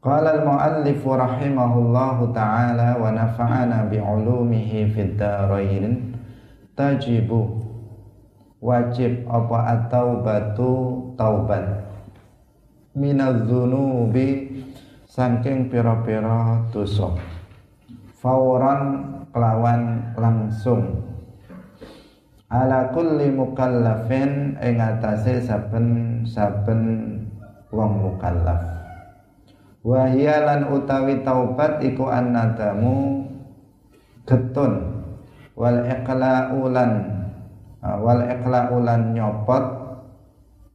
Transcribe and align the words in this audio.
Qala 0.00 0.40
al-muallif 0.40 1.04
rahimahullahu 1.04 2.32
taala 2.32 2.96
wa 2.96 3.12
nafa'ana 3.12 3.84
bi'ulumihi 3.92 4.88
fid 4.96 5.20
dharain 5.20 6.16
tajibu. 6.72 7.60
Wajib 8.64 9.28
apa 9.28 9.58
atau 9.76 10.24
batu 10.24 10.72
taubat. 11.20 11.84
Minaz 12.96 13.44
dzunubi 13.44 14.48
saking 15.04 15.68
pira-pira 15.68 16.64
dosa. 16.72 17.20
Fauran 18.24 19.04
kelawan 19.36 20.16
langsung. 20.16 20.96
Ala 22.48 22.88
kulli 22.96 23.28
mukallafin 23.36 24.56
ing 24.64 24.80
atase 24.80 25.44
saben-saben 25.44 26.84
wong 27.68 27.92
mukallaf 28.00 28.79
Wahyalan 29.80 30.68
utawi 30.76 31.24
taubat 31.24 31.80
iku 31.80 32.12
annadamu 32.12 33.24
getun. 34.28 35.00
Wal 35.56 35.88
iqla'ulan 35.88 36.92
ah, 37.80 37.96
wal 37.96 38.20
iqla'ulan 38.28 39.16
nyopot 39.16 39.64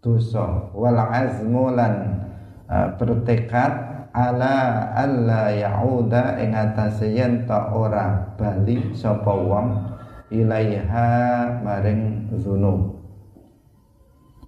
dosa. 0.01 0.73
Wal 0.73 0.97
azmulan 0.97 2.25
ah, 2.65 2.97
bertekad 2.97 3.73
ala 4.09 4.89
alla 4.97 5.53
yauda 5.53 6.41
ing 6.41 6.57
atase 6.57 7.05
yen 7.13 7.45
ta 7.45 7.69
ora 7.77 8.33
bali 8.41 8.89
sapa 8.97 9.29
wong 9.29 9.85
ilaiha 10.33 11.61
maring 11.61 12.33
zunub. 12.41 12.97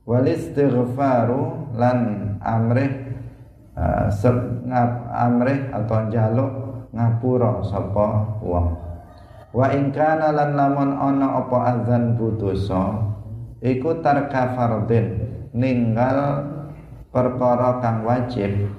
Wal 0.02 0.25
istighfaru 0.25 1.77
lan 1.77 1.99
amrih 2.41 3.06
uh, 3.77 4.09
ngap 4.66 4.91
amrih 5.13 5.70
atau 5.70 6.09
jaluk 6.09 6.52
ngapura 6.91 7.62
sapa 7.62 8.41
wong. 8.41 8.67
Wa 9.53 9.72
kana 9.94 10.34
lan 10.34 10.58
lamun 10.58 10.92
ana 10.97 11.39
apa 11.39 11.58
azan 11.78 12.17
budosa 12.19 13.00
iku 13.64 14.03
tarka 14.03 14.53
fardin 14.53 15.17
ninggal 15.56 16.44
perkara 17.14 17.80
kang 17.80 18.03
wajib. 18.03 18.69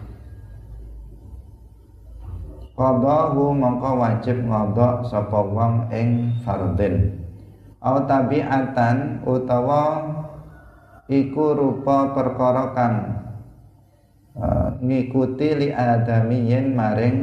Qadahu 2.79 3.59
mongko 3.59 3.91
wajib 3.99 4.39
ngodok 4.47 5.11
sapa 5.11 5.41
wong 5.43 5.91
ing 5.91 6.39
fardin. 6.47 7.27
Au 7.83 8.07
tabiatan 8.07 9.23
utawa 9.27 10.07
iku 11.11 11.59
rupa 11.59 12.15
perkara 12.15 12.71
Eh, 14.39 14.71
ngikuti 14.79 15.49
li 15.59 15.69
adamiyin 15.75 16.71
maring 16.71 17.17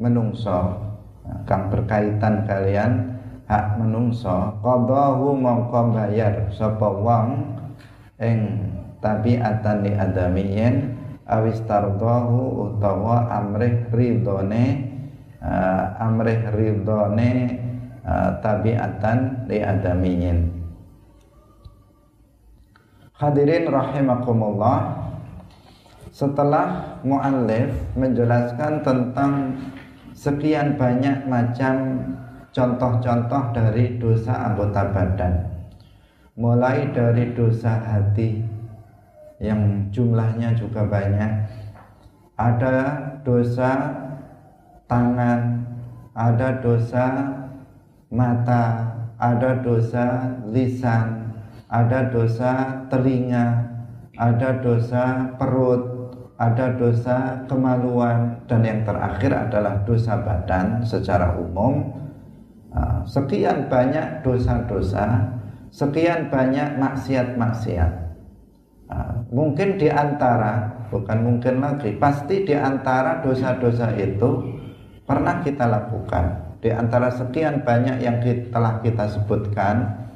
menungso. 0.00 0.80
Nah, 1.20 1.44
kang 1.44 1.68
berkaitan 1.68 2.48
kalian 2.48 3.12
hak 3.44 3.76
menungso. 3.76 4.56
Qadahu 4.64 5.36
mongko 5.36 5.92
bayar 5.92 6.48
sapa 6.56 6.88
wong 6.88 7.60
ing 8.16 8.72
tabiatan 9.04 9.84
li 9.84 9.92
adamiyin 9.92 10.96
awis 11.28 11.60
tardahu 11.68 12.72
utawa 12.72 13.28
amrih 13.28 13.92
ridone 13.92 14.64
uh, 15.44 15.92
amrih 16.00 16.40
ridone 16.56 17.30
uh, 18.00 18.40
tabiatan 18.40 19.44
li 19.44 19.60
adamiyin 19.60 20.38
Hadirin 23.12 23.70
rahimakumullah 23.70 25.01
setelah 26.12 27.00
muallif 27.00 27.72
menjelaskan 27.96 28.84
tentang 28.84 29.56
sekian 30.12 30.76
banyak 30.76 31.24
macam 31.24 32.04
contoh-contoh 32.52 33.56
dari 33.56 33.96
dosa 33.96 34.52
anggota 34.52 34.92
badan. 34.92 35.34
Mulai 36.36 36.92
dari 36.92 37.32
dosa 37.32 37.80
hati 37.80 38.44
yang 39.40 39.88
jumlahnya 39.88 40.52
juga 40.52 40.84
banyak. 40.84 41.32
Ada 42.36 42.76
dosa 43.24 43.72
tangan 44.84 45.64
ada 46.12 46.60
dosa 46.60 47.06
mata 48.12 48.92
ada 49.16 49.64
dosa 49.64 50.36
lisan 50.52 51.32
ada 51.72 52.12
dosa 52.12 52.84
telinga 52.92 53.72
ada 54.20 54.60
dosa 54.60 55.32
perut 55.40 55.91
ada 56.42 56.74
dosa 56.74 57.46
kemaluan 57.46 58.42
dan 58.50 58.66
yang 58.66 58.82
terakhir 58.82 59.30
adalah 59.30 59.86
dosa 59.86 60.18
badan 60.18 60.82
secara 60.82 61.38
umum. 61.38 62.02
Ah, 62.74 63.06
sekian 63.06 63.70
banyak 63.70 64.26
dosa-dosa 64.26 65.38
sekian 65.70 66.28
banyak 66.28 66.82
maksiat-maksiat. 66.82 67.92
Ah, 68.90 69.22
mungkin 69.30 69.78
di 69.78 69.86
antara 69.86 70.82
bukan 70.90 71.18
mungkin 71.22 71.62
lagi 71.62 71.94
pasti 71.96 72.42
di 72.42 72.52
antara 72.52 73.22
dosa-dosa 73.22 73.94
itu 73.94 74.58
pernah 75.06 75.38
kita 75.40 75.64
lakukan. 75.70 76.58
Di 76.62 76.70
antara 76.70 77.10
sekian 77.10 77.62
banyak 77.66 78.02
yang 78.02 78.22
telah 78.50 78.78
kita 78.82 79.10
sebutkan 79.10 80.06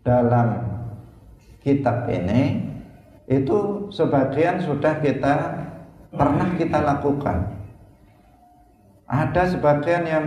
dalam 0.00 0.64
kitab 1.60 2.08
ini 2.08 2.68
itu 3.28 3.86
sebagian 3.92 4.58
sudah 4.64 4.96
kita 5.04 5.36
pernah 6.14 6.48
kita 6.58 6.78
lakukan. 6.82 7.38
Ada 9.10 9.58
sebagian 9.58 10.04
yang 10.06 10.26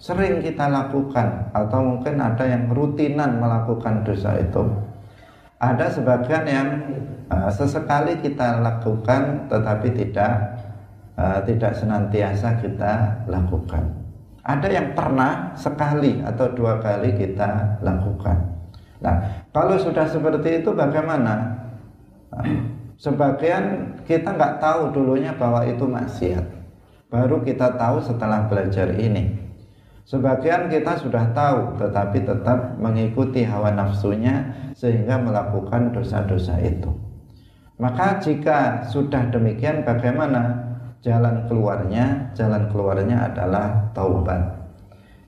sering 0.00 0.40
kita 0.40 0.66
lakukan 0.66 1.52
atau 1.52 1.80
mungkin 1.84 2.18
ada 2.18 2.42
yang 2.48 2.72
rutinan 2.72 3.38
melakukan 3.38 4.02
dosa 4.02 4.40
itu. 4.40 4.64
Ada 5.62 5.94
sebagian 5.94 6.44
yang 6.48 6.68
uh, 7.30 7.46
sesekali 7.52 8.18
kita 8.18 8.58
lakukan 8.58 9.46
tetapi 9.46 9.94
tidak 9.94 10.58
uh, 11.14 11.38
tidak 11.46 11.72
senantiasa 11.76 12.58
kita 12.58 13.22
lakukan. 13.30 13.94
Ada 14.42 14.68
yang 14.74 14.88
pernah 14.98 15.54
sekali 15.54 16.18
atau 16.18 16.50
dua 16.50 16.82
kali 16.82 17.14
kita 17.14 17.78
lakukan. 17.78 18.42
Nah, 18.98 19.46
kalau 19.54 19.78
sudah 19.78 20.02
seperti 20.10 20.66
itu 20.66 20.74
bagaimana? 20.74 21.62
Sebagian 23.02 23.98
kita 24.06 24.30
nggak 24.38 24.62
tahu 24.62 24.94
dulunya 24.94 25.34
bahwa 25.34 25.66
itu 25.66 25.82
maksiat. 25.82 26.46
Baru 27.10 27.42
kita 27.42 27.74
tahu 27.74 27.98
setelah 27.98 28.46
belajar 28.46 28.94
ini. 28.94 29.42
Sebagian 30.06 30.70
kita 30.70 31.02
sudah 31.02 31.34
tahu 31.34 31.82
tetapi 31.82 32.22
tetap 32.22 32.78
mengikuti 32.78 33.42
hawa 33.42 33.74
nafsunya 33.74 34.54
sehingga 34.78 35.18
melakukan 35.18 35.90
dosa-dosa 35.90 36.62
itu. 36.62 36.94
Maka 37.82 38.22
jika 38.22 38.86
sudah 38.86 39.34
demikian 39.34 39.82
bagaimana 39.82 40.62
jalan 41.02 41.50
keluarnya? 41.50 42.30
Jalan 42.38 42.70
keluarnya 42.70 43.34
adalah 43.34 43.90
taubat. 43.90 44.62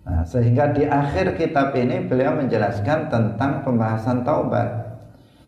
Nah, 0.07 0.23
sehingga 0.23 0.71
di 0.71 0.87
akhir 0.87 1.35
kitab 1.35 1.75
ini 1.75 2.07
beliau 2.07 2.39
menjelaskan 2.39 3.11
tentang 3.11 3.67
pembahasan 3.67 4.23
taubat. 4.23 4.84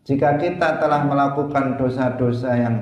Jika 0.07 0.39
kita 0.39 0.79
telah 0.79 1.03
melakukan 1.03 1.75
dosa-dosa 1.75 2.55
yang 2.55 2.75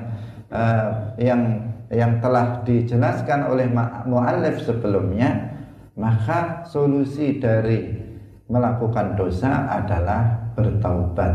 uh, 0.46 1.10
yang 1.18 1.42
yang 1.90 2.22
telah 2.22 2.62
dijelaskan 2.62 3.50
oleh 3.50 3.66
muallif 4.06 4.62
sebelumnya, 4.62 5.58
maka 5.98 6.62
solusi 6.70 7.42
dari 7.42 7.98
melakukan 8.46 9.18
dosa 9.18 9.66
adalah 9.66 10.54
bertaubat. 10.54 11.34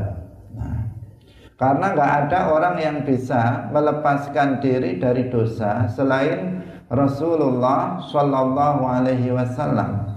Nah, 0.56 0.80
karena 1.59 1.85
nggak 1.91 2.12
ada 2.24 2.40
orang 2.56 2.75
yang 2.80 2.97
bisa 3.03 3.68
melepaskan 3.75 4.63
diri 4.63 4.96
dari 4.96 5.28
dosa 5.28 5.91
selain 5.91 6.63
Rasulullah 6.88 8.00
Shallallahu 8.07 8.81
Alaihi 8.88 9.36
Wasallam. 9.36 10.07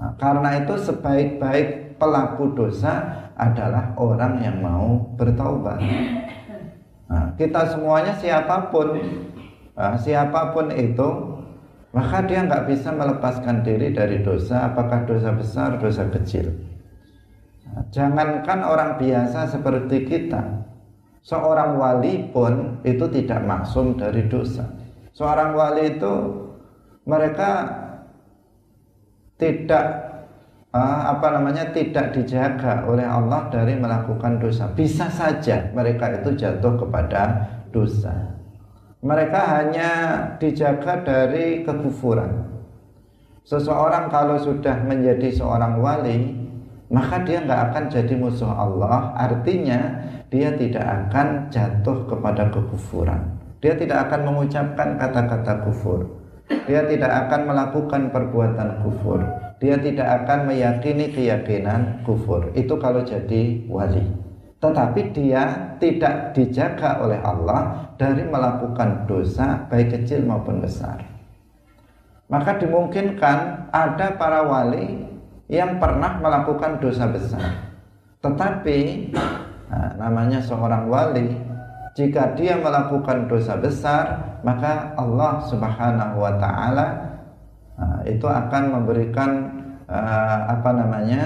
Nah, 0.00 0.16
karena 0.16 0.64
itu 0.64 0.80
sebaik-baik 0.80 2.00
pelaku 2.00 2.56
dosa 2.56 3.22
adalah 3.42 3.90
orang 3.98 4.38
yang 4.38 4.62
mau 4.62 5.02
bertaubat. 5.18 5.82
Nah, 7.10 7.34
kita 7.34 7.74
semuanya 7.74 8.14
siapa 8.16 8.70
pun, 8.70 8.96
nah, 9.74 9.98
siapa 9.98 10.54
pun 10.54 10.70
itu, 10.70 11.08
maka 11.92 12.24
dia 12.24 12.46
nggak 12.46 12.70
bisa 12.70 12.94
melepaskan 12.94 13.66
diri 13.66 13.92
dari 13.92 14.22
dosa, 14.22 14.72
apakah 14.72 15.04
dosa 15.04 15.34
besar, 15.34 15.76
dosa 15.76 16.08
kecil. 16.08 16.54
Nah, 17.68 17.84
jangankan 17.90 18.60
orang 18.64 18.96
biasa 18.96 19.50
seperti 19.50 20.08
kita, 20.08 20.64
seorang 21.20 21.76
wali 21.76 22.30
pun 22.30 22.80
itu 22.86 23.04
tidak 23.10 23.42
maksum 23.44 23.98
dari 23.98 24.24
dosa. 24.30 24.64
Seorang 25.12 25.52
wali 25.52 25.98
itu 25.98 26.14
mereka 27.04 27.68
tidak 29.36 29.84
uh, 30.72 31.00
apa 31.12 31.38
namanya 31.38 31.70
tidak 31.70 32.16
dijaga 32.16 32.84
oleh 32.88 33.04
Allah 33.04 33.48
dari 33.52 33.76
melakukan 33.76 34.40
dosa. 34.40 34.72
Bisa 34.72 35.06
saja 35.12 35.70
mereka 35.76 36.10
itu 36.20 36.34
jatuh 36.34 36.74
kepada 36.80 37.22
dosa. 37.72 38.32
mereka 39.02 39.58
hanya 39.58 39.90
dijaga 40.38 41.02
dari 41.02 41.66
kekufuran. 41.66 42.46
Seseorang 43.42 44.06
kalau 44.06 44.38
sudah 44.38 44.78
menjadi 44.86 45.26
seorang 45.34 45.82
wali, 45.82 46.38
maka 46.86 47.26
dia 47.26 47.42
nggak 47.42 47.74
akan 47.74 47.84
jadi 47.90 48.14
musuh 48.14 48.54
Allah. 48.54 49.10
Artinya 49.18 50.06
dia 50.30 50.54
tidak 50.54 50.86
akan 50.86 51.50
jatuh 51.50 52.06
kepada 52.06 52.46
kekufuran. 52.54 53.42
Dia 53.58 53.74
tidak 53.74 54.06
akan 54.06 54.30
mengucapkan 54.30 54.94
kata-kata 54.94 55.66
kufur. 55.66 56.06
Dia 56.70 56.86
tidak 56.86 57.26
akan 57.26 57.50
melakukan 57.50 58.14
perbuatan 58.14 58.86
kufur. 58.86 59.18
Dia 59.62 59.78
tidak 59.78 60.26
akan 60.26 60.50
meyakini 60.50 61.14
keyakinan 61.14 62.02
kufur. 62.02 62.50
Itu 62.58 62.82
kalau 62.82 63.06
jadi 63.06 63.62
wali. 63.70 64.02
Tetapi 64.58 65.14
dia 65.14 65.74
tidak 65.78 66.34
dijaga 66.34 66.98
oleh 66.98 67.22
Allah 67.22 67.94
dari 67.94 68.26
melakukan 68.26 69.06
dosa 69.06 69.70
baik 69.70 69.94
kecil 69.94 70.26
maupun 70.26 70.58
besar 70.58 71.12
maka 72.32 72.56
dimungkinkan 72.56 73.68
ada 73.68 74.16
para 74.16 74.40
wali 74.48 75.04
yang 75.52 75.76
pernah 75.76 76.16
melakukan 76.16 76.80
dosa 76.80 77.04
besar. 77.12 77.44
Tetapi 78.24 79.12
nah, 79.68 80.00
namanya 80.00 80.40
seorang 80.40 80.88
wali, 80.88 81.36
jika 81.92 82.32
dia 82.32 82.56
melakukan 82.56 83.28
dosa 83.28 83.60
besar, 83.60 84.40
maka 84.40 84.96
Allah 84.96 85.44
Subhanahu 85.44 86.24
wa 86.24 86.32
taala 86.40 87.11
nah, 87.76 88.00
itu 88.04 88.26
akan 88.28 88.62
memberikan 88.80 89.30
uh, 89.86 90.38
apa 90.48 90.70
namanya? 90.72 91.22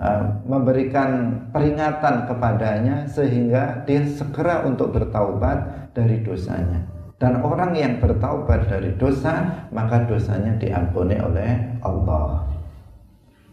Uh, 0.00 0.24
memberikan 0.48 1.36
peringatan 1.52 2.24
kepadanya 2.24 3.04
sehingga 3.04 3.84
dia 3.84 4.00
segera 4.08 4.64
untuk 4.64 4.96
bertaubat 4.96 5.92
dari 5.92 6.24
dosanya. 6.24 6.88
Dan 7.20 7.44
orang 7.44 7.76
yang 7.76 8.00
bertaubat 8.00 8.72
dari 8.72 8.96
dosa 8.96 9.68
Maka 9.68 10.08
dosanya 10.08 10.56
diampuni 10.56 11.20
oleh 11.20 11.76
Allah 11.84 12.48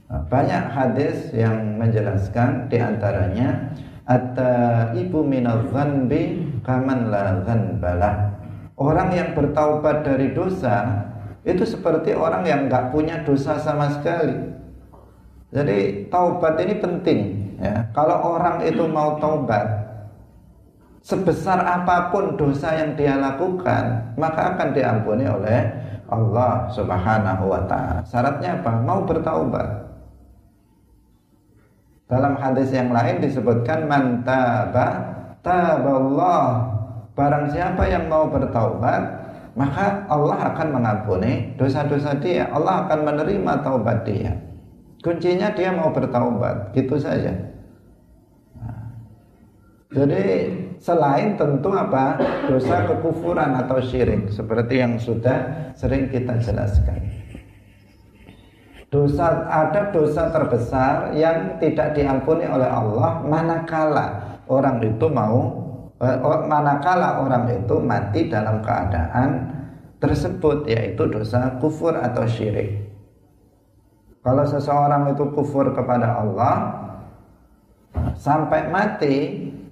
nah, 0.07 0.23
Banyak 0.31 0.63
hadis 0.71 1.35
yang 1.35 1.75
menjelaskan 1.75 2.71
di 2.71 2.79
antaranya 2.79 3.75
Atta 4.07 4.95
ibu 4.95 5.19
minal 5.19 5.67
zanbi 5.75 6.47
kaman 6.63 7.11
la 7.11 7.43
zanbalah 7.43 8.31
Orang 8.79 9.11
yang 9.11 9.35
bertaubat 9.35 10.07
dari 10.07 10.31
dosa 10.31 11.03
Itu 11.47 11.63
seperti 11.63 12.11
orang 12.11 12.43
yang 12.43 12.67
nggak 12.67 12.91
punya 12.91 13.23
dosa 13.23 13.55
sama 13.55 13.87
sekali 13.87 14.35
Jadi 15.47 16.11
taubat 16.11 16.59
ini 16.59 16.75
penting 16.75 17.19
ya. 17.63 17.87
Kalau 17.95 18.35
orang 18.35 18.67
itu 18.67 18.83
mau 18.83 19.15
taubat 19.15 19.63
sebesar 20.99 21.63
apa 21.63 22.11
pun 22.11 22.35
dosa 22.35 22.75
yang 22.75 22.99
dia 22.99 23.15
lakukan 23.15 24.11
maka 24.19 24.51
akan 24.51 24.75
diampuni 24.75 25.23
oleh 25.23 25.71
Allah 26.07 26.67
Subhanahu 26.71 27.51
wa 27.51 27.61
taala. 27.67 28.03
Syaratnya 28.07 28.63
apa? 28.63 28.71
Mau 28.83 29.03
bertaubat. 29.03 29.87
Dalam 32.07 32.39
hadis 32.39 32.71
yang 32.71 32.95
lain 32.95 33.19
disebutkan 33.19 33.87
man 33.87 34.23
taba 34.23 34.87
taballah. 35.43 36.75
Barang 37.17 37.49
siapa 37.49 37.89
yang 37.89 38.05
mau 38.13 38.29
bertaubat, 38.29 39.26
maka 39.57 40.05
Allah 40.05 40.53
akan 40.53 40.67
mengampuni 40.69 41.57
dosa-dosa 41.57 42.13
dia. 42.21 42.45
Allah 42.53 42.85
akan 42.85 43.09
menerima 43.09 43.53
taubat 43.65 44.05
dia. 44.05 44.37
Kuncinya 45.01 45.49
dia 45.57 45.73
mau 45.73 45.89
bertaubat, 45.89 46.77
gitu 46.77 47.01
saja. 47.01 47.33
Nah, 48.53 48.93
jadi 49.89 50.53
selain 50.77 51.33
tentu 51.41 51.73
apa 51.73 52.21
dosa 52.45 52.85
kekufuran 52.85 53.57
atau 53.57 53.81
syirik 53.81 54.29
seperti 54.29 54.77
yang 54.77 55.01
sudah 55.01 55.73
sering 55.73 56.13
kita 56.13 56.37
jelaskan. 56.37 57.01
Dosa 58.93 59.49
ada 59.49 59.89
dosa 59.89 60.29
terbesar 60.29 61.17
yang 61.17 61.57
tidak 61.57 61.97
diampuni 61.97 62.45
oleh 62.45 62.69
Allah 62.69 63.19
manakala 63.25 64.39
orang 64.47 64.79
itu 64.79 65.07
mau 65.11 65.66
manakala 66.45 67.25
orang 67.25 67.49
itu 67.51 67.75
mati 67.81 68.29
dalam 68.29 68.61
keadaan 68.61 69.29
tersebut 69.97 70.69
yaitu 70.69 71.09
dosa 71.09 71.57
kufur 71.57 71.97
atau 71.97 72.25
syirik. 72.29 72.85
Kalau 74.21 74.43
seseorang 74.45 75.15
itu 75.15 75.25
kufur 75.33 75.73
kepada 75.73 76.21
Allah 76.21 76.55
sampai 78.13 78.69
mati 78.69 79.15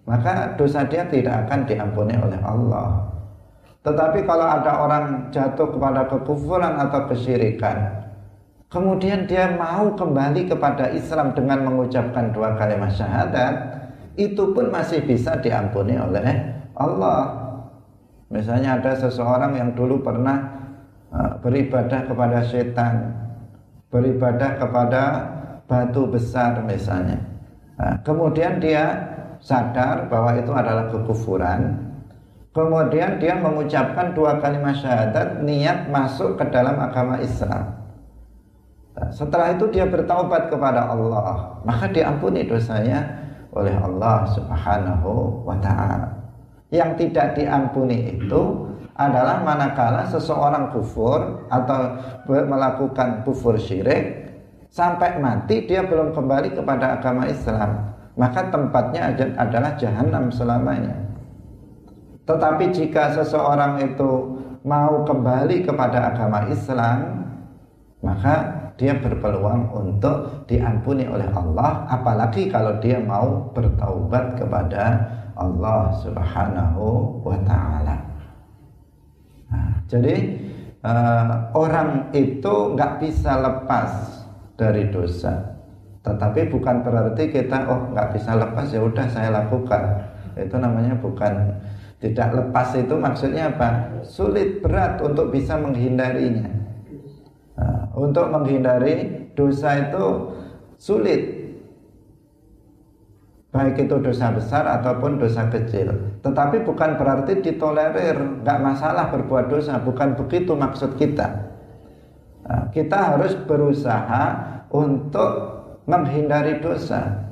maka 0.05 0.53
dosa 0.57 0.85
dia 0.85 1.05
tidak 1.09 1.45
akan 1.45 1.59
diampuni 1.65 2.13
oleh 2.17 2.39
Allah. 2.45 3.09
Tetapi 3.85 4.25
kalau 4.25 4.47
ada 4.49 4.71
orang 4.81 5.05
jatuh 5.29 5.69
kepada 5.77 6.09
kekufuran 6.09 6.73
atau 6.73 7.05
kesyirikan, 7.05 8.05
kemudian 8.69 9.29
dia 9.29 9.53
mau 9.53 9.93
kembali 9.93 10.49
kepada 10.49 10.89
Islam 10.89 11.37
dengan 11.37 11.69
mengucapkan 11.69 12.33
dua 12.33 12.57
kalimat 12.57 12.89
syahadat, 12.89 13.84
itu 14.15 14.51
pun 14.55 14.71
masih 14.71 15.03
bisa 15.03 15.35
diampuni 15.39 15.95
oleh 15.99 16.55
Allah. 16.75 17.45
Misalnya 18.31 18.81
ada 18.81 18.97
seseorang 18.97 19.55
yang 19.55 19.69
dulu 19.77 20.01
pernah 20.01 20.39
uh, 21.13 21.37
beribadah 21.39 22.09
kepada 22.09 22.41
setan, 22.43 23.13
beribadah 23.93 24.57
kepada 24.57 25.03
batu 25.69 26.09
besar 26.09 26.59
misalnya. 26.65 27.21
Nah, 27.75 28.01
kemudian 28.01 28.57
dia 28.57 29.15
sadar 29.45 30.07
bahwa 30.09 30.33
itu 30.39 30.51
adalah 30.55 30.89
kekufuran 30.89 31.85
kemudian 32.55 33.19
dia 33.19 33.35
mengucapkan 33.35 34.15
dua 34.15 34.39
kalimat 34.39 34.73
syahadat 34.79 35.43
niat 35.43 35.91
masuk 35.91 36.39
ke 36.39 36.45
dalam 36.49 36.79
agama 36.79 37.19
Islam 37.19 37.75
nah, 38.95 39.09
setelah 39.11 39.53
itu 39.59 39.67
dia 39.75 39.83
bertaubat 39.83 40.47
kepada 40.47 40.87
Allah 40.87 41.59
maka 41.67 41.91
diampuni 41.91 42.47
dosanya 42.47 43.24
oleh 43.55 43.75
Allah 43.79 44.27
subhanahu 44.35 45.41
wa 45.47 45.55
ta'ala. 45.63 46.11
Yang 46.69 47.07
tidak 47.07 47.39
diampuni 47.39 48.19
itu 48.19 48.41
adalah 48.95 49.43
manakala 49.43 50.07
seseorang 50.11 50.75
kufur 50.75 51.47
atau 51.47 51.99
melakukan 52.27 53.23
kufur 53.23 53.55
syirik 53.55 54.27
sampai 54.71 55.19
mati 55.23 55.63
dia 55.63 55.87
belum 55.87 56.11
kembali 56.11 56.51
kepada 56.51 56.99
agama 56.99 57.27
Islam. 57.31 57.95
Maka 58.15 58.47
tempatnya 58.47 59.11
adalah 59.35 59.75
jahanam 59.75 60.31
selamanya. 60.31 60.95
Tetapi 62.23 62.71
jika 62.71 63.11
seseorang 63.11 63.83
itu 63.83 64.39
mau 64.63 65.03
kembali 65.03 65.67
kepada 65.67 66.15
agama 66.15 66.47
Islam, 66.47 67.27
maka 67.99 68.64
dia 68.75 68.95
berpeluang 68.99 69.71
untuk 69.71 70.47
diampuni 70.47 71.07
oleh 71.07 71.27
Allah, 71.31 71.87
apalagi 71.87 72.51
kalau 72.51 72.75
dia 72.83 72.99
mau 72.99 73.51
bertaubat 73.55 74.35
kepada 74.35 74.83
Allah 75.35 75.95
Subhanahu 76.03 77.19
wa 77.23 77.37
taala. 77.47 77.95
Nah, 79.51 79.73
jadi 79.87 80.15
uh, 80.83 81.55
orang 81.55 82.11
itu 82.11 82.75
nggak 82.75 82.99
bisa 82.99 83.39
lepas 83.39 83.91
dari 84.59 84.87
dosa 84.91 85.55
tetapi 86.05 86.53
bukan 86.53 86.85
berarti 86.85 87.33
kita 87.33 87.65
oh 87.65 87.89
nggak 87.89 88.13
bisa 88.13 88.37
lepas 88.37 88.69
ya 88.69 88.85
udah 88.85 89.05
saya 89.09 89.33
lakukan. 89.33 90.05
Itu 90.37 90.61
namanya 90.61 90.93
bukan 91.01 91.57
tidak 91.97 92.29
lepas 92.29 92.77
itu 92.77 92.93
maksudnya 92.93 93.49
apa? 93.49 93.89
Sulit 94.05 94.61
berat 94.61 95.01
untuk 95.01 95.33
bisa 95.33 95.57
menghindarinya. 95.57 96.45
Nah, 97.55 97.87
untuk 97.95 98.27
menghindari 98.31 99.27
dosa 99.31 99.89
itu 99.89 100.05
sulit. 100.75 101.47
Baik 103.55 103.87
itu 103.87 103.95
dosa 104.03 104.35
besar 104.35 104.67
ataupun 104.67 105.15
dosa 105.15 105.47
kecil. 105.47 106.19
Tetapi 106.19 106.67
bukan 106.67 106.99
berarti 106.99 107.39
ditolerir, 107.39 108.43
nggak 108.43 108.59
masalah 108.59 109.07
berbuat 109.15 109.47
dosa. 109.47 109.79
Bukan 109.79 110.19
begitu 110.19 110.51
maksud 110.51 110.99
kita. 110.99 111.55
Nah, 112.43 112.67
kita 112.75 113.15
harus 113.15 113.31
berusaha 113.47 114.23
untuk 114.67 115.31
menghindari 115.87 116.59
dosa. 116.59 117.31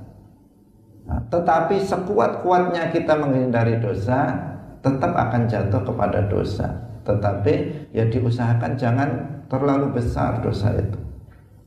Nah, 1.03 1.19
tetapi 1.27 1.83
sekuat-kuatnya 1.83 2.87
kita 2.95 3.19
menghindari 3.19 3.83
dosa, 3.83 4.31
tetap 4.79 5.11
akan 5.11 5.51
jatuh 5.51 5.83
kepada 5.83 6.23
dosa. 6.31 6.92
Tetapi 7.03 7.53
ya 7.91 8.07
diusahakan 8.07 8.79
jangan 8.79 9.09
terlalu 9.51 9.99
besar 9.99 10.39
dosa 10.39 10.71
itu 10.75 11.03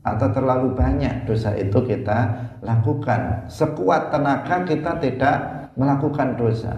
atau 0.07 0.27
terlalu 0.31 0.71
banyak 0.71 1.27
dosa 1.27 1.51
itu 1.59 1.83
kita 1.83 2.31
lakukan. 2.63 3.43
Sekuat 3.51 4.09
tenaga 4.09 4.63
kita 4.63 4.95
tidak 5.03 5.37
melakukan 5.75 6.39
dosa. 6.39 6.73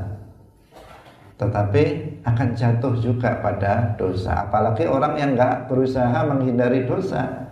Tetapi 1.39 1.83
akan 2.27 2.49
jatuh 2.51 2.99
juga 2.99 3.39
pada 3.39 3.95
dosa. 3.95 4.49
Apalagi 4.49 4.89
orang 4.89 5.15
yang 5.15 5.39
nggak 5.39 5.71
berusaha 5.71 6.19
menghindari 6.27 6.83
dosa, 6.83 7.47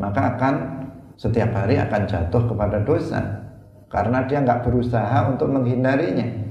maka 0.00 0.38
akan 0.38 0.54
setiap 1.18 1.50
hari 1.52 1.76
akan 1.76 2.08
jatuh 2.08 2.46
kepada 2.48 2.78
dosa 2.86 3.20
karena 3.90 4.24
dia 4.24 4.40
nggak 4.40 4.64
berusaha 4.64 5.28
untuk 5.28 5.50
menghindarinya. 5.50 6.47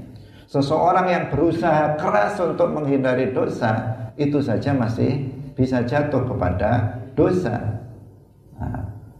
Seseorang 0.48 1.06
yang 1.12 1.24
berusaha 1.28 2.00
keras 2.00 2.40
untuk 2.40 2.72
menghindari 2.72 3.36
dosa 3.36 3.92
itu 4.16 4.40
saja 4.40 4.72
masih 4.72 5.28
bisa 5.52 5.84
jatuh 5.84 6.24
kepada 6.24 7.04
dosa. 7.12 7.84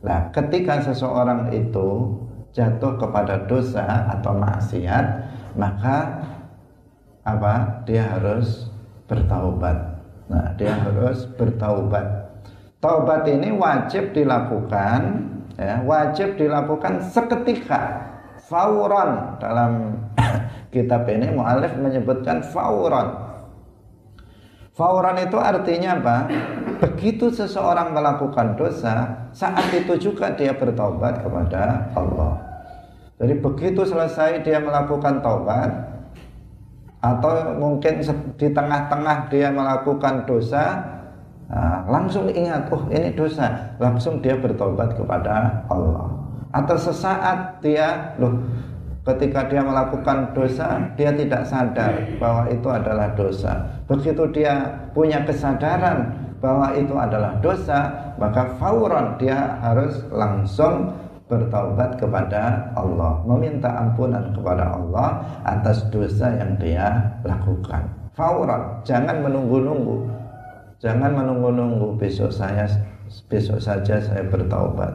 Nah, 0.01 0.33
ketika 0.33 0.81
seseorang 0.81 1.53
itu 1.53 2.17
jatuh 2.57 2.97
kepada 2.97 3.45
dosa 3.45 4.09
atau 4.09 4.41
maksiat, 4.41 5.05
maka 5.53 6.25
apa? 7.29 7.85
Dia 7.85 8.09
harus 8.09 8.73
bertaubat. 9.05 10.01
Nah, 10.33 10.57
dia 10.57 10.73
harus 10.81 11.29
bertaubat. 11.37 12.25
Taubat 12.81 13.29
ini 13.29 13.53
wajib 13.53 14.17
dilakukan, 14.17 15.29
ya, 15.61 15.83
wajib 15.85 16.41
dilakukan 16.41 17.05
seketika, 17.05 18.07
fauron 18.49 19.37
dalam 19.43 19.99
kitab 20.69 21.09
ini 21.09 21.33
mualif 21.33 21.73
menyebutkan 21.77 22.45
fauron. 22.45 23.29
Fauran 24.79 25.19
itu 25.19 25.35
artinya 25.35 25.99
apa? 25.99 26.17
Begitu 26.79 27.35
seseorang 27.35 27.91
melakukan 27.91 28.55
dosa, 28.55 29.27
saat 29.35 29.67
itu 29.75 29.99
juga 29.99 30.31
dia 30.39 30.55
bertobat 30.55 31.19
kepada 31.19 31.91
Allah. 31.99 32.39
Jadi 33.19 33.35
begitu 33.43 33.83
selesai 33.83 34.47
dia 34.47 34.63
melakukan 34.63 35.19
taubat 35.19 35.99
atau 37.03 37.59
mungkin 37.59 37.99
di 38.39 38.49
tengah-tengah 38.55 39.27
dia 39.27 39.51
melakukan 39.51 40.23
dosa, 40.31 40.79
nah, 41.51 41.83
langsung 41.91 42.31
ingat, 42.31 42.71
oh 42.71 42.87
ini 42.91 43.11
dosa, 43.19 43.75
langsung 43.83 44.23
dia 44.23 44.39
bertobat 44.39 44.95
kepada 44.95 45.67
Allah. 45.67 46.07
Atau 46.55 46.79
sesaat 46.79 47.59
dia, 47.59 48.15
loh 48.23 48.47
ketika 49.09 49.49
dia 49.49 49.65
melakukan 49.65 50.37
dosa 50.37 50.77
dia 50.93 51.09
tidak 51.17 51.49
sadar 51.49 51.97
bahwa 52.21 52.45
itu 52.53 52.69
adalah 52.69 53.09
dosa. 53.17 53.65
Begitu 53.89 54.29
dia 54.37 54.69
punya 54.93 55.25
kesadaran 55.25 56.13
bahwa 56.45 56.77
itu 56.77 56.93
adalah 56.93 57.41
dosa 57.41 57.89
maka 58.21 58.53
fauron 58.61 59.17
dia 59.17 59.57
harus 59.65 60.05
langsung 60.13 60.93
bertaubat 61.29 61.97
kepada 62.01 62.73
Allah 62.77 63.21
meminta 63.25 63.69
ampunan 63.69 64.33
kepada 64.33 64.77
Allah 64.77 65.25
atas 65.45 65.89
dosa 65.89 66.29
yang 66.37 66.61
dia 66.61 67.17
lakukan. 67.25 67.89
Fauron 68.13 68.85
jangan 68.85 69.25
menunggu-nunggu. 69.25 70.05
Jangan 70.79 71.11
menunggu-nunggu 71.17 71.97
besok 71.97 72.29
saya 72.29 72.69
besok 73.33 73.57
saja 73.57 73.97
saya 74.05 74.23
bertaubat. 74.29 74.93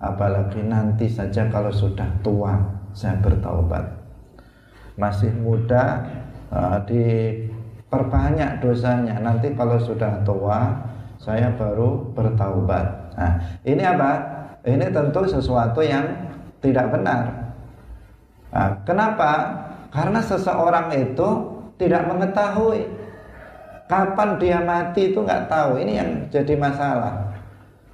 Apalagi 0.00 0.64
nanti 0.64 1.04
saja 1.04 1.44
kalau 1.52 1.68
sudah 1.68 2.08
tua 2.24 2.79
saya 3.00 3.16
bertaubat. 3.24 3.80
Masih 5.00 5.32
muda 5.40 6.04
uh, 6.52 6.76
diperbanyak 6.84 8.60
dosanya. 8.60 9.16
Nanti 9.16 9.56
kalau 9.56 9.80
sudah 9.80 10.20
tua 10.20 10.76
saya 11.16 11.48
baru 11.56 12.12
bertaubat. 12.12 13.16
Nah 13.16 13.32
ini 13.64 13.80
apa? 13.80 14.12
Ini 14.60 14.92
tentu 14.92 15.24
sesuatu 15.24 15.80
yang 15.80 16.04
tidak 16.60 16.92
benar. 16.92 17.48
Nah, 18.52 18.76
kenapa? 18.84 19.32
Karena 19.88 20.20
seseorang 20.20 20.92
itu 20.92 21.28
tidak 21.80 22.04
mengetahui 22.04 22.84
kapan 23.88 24.36
dia 24.36 24.60
mati 24.60 25.16
itu 25.16 25.18
nggak 25.24 25.48
tahu. 25.48 25.80
Ini 25.80 25.92
yang 25.96 26.10
jadi 26.28 26.54
masalah. 26.60 27.32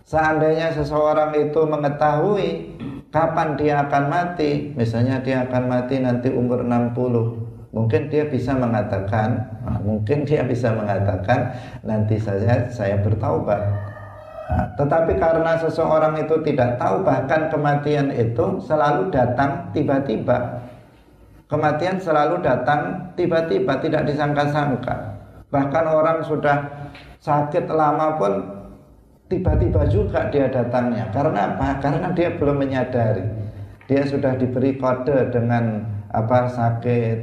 Seandainya 0.06 0.74
seseorang 0.74 1.34
itu 1.38 1.60
mengetahui 1.62 2.74
kapan 3.10 3.58
dia 3.58 3.82
akan 3.86 4.04
mati? 4.10 4.74
Misalnya 4.74 5.22
dia 5.22 5.46
akan 5.46 5.62
mati 5.66 6.00
nanti 6.02 6.28
umur 6.32 6.62
60 6.64 7.46
mungkin 7.76 8.08
dia 8.08 8.24
bisa 8.24 8.56
mengatakan 8.56 9.36
nah, 9.60 9.76
mungkin 9.84 10.24
dia 10.24 10.40
bisa 10.48 10.72
mengatakan 10.72 11.52
nanti 11.84 12.16
saja 12.16 12.72
saya 12.72 12.96
bertaubat. 13.04 13.60
Nah, 14.46 14.64
tetapi 14.80 15.20
karena 15.20 15.58
seseorang 15.60 16.16
itu 16.22 16.40
tidak 16.46 16.80
tahu 16.80 17.04
bahkan 17.04 17.52
kematian 17.52 18.08
itu 18.14 18.62
selalu 18.64 19.12
datang 19.12 19.68
tiba-tiba. 19.76 20.64
Kematian 21.46 22.00
selalu 22.00 22.42
datang 22.42 23.12
tiba-tiba 23.14 23.78
tidak 23.78 24.08
disangka-sangka. 24.08 25.14
Bahkan 25.50 25.84
orang 25.86 26.18
sudah 26.26 26.90
sakit 27.22 27.70
lama 27.70 28.18
pun 28.18 28.32
tiba-tiba 29.26 29.86
juga 29.90 30.30
dia 30.30 30.46
datangnya. 30.50 31.10
Karena 31.10 31.54
apa? 31.54 31.82
Karena 31.82 32.08
dia 32.14 32.34
belum 32.34 32.56
menyadari. 32.62 33.26
Dia 33.86 34.02
sudah 34.02 34.34
diberi 34.34 34.78
kode 34.78 35.30
dengan 35.30 35.86
apa 36.10 36.50
sakit, 36.50 37.18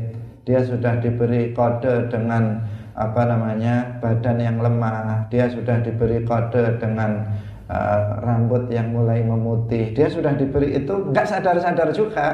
dia 0.47 0.63
sudah 0.63 0.99
diberi 0.99 1.51
kode 1.51 2.07
dengan 2.07 2.63
apa 2.93 3.25
namanya 3.25 3.99
badan 3.99 4.37
yang 4.39 4.57
lemah, 4.61 5.27
dia 5.27 5.49
sudah 5.49 5.81
diberi 5.81 6.23
kode 6.23 6.77
dengan 6.77 7.25
uh, 7.67 8.21
rambut 8.21 8.69
yang 8.69 8.93
mulai 8.93 9.25
memutih, 9.25 9.91
dia 9.91 10.07
sudah 10.07 10.37
diberi 10.37 10.77
itu 10.77 10.93
nggak 11.11 11.25
sadar-sadar 11.25 11.89
juga, 11.91 12.27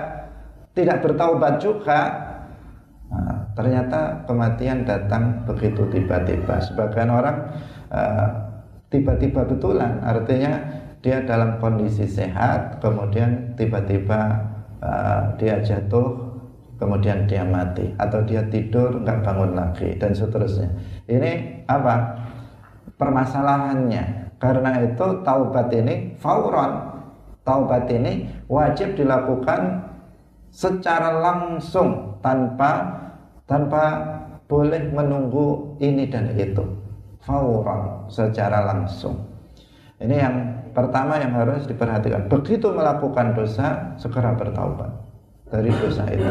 tidak 0.78 1.02
bertaubat 1.02 1.58
juga. 1.58 2.28
Nah, 3.10 3.50
ternyata 3.58 4.22
kematian 4.30 4.86
datang 4.86 5.42
begitu 5.50 5.90
tiba-tiba. 5.90 6.62
Sebagian 6.62 7.10
orang 7.10 7.50
uh, 7.90 8.49
tiba-tiba 8.89 9.46
betulan. 9.46 10.01
Artinya 10.01 10.60
dia 11.00 11.24
dalam 11.24 11.62
kondisi 11.63 12.03
sehat 12.03 12.84
kemudian 12.84 13.55
tiba-tiba 13.55 14.36
uh, 14.84 15.31
dia 15.39 15.63
jatuh 15.63 16.27
kemudian 16.75 17.24
dia 17.24 17.48
mati 17.48 17.88
atau 17.96 18.19
dia 18.27 18.43
tidur 18.51 19.00
nggak 19.00 19.24
bangun 19.24 19.55
lagi 19.55 19.96
dan 19.96 20.12
seterusnya. 20.12 20.69
Ini 21.08 21.63
apa? 21.69 22.19
Permasalahannya. 23.00 24.36
Karena 24.39 24.84
itu 24.84 25.08
taubat 25.24 25.72
ini 25.72 26.15
fauron. 26.19 27.00
Taubat 27.43 27.88
ini 27.91 28.27
wajib 28.48 28.96
dilakukan 28.96 29.84
secara 30.51 31.19
langsung 31.19 32.19
tanpa 32.24 33.00
tanpa 33.43 33.84
boleh 34.48 34.91
menunggu 34.91 35.77
ini 35.84 36.08
dan 36.08 36.34
itu 36.36 36.88
fauran 37.30 38.10
secara 38.10 38.66
langsung. 38.66 39.22
Ini 40.02 40.16
yang 40.18 40.36
pertama 40.74 41.22
yang 41.22 41.38
harus 41.38 41.70
diperhatikan. 41.70 42.26
Begitu 42.26 42.74
melakukan 42.74 43.38
dosa, 43.38 43.94
segera 44.02 44.34
bertaubat 44.34 44.90
dari 45.54 45.70
dosa 45.70 46.10
itu. 46.10 46.26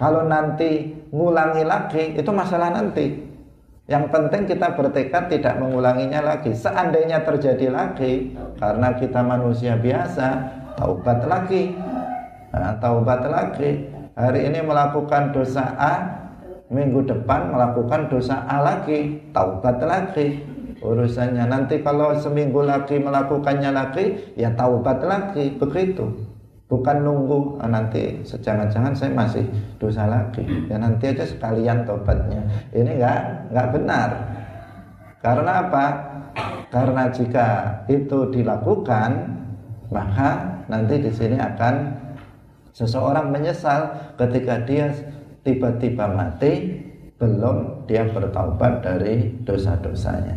Kalau 0.00 0.24
nanti 0.24 0.96
ngulangi 1.12 1.68
lagi, 1.68 2.16
itu 2.16 2.30
masalah 2.32 2.72
nanti. 2.72 3.28
Yang 3.88 4.04
penting 4.12 4.42
kita 4.46 4.76
bertekad 4.78 5.32
tidak 5.32 5.58
mengulanginya 5.58 6.20
lagi. 6.22 6.54
Seandainya 6.54 7.24
terjadi 7.26 7.68
lagi, 7.72 8.36
karena 8.60 8.94
kita 8.94 9.20
manusia 9.24 9.74
biasa, 9.76 10.28
taubat 10.78 11.26
lagi. 11.26 11.74
Nah, 12.54 12.78
taubat 12.78 13.26
lagi. 13.26 13.90
Hari 14.14 14.40
ini 14.50 14.60
melakukan 14.62 15.34
dosa 15.34 15.74
A, 15.74 15.94
minggu 16.68 17.04
depan 17.08 17.52
melakukan 17.52 18.12
dosa 18.12 18.44
A 18.44 18.60
lagi, 18.60 19.20
taubat 19.32 19.80
lagi 19.80 20.58
urusannya. 20.82 21.44
Nanti 21.48 21.82
kalau 21.82 22.14
seminggu 22.14 22.62
lagi 22.62 22.98
melakukannya 23.00 23.70
lagi, 23.74 24.34
ya 24.38 24.52
taubat 24.54 25.02
lagi, 25.02 25.54
begitu. 25.58 26.06
Bukan 26.68 27.00
nunggu 27.00 27.64
ah, 27.64 27.68
nanti 27.72 28.20
jangan-jangan 28.28 28.92
saya 28.92 29.08
masih 29.16 29.48
dosa 29.80 30.04
lagi. 30.04 30.44
Ya 30.68 30.76
nanti 30.76 31.08
aja 31.08 31.24
sekalian 31.24 31.88
tobatnya. 31.88 32.44
Ini 32.76 33.00
enggak 33.00 33.20
enggak 33.48 33.68
benar. 33.72 34.10
Karena 35.24 35.52
apa? 35.64 35.84
Karena 36.68 37.08
jika 37.08 37.72
itu 37.88 38.28
dilakukan, 38.28 39.10
maka 39.88 40.60
nanti 40.68 41.00
di 41.00 41.08
sini 41.08 41.40
akan 41.40 41.88
seseorang 42.76 43.32
menyesal 43.32 44.12
ketika 44.20 44.60
dia 44.68 44.92
tiba-tiba 45.48 46.12
mati 46.12 46.76
belum 47.16 47.88
dia 47.88 48.04
bertaubat 48.12 48.84
dari 48.84 49.32
dosa-dosanya. 49.48 50.36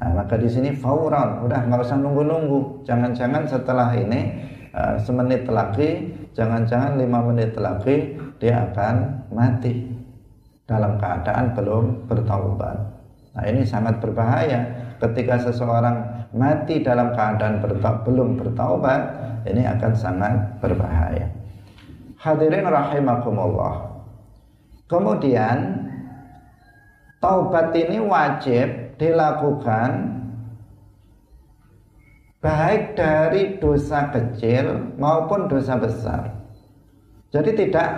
Nah, 0.00 0.20
maka 0.20 0.36
di 0.36 0.48
sini 0.48 0.76
fauran, 0.76 1.44
udah 1.44 1.64
nggak 1.64 1.80
usah 1.80 1.96
nunggu-nunggu. 1.96 2.84
Jangan-jangan 2.84 3.48
setelah 3.48 3.92
ini 3.96 4.36
uh, 4.76 5.00
semenit 5.00 5.48
lagi, 5.48 6.12
jangan-jangan 6.36 7.00
lima 7.00 7.24
menit 7.24 7.56
lagi 7.56 8.20
dia 8.40 8.68
akan 8.68 9.28
mati 9.32 9.88
dalam 10.68 11.00
keadaan 11.00 11.52
belum 11.56 11.84
bertaubat. 12.08 12.76
Nah 13.36 13.44
ini 13.48 13.64
sangat 13.64 14.00
berbahaya 14.00 14.60
ketika 15.00 15.40
seseorang 15.40 16.28
mati 16.36 16.80
dalam 16.84 17.12
keadaan 17.12 17.58
berta 17.58 18.00
belum 18.06 18.38
bertaubat, 18.38 19.00
ini 19.50 19.66
akan 19.66 19.92
sangat 19.92 20.34
berbahaya. 20.62 21.26
Hadirin 22.20 22.68
rahimakumullah. 22.68 23.89
Kemudian 24.90 25.86
taubat 27.22 27.70
ini 27.78 28.02
wajib 28.02 28.98
dilakukan 28.98 30.18
baik 32.42 32.98
dari 32.98 33.62
dosa 33.62 34.10
kecil 34.10 34.98
maupun 34.98 35.46
dosa 35.46 35.78
besar. 35.78 36.34
Jadi 37.30 37.54
tidak 37.54 37.88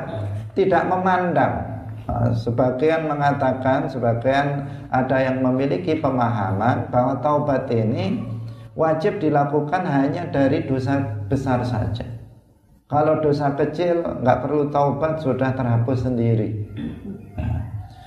tidak 0.52 0.84
memandang 0.84 1.72
Uh, 2.02 2.34
sebagian 2.34 3.06
mengatakan, 3.06 3.87
sebagian 3.87 4.66
ada 4.90 5.22
yang 5.22 5.38
memiliki 5.38 6.02
pemahaman 6.02 6.90
bahwa 6.90 7.14
taubat 7.22 7.70
ini 7.70 8.18
wajib 8.75 9.22
dilakukan 9.22 9.87
hanya 9.87 10.26
dari 10.26 10.66
dosa 10.66 10.99
besar 11.30 11.62
saja. 11.62 12.12
Kalau 12.92 13.25
dosa 13.25 13.56
kecil 13.56 14.04
nggak 14.04 14.44
perlu 14.44 14.68
taubat 14.68 15.25
sudah 15.25 15.56
terhapus 15.56 16.04
sendiri. 16.04 16.68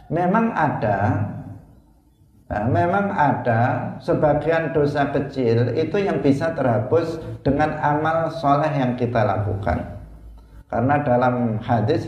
memang 0.05 0.53
ada, 0.53 1.25
nah, 2.45 2.69
memang 2.69 3.09
ada 3.09 3.61
sebagian 3.97 4.69
dosa 4.69 5.09
kecil 5.09 5.73
itu 5.73 5.97
yang 5.97 6.21
bisa 6.21 6.53
terhapus 6.53 7.17
dengan 7.41 7.73
amal 7.81 8.29
soleh 8.29 8.69
yang 8.69 8.93
kita 8.93 9.25
lakukan. 9.25 9.97
Karena 10.69 11.01
dalam 11.01 11.57
hadis 11.57 12.05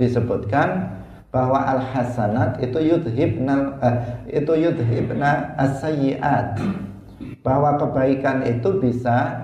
disebutkan 0.00 0.96
bahwa 1.28 1.60
al 1.60 1.84
hasanat 1.92 2.56
itu 2.64 2.80
yudhibna 2.80 3.76
uh, 3.84 3.96
itu 4.32 4.52
yudhibna 4.64 5.52
as-sayyi'at 5.60 6.56
bahwa 7.44 7.76
kebaikan 7.76 8.40
itu 8.48 8.80
bisa 8.80 9.36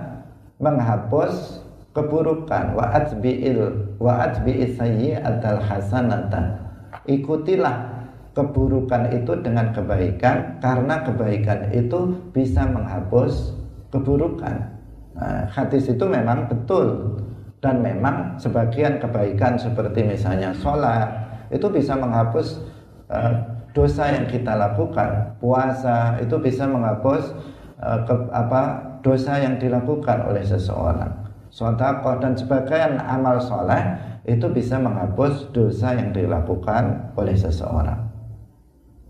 menghapus 0.57 1.60
keburukan. 1.91 2.75
Wa 2.75 2.85
atbi'il 2.95 3.59
wa 4.01 4.27
atbi'is 4.27 4.75
sayyi'atal 4.79 5.61
hasanata 5.61 6.59
ikutilah 7.07 7.89
keburukan 8.31 9.11
itu 9.11 9.33
dengan 9.43 9.75
kebaikan 9.75 10.61
karena 10.63 11.03
kebaikan 11.03 11.71
itu 11.75 12.15
bisa 12.31 12.63
menghapus 12.63 13.55
keburukan. 13.91 14.71
Nah, 15.15 15.43
hadis 15.51 15.91
itu 15.91 16.05
memang 16.07 16.47
betul. 16.47 17.19
Dan 17.61 17.85
memang 17.85 18.41
sebagian 18.41 18.97
kebaikan 18.97 19.53
seperti 19.53 20.01
misalnya 20.01 20.49
sholat 20.49 21.05
itu 21.53 21.69
bisa 21.69 21.93
menghapus 21.93 22.57
uh, 23.05 23.37
dosa 23.69 24.09
yang 24.09 24.25
kita 24.25 24.57
lakukan. 24.57 25.37
Puasa 25.37 26.17
itu 26.17 26.41
bisa 26.41 26.65
menghapus 26.65 27.37
Eh, 27.81 27.99
ke, 28.05 28.13
apa 28.29 28.77
dosa 29.01 29.41
yang 29.41 29.57
dilakukan 29.57 30.29
oleh 30.29 30.45
seseorang. 30.45 31.09
Sodakoh 31.51 32.23
dan 32.23 32.33
sebagian 32.39 32.95
amal 33.03 33.43
soleh 33.43 33.99
itu 34.23 34.47
bisa 34.47 34.79
menghapus 34.79 35.51
dosa 35.51 35.91
yang 35.91 36.15
dilakukan 36.15 37.11
oleh 37.19 37.35
seseorang. 37.35 38.07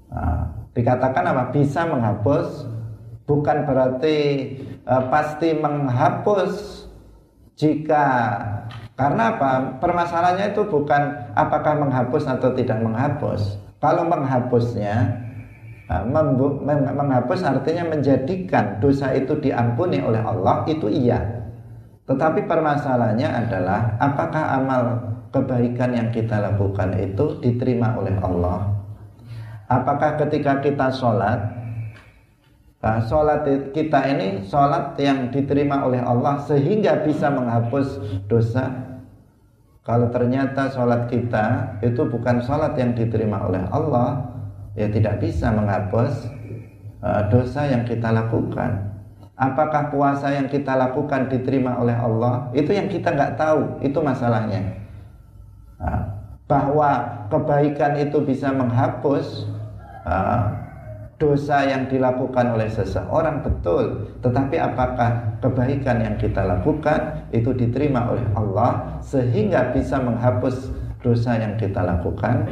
Nah, 0.09 0.49
dikatakan 0.73 1.21
apa? 1.29 1.53
Bisa 1.53 1.85
menghapus 1.85 2.65
bukan 3.29 3.63
berarti 3.69 4.17
uh, 4.89 5.05
pasti 5.13 5.53
menghapus 5.53 6.83
jika 7.53 8.05
karena 8.97 9.37
apa? 9.37 9.77
Permasalahannya 9.77 10.57
itu 10.57 10.65
bukan 10.65 11.33
apakah 11.37 11.77
menghapus 11.77 12.25
atau 12.25 12.57
tidak 12.57 12.81
menghapus. 12.81 13.61
Kalau 13.77 14.05
menghapusnya 14.09 15.21
Ah, 15.91 16.07
menghapus 16.07 17.43
artinya 17.43 17.91
menjadikan 17.91 18.79
dosa 18.79 19.11
itu 19.11 19.35
diampuni 19.43 19.99
oleh 19.99 20.23
Allah 20.23 20.63
itu 20.63 20.87
iya 20.87 21.40
tetapi 22.11 22.43
permasalahannya 22.43 23.29
adalah 23.47 23.95
apakah 24.03 24.43
amal 24.59 24.83
kebaikan 25.31 25.95
yang 25.95 26.09
kita 26.11 26.43
lakukan 26.43 26.91
itu 26.99 27.39
diterima 27.39 27.95
oleh 27.95 28.15
Allah 28.19 28.75
apakah 29.71 30.19
ketika 30.19 30.59
kita 30.59 30.91
sholat 30.91 31.39
nah, 32.83 32.99
sholat 32.99 33.47
kita 33.71 33.99
ini 34.11 34.43
sholat 34.43 34.99
yang 34.99 35.31
diterima 35.31 35.87
oleh 35.87 36.03
Allah 36.03 36.43
sehingga 36.43 37.07
bisa 37.07 37.31
menghapus 37.31 38.03
dosa 38.27 38.91
kalau 39.81 40.13
ternyata 40.13 40.69
sholat 40.69 41.09
kita 41.09 41.79
itu 41.81 42.05
bukan 42.05 42.43
sholat 42.43 42.77
yang 42.77 42.93
diterima 42.93 43.49
oleh 43.49 43.65
Allah 43.73 44.29
ya 44.77 44.87
tidak 44.87 45.19
bisa 45.19 45.49
menghapus 45.49 46.29
uh, 47.01 47.27
dosa 47.33 47.67
yang 47.67 47.83
kita 47.83 48.13
lakukan. 48.13 48.90
Apakah 49.41 49.89
puasa 49.89 50.29
yang 50.29 50.45
kita 50.45 50.77
lakukan 50.77 51.25
diterima 51.25 51.81
oleh 51.81 51.97
Allah? 51.97 52.53
Itu 52.53 52.77
yang 52.77 52.85
kita 52.85 53.09
nggak 53.09 53.41
tahu. 53.41 53.81
Itu 53.81 53.97
masalahnya. 54.05 54.77
Nah, 55.81 56.01
bahwa 56.45 57.25
kebaikan 57.33 57.97
itu 57.97 58.21
bisa 58.21 58.53
menghapus 58.53 59.49
uh, 60.05 60.45
dosa 61.17 61.65
yang 61.65 61.89
dilakukan 61.89 62.53
oleh 62.53 62.69
seseorang 62.69 63.41
betul. 63.41 64.13
Tetapi 64.21 64.61
apakah 64.61 65.41
kebaikan 65.41 66.05
yang 66.05 66.15
kita 66.21 66.45
lakukan 66.45 67.25
itu 67.33 67.49
diterima 67.49 68.13
oleh 68.13 68.25
Allah 68.37 69.01
sehingga 69.01 69.73
bisa 69.73 69.97
menghapus 69.97 70.69
dosa 71.01 71.41
yang 71.41 71.57
kita 71.57 71.81
lakukan? 71.81 72.45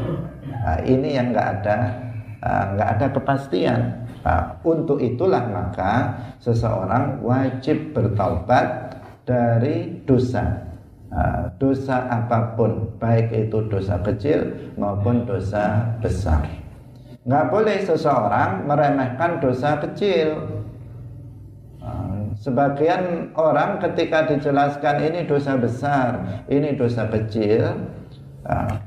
Nah, 0.49 0.82
ini 0.82 1.13
yang 1.13 1.30
nggak 1.30 1.49
ada 1.62 2.10
Ah, 2.39 2.71
nggak 2.71 2.89
ada 2.95 3.08
kepastian. 3.12 3.80
Nah, 4.19 4.60
untuk 4.67 4.99
itulah 4.99 5.47
maka 5.47 6.12
seseorang 6.43 7.23
wajib 7.23 7.95
bertaubat 7.95 8.97
dari 9.23 10.03
dosa. 10.03 10.67
Nah, 11.10 11.49
dosa 11.58 12.05
apa 12.05 12.53
pun, 12.53 12.86
baik 12.99 13.32
itu 13.34 13.65
dosa 13.71 13.97
kecil 14.03 14.45
maupun 14.77 15.25
dosa 15.25 15.95
besar. 16.03 16.45
Nggak 17.25 17.45
boleh 17.49 17.77
seseorang 17.84 18.67
meremehkan 18.67 19.39
dosa 19.41 19.79
kecil. 19.82 20.60
sebagian 22.39 23.36
orang 23.36 23.84
ketika 23.84 24.23
dijelaskan 24.32 25.12
ini 25.12 25.27
dosa 25.27 25.60
besar, 25.60 26.23
ini 26.47 26.77
dosa 26.77 27.03
kecil, 27.12 27.75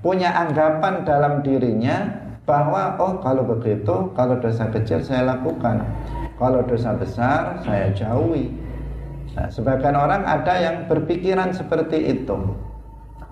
punya 0.00 0.32
anggapan 0.32 1.04
dalam 1.04 1.44
dirinya 1.44 2.21
bahwa 2.42 2.98
oh 2.98 3.22
kalau 3.22 3.46
begitu 3.46 4.10
kalau 4.18 4.34
dosa 4.38 4.66
kecil 4.70 4.98
saya 5.02 5.36
lakukan. 5.36 5.86
Kalau 6.40 6.64
dosa 6.66 6.96
besar 6.98 7.62
saya 7.62 7.94
jauhi. 7.94 8.50
Nah, 9.32 9.48
sebagian 9.48 9.94
orang 9.94 10.26
ada 10.26 10.54
yang 10.58 10.76
berpikiran 10.90 11.54
seperti 11.54 12.18
itu. 12.18 12.36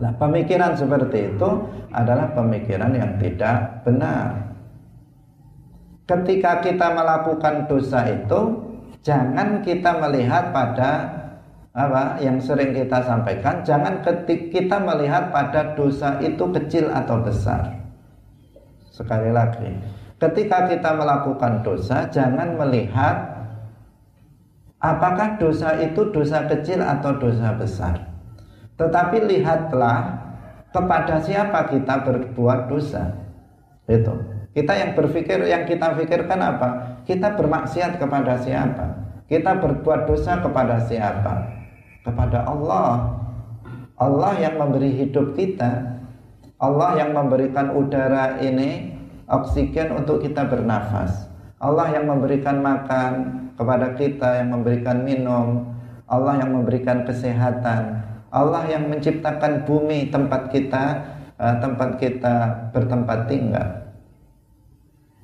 Nah 0.00 0.12
pemikiran 0.16 0.72
seperti 0.72 1.34
itu 1.36 1.48
adalah 1.92 2.32
pemikiran 2.32 2.94
yang 2.94 3.20
tidak 3.20 3.84
benar. 3.84 4.56
Ketika 6.08 6.64
kita 6.64 6.88
melakukan 6.96 7.68
dosa 7.68 8.08
itu 8.08 8.40
jangan 9.04 9.60
kita 9.60 10.00
melihat 10.00 10.54
pada 10.54 11.20
apa 11.70 12.18
yang 12.18 12.42
sering 12.42 12.74
kita 12.74 12.98
sampaikan 13.06 13.62
jangan 13.62 14.02
ketika 14.02 14.50
kita 14.50 14.76
melihat 14.82 15.30
pada 15.30 15.78
dosa 15.78 16.18
itu 16.18 16.42
kecil 16.50 16.90
atau 16.90 17.22
besar 17.22 17.79
Sekali 19.00 19.32
lagi, 19.32 19.64
ketika 20.20 20.68
kita 20.68 20.92
melakukan 20.92 21.64
dosa, 21.64 22.04
jangan 22.12 22.52
melihat 22.60 23.16
apakah 24.76 25.40
dosa 25.40 25.80
itu 25.80 26.12
dosa 26.12 26.44
kecil 26.44 26.84
atau 26.84 27.16
dosa 27.16 27.56
besar. 27.56 27.96
Tetapi 28.76 29.24
lihatlah 29.24 30.20
kepada 30.68 31.16
siapa 31.24 31.72
kita 31.72 32.04
berbuat 32.04 32.68
dosa. 32.68 33.08
Itu. 33.88 34.12
Kita 34.52 34.72
yang 34.76 34.92
berpikir, 34.92 35.48
yang 35.48 35.64
kita 35.64 35.96
pikirkan 35.96 36.36
apa? 36.36 36.68
Kita 37.08 37.40
bermaksiat 37.40 37.96
kepada 37.96 38.36
siapa? 38.36 39.00
Kita 39.30 39.56
berbuat 39.56 40.10
dosa 40.10 40.44
kepada 40.44 40.76
siapa? 40.84 41.48
Kepada 42.04 42.44
Allah. 42.44 43.16
Allah 43.96 44.32
yang 44.36 44.60
memberi 44.60 44.92
hidup 44.92 45.38
kita. 45.38 46.02
Allah 46.60 46.98
yang 47.00 47.16
memberikan 47.16 47.72
udara 47.72 48.36
ini 48.42 48.89
oksigen 49.30 49.94
untuk 49.94 50.20
kita 50.20 50.50
bernafas. 50.50 51.30
Allah 51.62 51.94
yang 51.94 52.10
memberikan 52.10 52.58
makan 52.58 53.12
kepada 53.54 53.94
kita, 53.94 54.42
yang 54.42 54.58
memberikan 54.58 55.06
minum, 55.06 55.70
Allah 56.10 56.42
yang 56.42 56.50
memberikan 56.50 57.06
kesehatan, 57.06 58.02
Allah 58.34 58.66
yang 58.66 58.90
menciptakan 58.90 59.62
bumi 59.62 60.10
tempat 60.10 60.50
kita, 60.50 60.84
eh, 61.38 61.56
tempat 61.62 62.02
kita 62.02 62.36
bertempat 62.74 63.30
tinggal. 63.30 63.68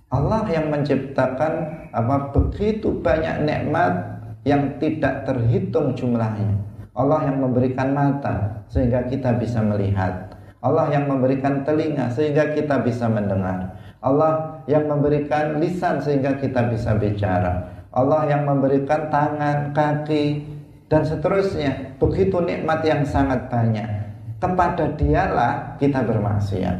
Allah 0.06 0.46
yang 0.46 0.70
menciptakan 0.70 1.52
apa 1.90 2.30
begitu 2.30 3.02
banyak 3.02 3.42
nikmat 3.42 4.22
yang 4.46 4.78
tidak 4.78 5.26
terhitung 5.26 5.98
jumlahnya. 5.98 6.54
Allah 6.94 7.26
yang 7.26 7.42
memberikan 7.42 7.90
mata 7.90 8.62
sehingga 8.70 9.04
kita 9.10 9.34
bisa 9.36 9.58
melihat. 9.60 10.32
Allah 10.62 10.88
yang 10.88 11.10
memberikan 11.10 11.66
telinga 11.66 12.08
sehingga 12.14 12.54
kita 12.54 12.80
bisa 12.86 13.10
mendengar. 13.10 13.74
Allah 14.04 14.62
yang 14.68 14.86
memberikan 14.86 15.56
lisan 15.60 16.00
sehingga 16.00 16.36
kita 16.36 16.68
bisa 16.68 16.94
bicara. 16.96 17.76
Allah 17.96 18.28
yang 18.28 18.44
memberikan 18.44 19.08
tangan, 19.08 19.72
kaki, 19.72 20.44
dan 20.86 21.02
seterusnya. 21.02 21.96
Begitu 21.96 22.38
nikmat 22.44 22.84
yang 22.84 23.02
sangat 23.08 23.48
banyak. 23.48 23.88
Kepada 24.36 24.92
dialah 24.94 25.80
kita 25.80 26.04
bermaksiat. 26.04 26.78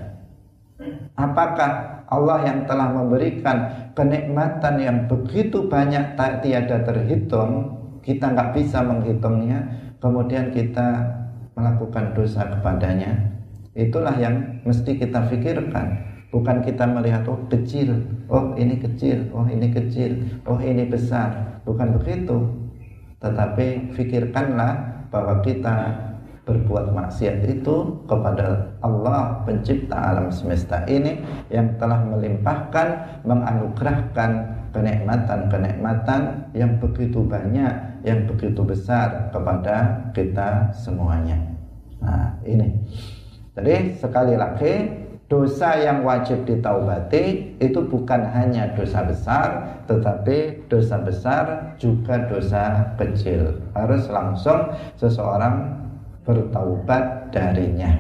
Apakah 1.16 2.04
Allah 2.06 2.44
yang 2.44 2.68
telah 2.68 2.92
memberikan 2.92 3.90
kenikmatan 3.96 4.76
yang 4.76 4.98
begitu 5.08 5.64
banyak 5.66 6.14
tak 6.14 6.44
tiada 6.44 6.84
terhitung, 6.84 7.80
kita 8.04 8.30
nggak 8.30 8.52
bisa 8.52 8.84
menghitungnya, 8.84 9.64
kemudian 9.98 10.52
kita 10.52 11.02
melakukan 11.56 12.12
dosa 12.12 12.44
kepadanya? 12.44 13.16
Itulah 13.72 14.14
yang 14.20 14.60
mesti 14.68 15.00
kita 15.00 15.24
pikirkan. 15.32 16.15
Bukan 16.36 16.60
kita 16.60 16.84
melihat 16.84 17.24
oh 17.32 17.40
kecil, 17.48 17.96
oh 18.28 18.52
ini 18.60 18.76
kecil, 18.76 19.24
oh 19.32 19.48
ini 19.48 19.72
kecil, 19.72 20.20
oh 20.44 20.60
ini 20.60 20.84
besar. 20.84 21.64
Bukan 21.64 21.96
begitu. 21.96 22.44
Tetapi 23.24 23.96
pikirkanlah 23.96 25.08
bahwa 25.08 25.40
kita 25.40 25.96
berbuat 26.44 26.92
maksiat 26.92 27.40
itu 27.48 28.04
kepada 28.04 28.76
Allah 28.84 29.40
pencipta 29.48 29.96
alam 29.96 30.28
semesta 30.28 30.84
ini 30.84 31.24
yang 31.48 31.72
telah 31.80 32.04
melimpahkan 32.04 33.18
menganugerahkan 33.24 34.30
kenikmatan-kenikmatan 34.76 36.52
yang 36.52 36.76
begitu 36.76 37.24
banyak 37.24 37.72
yang 38.04 38.28
begitu 38.28 38.60
besar 38.60 39.32
kepada 39.32 40.04
kita 40.12 40.68
semuanya. 40.76 41.40
Nah 42.04 42.36
ini. 42.44 42.76
Jadi 43.56 43.96
sekali 43.96 44.36
lagi 44.36 45.05
dosa 45.26 45.74
yang 45.82 46.06
wajib 46.06 46.46
ditaubati 46.46 47.58
itu 47.58 47.80
bukan 47.82 48.22
hanya 48.30 48.70
dosa 48.78 49.02
besar 49.02 49.48
tetapi 49.90 50.66
dosa 50.70 51.02
besar 51.02 51.74
juga 51.78 52.30
dosa 52.30 52.94
kecil. 52.94 53.58
Harus 53.74 54.06
langsung 54.06 54.70
seseorang 54.94 55.82
bertaubat 56.22 57.34
darinya. 57.34 57.90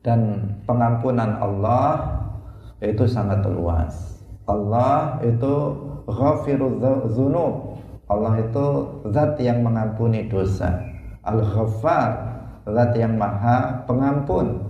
Dan 0.00 0.50
pengampunan 0.64 1.38
Allah 1.38 2.18
itu 2.80 3.04
sangat 3.04 3.44
luas. 3.46 4.22
Allah 4.48 5.20
itu 5.22 5.54
ghafirul 6.08 6.80
dzunub. 7.10 7.78
Allah 8.10 8.42
itu 8.42 8.66
zat 9.14 9.38
yang 9.38 9.62
mengampuni 9.62 10.26
dosa. 10.26 10.82
Al-Ghaffar 11.22 12.10
zat 12.66 12.90
yang 12.96 13.14
maha 13.20 13.86
pengampun 13.86 14.69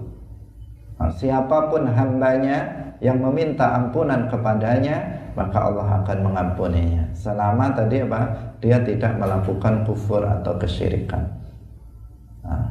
siapa 1.08 1.72
pun 1.72 1.88
hambanya 1.88 2.68
yang 3.00 3.16
meminta 3.16 3.80
ampunan 3.80 4.28
kepadanya 4.28 5.00
maka 5.32 5.56
Allah 5.56 6.04
akan 6.04 6.18
mengampuninya 6.20 7.08
selama 7.16 7.72
tadi 7.72 8.04
apa 8.04 8.52
dia 8.60 8.76
tidak 8.84 9.16
melakukan 9.16 9.88
kufur 9.88 10.20
atau 10.20 10.60
kesyirikan 10.60 11.40
Nah. 12.40 12.66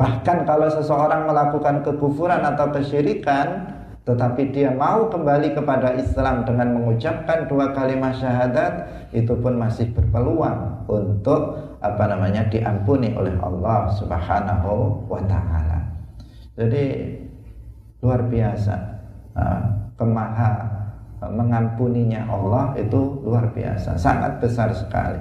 Bahkan 0.00 0.48
kalau 0.48 0.68
seseorang 0.72 1.28
melakukan 1.28 1.84
kekufuran 1.84 2.40
atau 2.40 2.72
kesyirikan 2.72 3.68
tetapi 4.08 4.48
dia 4.48 4.72
mau 4.72 5.12
kembali 5.12 5.52
kepada 5.52 5.92
Islam 5.92 6.48
dengan 6.48 6.72
mengucapkan 6.72 7.44
dua 7.46 7.76
kalimat 7.76 8.16
syahadat 8.16 8.88
itu 9.12 9.36
pun 9.36 9.60
masih 9.60 9.92
berpeluang 9.92 10.88
untuk 10.88 11.76
apa 11.84 12.08
namanya 12.08 12.48
diampuni 12.48 13.12
oleh 13.12 13.36
Allah 13.44 13.92
Subhanahu 13.92 15.04
wa 15.04 15.20
taala. 15.28 15.79
Jadi 16.58 16.84
luar 18.00 18.26
biasa 18.26 18.74
nah, 19.36 19.60
kemaha 19.94 20.50
mengampuninya 21.28 22.24
Allah 22.24 22.72
itu 22.80 23.20
luar 23.20 23.52
biasa, 23.52 24.00
sangat 24.00 24.40
besar 24.40 24.72
sekali. 24.72 25.20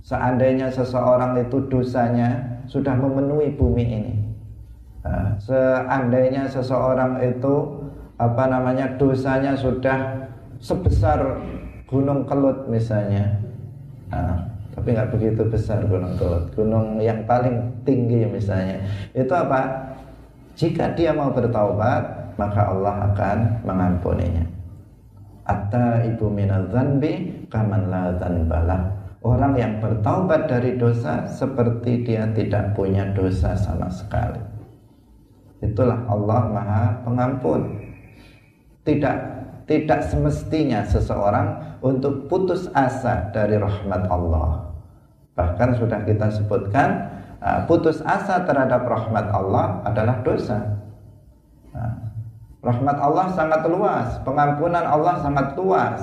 Seandainya 0.00 0.72
seseorang 0.72 1.36
itu 1.44 1.60
dosanya 1.68 2.40
sudah 2.64 2.96
memenuhi 2.96 3.52
bumi 3.52 3.84
ini. 3.84 4.14
Nah, 5.04 5.36
seandainya 5.36 6.48
seseorang 6.48 7.20
itu 7.20 7.84
apa 8.16 8.48
namanya 8.48 8.96
dosanya 8.96 9.52
sudah 9.52 10.28
sebesar 10.56 11.40
gunung 11.84 12.24
kelut 12.24 12.64
misalnya. 12.72 13.36
Nah, 14.08 14.40
tapi 14.72 14.96
nggak 14.96 15.12
begitu 15.12 15.44
besar 15.52 15.84
gunung 15.84 16.16
kelut. 16.16 16.48
Gunung 16.56 16.96
yang 17.00 17.28
paling 17.28 17.84
tinggi 17.84 18.24
misalnya. 18.24 18.80
Itu 19.12 19.32
apa? 19.36 19.92
Jika 20.54 20.94
dia 20.94 21.10
mau 21.10 21.34
bertaubat, 21.34 22.34
maka 22.38 22.70
Allah 22.70 23.10
akan 23.10 23.38
mengampuninya. 23.66 24.46
Atta 25.44 26.06
ibu 26.08 26.32
minal 26.32 26.72
zanbi 26.72 27.44
kaman 27.52 27.92
la 27.92 28.16
zanbalah 28.16 29.04
Orang 29.24 29.56
yang 29.56 29.80
bertaubat 29.80 30.52
dari 30.52 30.76
dosa 30.76 31.24
seperti 31.24 32.04
dia 32.04 32.28
tidak 32.36 32.76
punya 32.76 33.08
dosa 33.16 33.56
sama 33.56 33.88
sekali. 33.88 34.36
Itulah 35.64 36.04
Allah 36.04 36.42
Maha 36.52 36.84
Pengampun. 37.08 37.72
Tidak 38.84 39.16
tidak 39.64 40.04
semestinya 40.04 40.84
seseorang 40.84 41.80
untuk 41.80 42.28
putus 42.28 42.68
asa 42.76 43.32
dari 43.32 43.56
rahmat 43.56 44.12
Allah. 44.12 44.76
Bahkan 45.32 45.70
sudah 45.80 46.04
kita 46.04 46.28
sebutkan 46.28 46.88
putus 47.68 48.00
asa 48.04 48.44
terhadap 48.48 48.88
rahmat 48.88 49.28
Allah 49.28 49.84
adalah 49.84 50.24
dosa. 50.24 50.80
Nah, 51.76 51.92
rahmat 52.64 52.96
Allah 52.96 53.26
sangat 53.36 53.62
luas, 53.68 54.16
pengampunan 54.24 54.84
Allah 54.84 55.20
sangat 55.20 55.52
luas. 55.58 56.00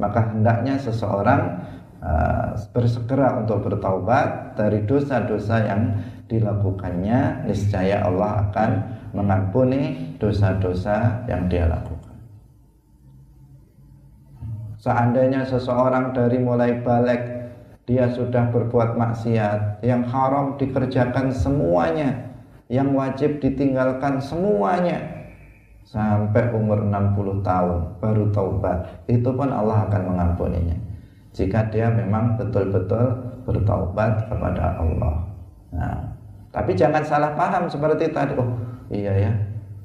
Maka 0.00 0.32
hendaknya 0.32 0.80
seseorang 0.80 1.60
uh, 2.00 2.56
bersegera 2.72 3.38
untuk 3.38 3.68
bertaubat 3.68 4.56
dari 4.56 4.82
dosa-dosa 4.88 5.68
yang 5.68 5.82
dilakukannya 6.26 7.44
niscaya 7.44 8.06
Allah 8.06 8.48
akan 8.48 8.70
mengampuni 9.12 10.14
dosa-dosa 10.16 11.26
yang 11.26 11.50
dia 11.50 11.66
lakukan 11.66 12.10
seandainya 14.80 15.44
seseorang 15.44 16.16
dari 16.16 16.40
mulai 16.40 16.80
balik 16.80 17.39
dia 17.88 18.08
sudah 18.12 18.52
berbuat 18.52 18.96
maksiat 18.96 19.82
yang 19.84 20.04
haram 20.06 20.56
dikerjakan 20.60 21.32
semuanya 21.32 22.32
yang 22.70 22.94
wajib 22.94 23.42
ditinggalkan 23.42 24.22
semuanya 24.22 25.00
sampai 25.84 26.54
umur 26.54 26.86
60 26.86 27.42
tahun 27.42 27.78
baru 27.98 28.24
taubat 28.30 28.78
itu 29.10 29.26
pun 29.26 29.50
Allah 29.50 29.90
akan 29.90 30.02
mengampuninya 30.14 30.78
jika 31.34 31.70
dia 31.70 31.86
memang 31.90 32.34
betul-betul 32.34 33.14
bertaubat 33.46 34.26
kepada 34.26 34.78
Allah. 34.78 35.14
Nah, 35.70 35.98
tapi 36.50 36.74
jangan 36.74 37.02
salah 37.06 37.32
paham 37.38 37.70
seperti 37.70 38.10
tadi. 38.10 38.34
Oh, 38.34 38.50
iya 38.90 39.14
ya. 39.14 39.32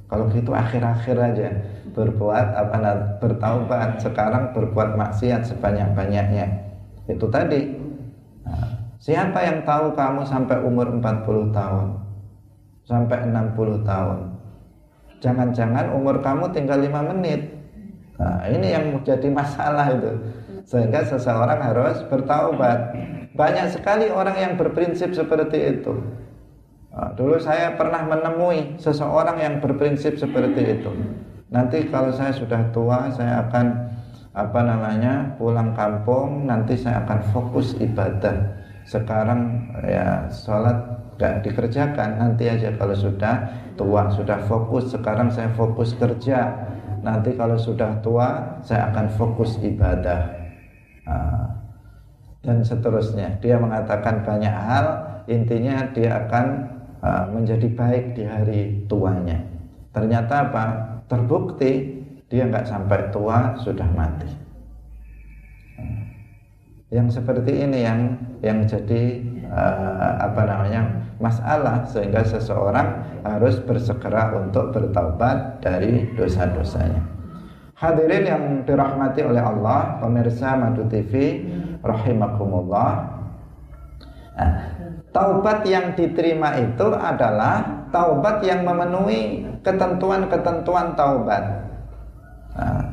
Kalau 0.05 0.29
gitu 0.29 0.53
akhir-akhir 0.53 1.17
aja 1.17 1.49
berbuat 1.93 2.47
apa 2.53 2.77
bertaubat 3.21 4.01
sekarang 4.01 4.53
berbuat 4.53 4.97
maksiat 4.97 5.45
sebanyak-banyaknya. 5.49 6.45
Itu 7.09 7.29
tadi. 7.29 7.84
Siapa 9.05 9.37
yang 9.37 9.61
tahu 9.61 9.93
kamu 9.93 10.25
sampai 10.25 10.65
umur 10.65 10.89
40 10.89 11.53
tahun? 11.53 11.87
Sampai 12.89 13.29
60 13.29 13.85
tahun. 13.85 14.33
Jangan-jangan 15.21 15.93
umur 15.93 16.25
kamu 16.25 16.49
tinggal 16.49 16.81
5 16.81 17.13
menit. 17.13 17.53
Nah, 18.17 18.49
ini 18.49 18.73
yang 18.73 18.97
menjadi 18.97 19.29
masalah 19.29 19.93
itu 19.93 20.09
sehingga 20.65 21.05
seseorang 21.05 21.61
harus 21.61 22.01
bertaubat. 22.09 22.97
Banyak 23.37 23.77
sekali 23.77 24.09
orang 24.09 24.41
yang 24.41 24.53
berprinsip 24.57 25.13
seperti 25.13 25.77
itu. 25.77 25.93
Nah, 26.89 27.13
dulu 27.13 27.37
saya 27.37 27.77
pernah 27.77 28.01
menemui 28.09 28.81
seseorang 28.81 29.37
yang 29.37 29.61
berprinsip 29.61 30.17
seperti 30.17 30.81
itu. 30.81 30.89
Nanti 31.53 31.85
kalau 31.93 32.09
saya 32.09 32.33
sudah 32.33 32.73
tua, 32.73 33.13
saya 33.13 33.45
akan 33.45 33.65
apa 34.33 34.59
namanya 34.65 35.37
pulang 35.37 35.77
kampung. 35.77 36.49
Nanti 36.49 36.73
saya 36.73 37.05
akan 37.05 37.19
fokus 37.29 37.77
ibadah. 37.77 38.64
Sekarang 38.85 39.73
ya 39.81 40.29
sholat 40.29 40.77
gak 41.17 41.41
dikerjakan. 41.41 42.21
Nanti 42.21 42.45
aja 42.45 42.69
kalau 42.77 42.93
sudah 42.93 43.49
tua, 43.73 44.07
sudah 44.13 44.39
fokus. 44.45 44.93
Sekarang 44.93 45.33
saya 45.33 45.49
fokus 45.57 45.97
kerja. 45.97 46.53
Nanti 47.01 47.33
kalau 47.33 47.57
sudah 47.57 48.01
tua, 48.01 48.61
saya 48.61 48.93
akan 48.93 49.05
fokus 49.13 49.57
ibadah. 49.61 50.45
Ah. 51.05 51.45
dan 52.45 52.61
seterusnya. 52.61 53.41
Dia 53.41 53.57
mengatakan 53.57 54.21
banyak 54.21 54.53
hal, 54.53 54.85
intinya 55.25 55.89
dia 55.97 56.25
akan 56.25 56.45
ah, 57.01 57.25
menjadi 57.33 57.73
baik 57.73 58.13
di 58.13 58.23
hari 58.25 58.61
tuanya. 58.85 59.41
Ternyata 59.89 60.49
apa? 60.49 60.65
Terbukti 61.09 62.01
dia 62.29 62.45
nggak 62.45 62.69
sampai 62.69 63.09
tua 63.09 63.57
sudah 63.61 63.89
mati. 63.93 64.44
Yang 66.93 67.17
seperti 67.21 67.65
ini 67.65 67.81
yang 67.81 68.13
yang 68.45 68.61
jadi 68.69 69.21
uh, 69.49 70.21
apa 70.21 70.41
namanya 70.45 70.81
masalah 71.17 71.81
sehingga 71.87 72.21
seseorang 72.21 73.21
harus 73.25 73.57
bersegera 73.63 74.35
untuk 74.37 74.69
bertaubat 74.75 75.63
dari 75.65 76.13
dosa-dosanya. 76.13 77.01
Hadirin 77.75 78.23
yang 78.23 78.43
dirahmati 78.63 79.19
oleh 79.25 79.43
Allah, 79.43 79.99
pemirsa 79.99 80.55
Madu 80.55 80.87
TV 80.87 81.43
rahimakumullah. 81.83 82.91
Nah, 84.35 84.53
taubat 85.11 85.67
yang 85.67 85.91
diterima 85.95 86.55
itu 86.55 86.87
adalah 86.91 87.87
taubat 87.91 88.43
yang 88.47 88.63
memenuhi 88.63 89.43
ketentuan-ketentuan 89.63 90.95
taubat. 90.95 91.43
Nah, 92.55 92.83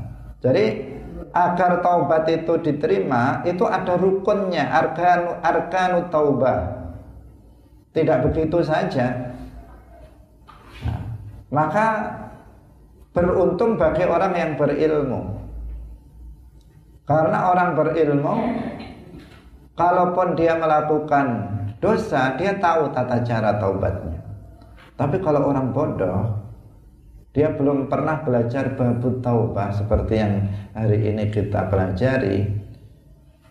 jadi 0.43 0.92
agar 1.33 1.81
taubat 1.81 2.29
itu 2.29 2.61
diterima 2.61 3.41
itu 3.49 3.65
ada 3.65 3.97
rukunnya 3.97 4.69
arkanu 4.69 5.41
arkanu 5.41 5.99
taubah. 6.13 6.61
tidak 7.93 8.25
begitu 8.25 8.65
saja. 8.65 9.37
Nah, 10.81 11.01
maka 11.53 12.09
beruntung 13.13 13.77
bagi 13.77 14.09
orang 14.09 14.33
yang 14.33 14.53
berilmu. 14.57 15.37
Karena 17.05 17.53
orang 17.53 17.77
berilmu, 17.77 18.35
kalaupun 19.77 20.33
dia 20.41 20.57
melakukan 20.57 21.53
dosa, 21.85 22.33
dia 22.41 22.57
tahu 22.57 22.89
tata 22.97 23.21
cara 23.21 23.61
taubatnya. 23.61 24.25
Tapi 24.97 25.21
kalau 25.21 25.53
orang 25.53 25.69
bodoh, 25.77 26.42
dia 27.33 27.49
belum 27.57 27.89
pernah 27.89 28.21
belajar 28.21 28.77
babut 28.77 29.25
taubah 29.25 29.73
seperti 29.73 30.21
yang 30.21 30.53
hari 30.77 31.01
ini 31.09 31.33
kita 31.33 31.73
pelajari, 31.73 32.45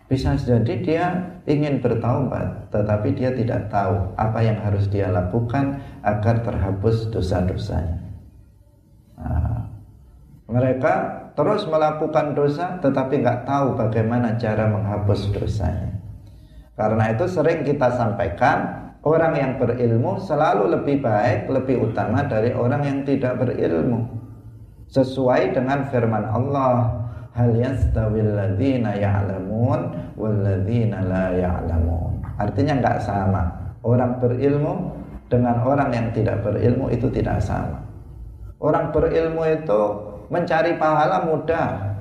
bisa 0.06 0.38
jadi 0.38 0.74
dia 0.78 1.06
ingin 1.50 1.82
bertaubat, 1.82 2.70
tetapi 2.70 3.18
dia 3.18 3.34
tidak 3.34 3.66
tahu 3.74 4.14
apa 4.14 4.38
yang 4.38 4.62
harus 4.62 4.86
dia 4.86 5.10
lakukan 5.10 5.82
agar 6.06 6.46
terhapus 6.46 7.10
dosa-dosanya. 7.10 7.98
Nah, 9.18 9.66
mereka 10.46 10.94
terus 11.34 11.66
melakukan 11.66 12.38
dosa, 12.38 12.78
tetapi 12.78 13.18
nggak 13.18 13.48
tahu 13.48 13.74
bagaimana 13.74 14.38
cara 14.38 14.70
menghapus 14.70 15.32
dosanya. 15.34 15.98
Karena 16.78 17.10
itu 17.10 17.24
sering 17.26 17.64
kita 17.66 17.90
sampaikan 17.98 18.81
orang 19.02 19.34
yang 19.34 19.52
berilmu 19.58 20.18
selalu 20.22 20.78
lebih 20.78 21.02
baik, 21.02 21.50
lebih 21.50 21.90
utama 21.90 22.22
dari 22.26 22.54
orang 22.54 22.82
yang 22.86 22.98
tidak 23.02 23.38
berilmu. 23.42 24.06
Sesuai 24.92 25.56
dengan 25.56 25.88
firman 25.90 26.22
Allah, 26.28 27.02
hal 27.34 27.50
yastawil 27.56 28.36
ladzina 28.36 28.94
ya'lamun 28.94 30.14
wal 30.14 30.36
ladzina 30.44 31.02
la 31.02 31.34
ya'lamun. 31.34 32.22
Artinya 32.38 32.78
enggak 32.78 32.98
sama. 33.02 33.42
Orang 33.82 34.22
berilmu 34.22 34.94
dengan 35.26 35.58
orang 35.66 35.90
yang 35.90 36.06
tidak 36.14 36.44
berilmu 36.46 36.92
itu 36.92 37.10
tidak 37.10 37.42
sama. 37.42 37.82
Orang 38.62 38.94
berilmu 38.94 39.42
itu 39.48 39.82
mencari 40.30 40.78
pahala 40.78 41.26
mudah. 41.26 41.98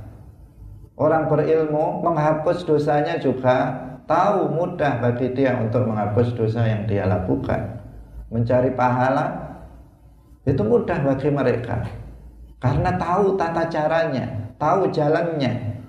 Orang 0.93 1.25
berilmu 1.25 2.05
menghapus 2.05 2.61
dosanya 2.61 3.17
juga 3.17 3.89
tahu 4.11 4.51
mudah 4.51 4.99
bagi 4.99 5.31
dia 5.31 5.55
untuk 5.55 5.87
menghapus 5.87 6.35
dosa 6.35 6.67
yang 6.67 6.83
dia 6.83 7.07
lakukan. 7.07 7.79
Mencari 8.27 8.75
pahala 8.75 9.55
itu 10.43 10.59
mudah 10.59 10.99
bagi 10.99 11.31
mereka 11.31 11.87
karena 12.59 12.91
tahu 12.99 13.39
tata 13.39 13.71
caranya 13.71 14.41
tahu 14.61 14.93
jalannya. 14.93 15.81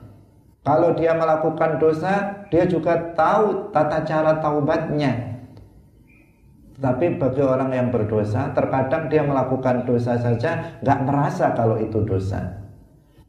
Kalau 0.64 0.96
dia 0.96 1.12
melakukan 1.12 1.76
dosa, 1.76 2.46
dia 2.48 2.64
juga 2.64 3.12
tahu 3.12 3.68
tata 3.76 4.00
cara 4.08 4.40
taubatnya. 4.40 5.36
Tapi 6.80 7.20
bagi 7.20 7.42
orang 7.44 7.70
yang 7.76 7.88
berdosa, 7.92 8.50
terkadang 8.56 9.12
dia 9.12 9.20
melakukan 9.22 9.84
dosa 9.84 10.16
saja 10.16 10.80
nggak 10.80 11.00
merasa 11.04 11.52
kalau 11.52 11.76
itu 11.76 12.00
dosa. 12.06 12.62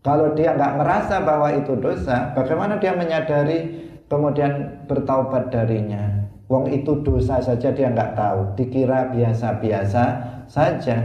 Kalau 0.06 0.32
dia 0.38 0.56
nggak 0.56 0.78
merasa 0.78 1.22
bahwa 1.22 1.50
itu 1.54 1.74
dosa, 1.78 2.34
bagaimana 2.38 2.78
dia 2.78 2.94
menyadari 2.94 3.92
kemudian 4.14 4.86
bertaubat 4.86 5.50
darinya? 5.50 6.30
Wong 6.46 6.70
itu 6.70 7.02
dosa 7.02 7.42
saja 7.42 7.74
dia 7.74 7.90
nggak 7.90 8.14
tahu, 8.14 8.54
dikira 8.54 9.10
biasa-biasa 9.10 10.04
saja. 10.46 11.02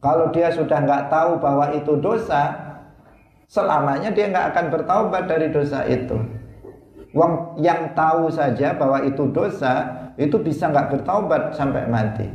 Kalau 0.00 0.32
dia 0.32 0.48
sudah 0.48 0.80
nggak 0.80 1.12
tahu 1.12 1.36
bahwa 1.36 1.68
itu 1.76 1.92
dosa, 2.00 2.48
selamanya 3.44 4.08
dia 4.08 4.32
nggak 4.32 4.56
akan 4.56 4.66
bertaubat 4.72 5.28
dari 5.28 5.52
dosa 5.52 5.84
itu. 5.84 6.16
Wong 7.12 7.60
yang 7.60 7.92
tahu 7.92 8.32
saja 8.32 8.72
bahwa 8.74 9.04
itu 9.04 9.28
dosa 9.28 9.92
itu 10.16 10.40
bisa 10.40 10.72
nggak 10.72 10.96
bertaubat 10.96 11.52
sampai 11.52 11.84
mati. 11.86 12.26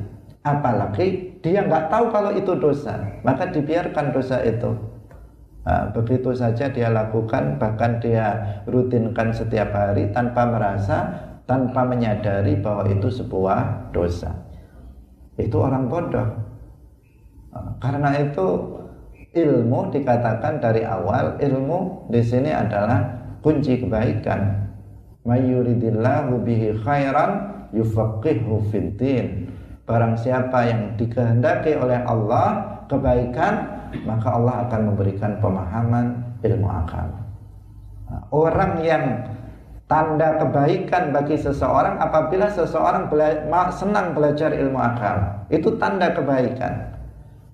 Apalagi 0.45 1.35
dia 1.41 1.65
nggak 1.65 1.89
tahu 1.91 2.13
kalau 2.13 2.31
itu 2.31 2.53
dosa, 2.55 2.95
maka 3.25 3.49
dibiarkan 3.49 4.13
dosa 4.13 4.39
itu. 4.45 4.71
Nah, 5.67 5.91
begitu 5.91 6.31
saja 6.31 6.71
dia 6.71 6.89
lakukan, 6.89 7.59
bahkan 7.59 7.99
dia 7.99 8.39
rutinkan 8.65 9.35
setiap 9.35 9.75
hari 9.75 10.09
tanpa 10.15 10.47
merasa, 10.47 11.11
tanpa 11.43 11.83
menyadari 11.83 12.57
bahwa 12.57 12.87
itu 12.87 13.11
sebuah 13.11 13.91
dosa. 13.91 14.31
Itu 15.35 15.59
orang 15.59 15.91
bodoh. 15.91 16.27
Nah, 17.51 17.75
karena 17.83 18.09
itu 18.23 18.47
ilmu 19.35 19.93
dikatakan 19.93 20.57
dari 20.57 20.81
awal 20.81 21.37
ilmu 21.37 22.09
di 22.09 22.21
sini 22.23 22.49
adalah 22.49 23.03
kunci 23.45 23.77
kebaikan. 23.83 24.67
Mayuridillahu 25.27 26.41
bihi 26.41 26.81
khairan 26.81 27.31
yufaqihu 27.75 28.63
fiddin. 28.73 29.51
Barang 29.85 30.13
siapa 30.17 30.69
yang 30.69 30.81
dikehendaki 30.97 31.73
oleh 31.77 31.97
Allah 32.05 32.77
kebaikan, 32.85 33.78
maka 34.05 34.27
Allah 34.35 34.67
akan 34.67 34.81
memberikan 34.93 35.37
pemahaman 35.39 36.05
ilmu 36.43 36.67
akal. 36.67 37.07
Nah, 38.09 38.21
orang 38.33 38.73
yang 38.81 39.03
tanda 39.89 40.37
kebaikan 40.37 41.09
bagi 41.09 41.35
seseorang 41.35 41.97
apabila 41.97 42.45
seseorang 42.49 43.09
bela 43.09 43.69
senang 43.73 44.13
belajar 44.13 44.53
ilmu 44.53 44.77
akal. 44.77 45.17
Itu 45.49 45.75
tanda 45.81 46.13
kebaikan 46.13 46.93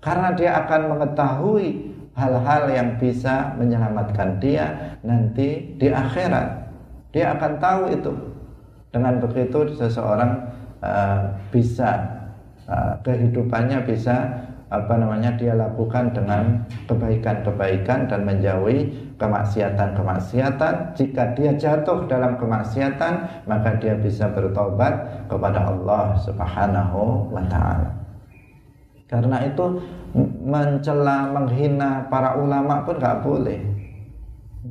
karena 0.05 0.37
dia 0.37 0.51
akan 0.61 0.81
mengetahui 0.93 1.95
hal-hal 2.13 2.63
yang 2.69 2.89
bisa 3.01 3.57
menyelamatkan 3.57 4.37
dia 4.37 4.95
nanti 5.01 5.75
di 5.81 5.87
akhirat. 5.89 6.69
Dia 7.11 7.33
akan 7.33 7.51
tahu 7.57 7.81
itu. 7.91 8.13
Dengan 8.93 9.19
begitu 9.19 9.75
seseorang 9.75 10.39
uh, 10.79 11.35
bisa 11.51 11.99
uh, 12.69 12.95
kehidupannya 13.03 13.83
bisa 13.83 14.45
apa 14.75 14.99
namanya 14.99 15.31
dia 15.39 15.55
lakukan 15.55 16.11
dengan 16.11 16.67
kebaikan-kebaikan 16.91 18.11
dan 18.11 18.27
menjauhi 18.27 18.91
kemaksiatan-kemaksiatan. 19.15 20.99
Jika 20.99 21.23
dia 21.33 21.55
jatuh 21.55 22.03
dalam 22.11 22.35
kemaksiatan, 22.35 23.47
maka 23.47 23.79
dia 23.79 23.95
bisa 23.95 24.27
bertobat 24.35 25.27
kepada 25.31 25.71
Allah 25.71 26.19
Subhanahu 26.19 27.31
wa 27.31 27.43
taala. 27.47 27.91
Karena 29.05 29.37
itu 29.47 29.79
mencela, 30.43 31.29
menghina 31.29 32.09
para 32.11 32.35
ulama 32.35 32.83
pun 32.83 32.97
nggak 32.99 33.21
boleh. 33.23 33.61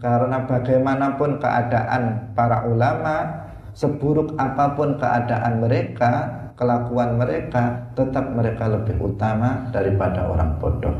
Karena 0.02 0.42
bagaimanapun 0.44 1.38
keadaan 1.38 2.34
para 2.34 2.66
ulama, 2.66 3.46
seburuk 3.72 4.34
apa 4.36 4.74
pun 4.74 4.98
keadaan 4.98 5.62
mereka, 5.62 6.43
kelakuan 6.54 7.18
mereka, 7.18 7.90
tetap 7.98 8.30
mereka 8.30 8.70
lebih 8.70 8.98
utama 9.02 9.68
daripada 9.74 10.30
orang 10.30 10.54
bodoh. 10.62 10.94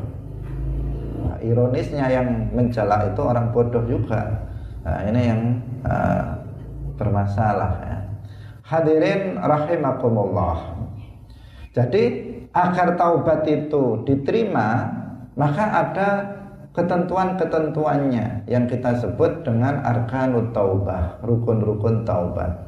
Nah, 1.24 1.38
ironisnya 1.40 2.10
yang 2.10 2.50
mencela 2.50 3.06
itu 3.06 3.22
orang 3.22 3.54
bodoh 3.54 3.82
juga. 3.86 4.50
Nah, 4.82 5.00
ini 5.08 5.20
yang 5.24 5.42
uh, 5.86 6.42
bermasalah 6.98 7.72
ya. 7.86 7.98
Hadirin 8.64 9.38
rahimakumullah. 9.38 10.74
Jadi 11.74 12.02
agar 12.54 12.94
taubat 12.94 13.42
itu 13.50 14.06
diterima 14.06 14.88
maka 15.34 15.64
ada 15.84 16.08
ketentuan-ketentuannya 16.74 18.46
yang 18.50 18.66
kita 18.66 18.98
sebut 18.98 19.46
dengan 19.46 19.82
arkanut 19.82 20.50
taubah, 20.54 21.22
rukun-rukun 21.22 22.02
taubat. 22.02 22.63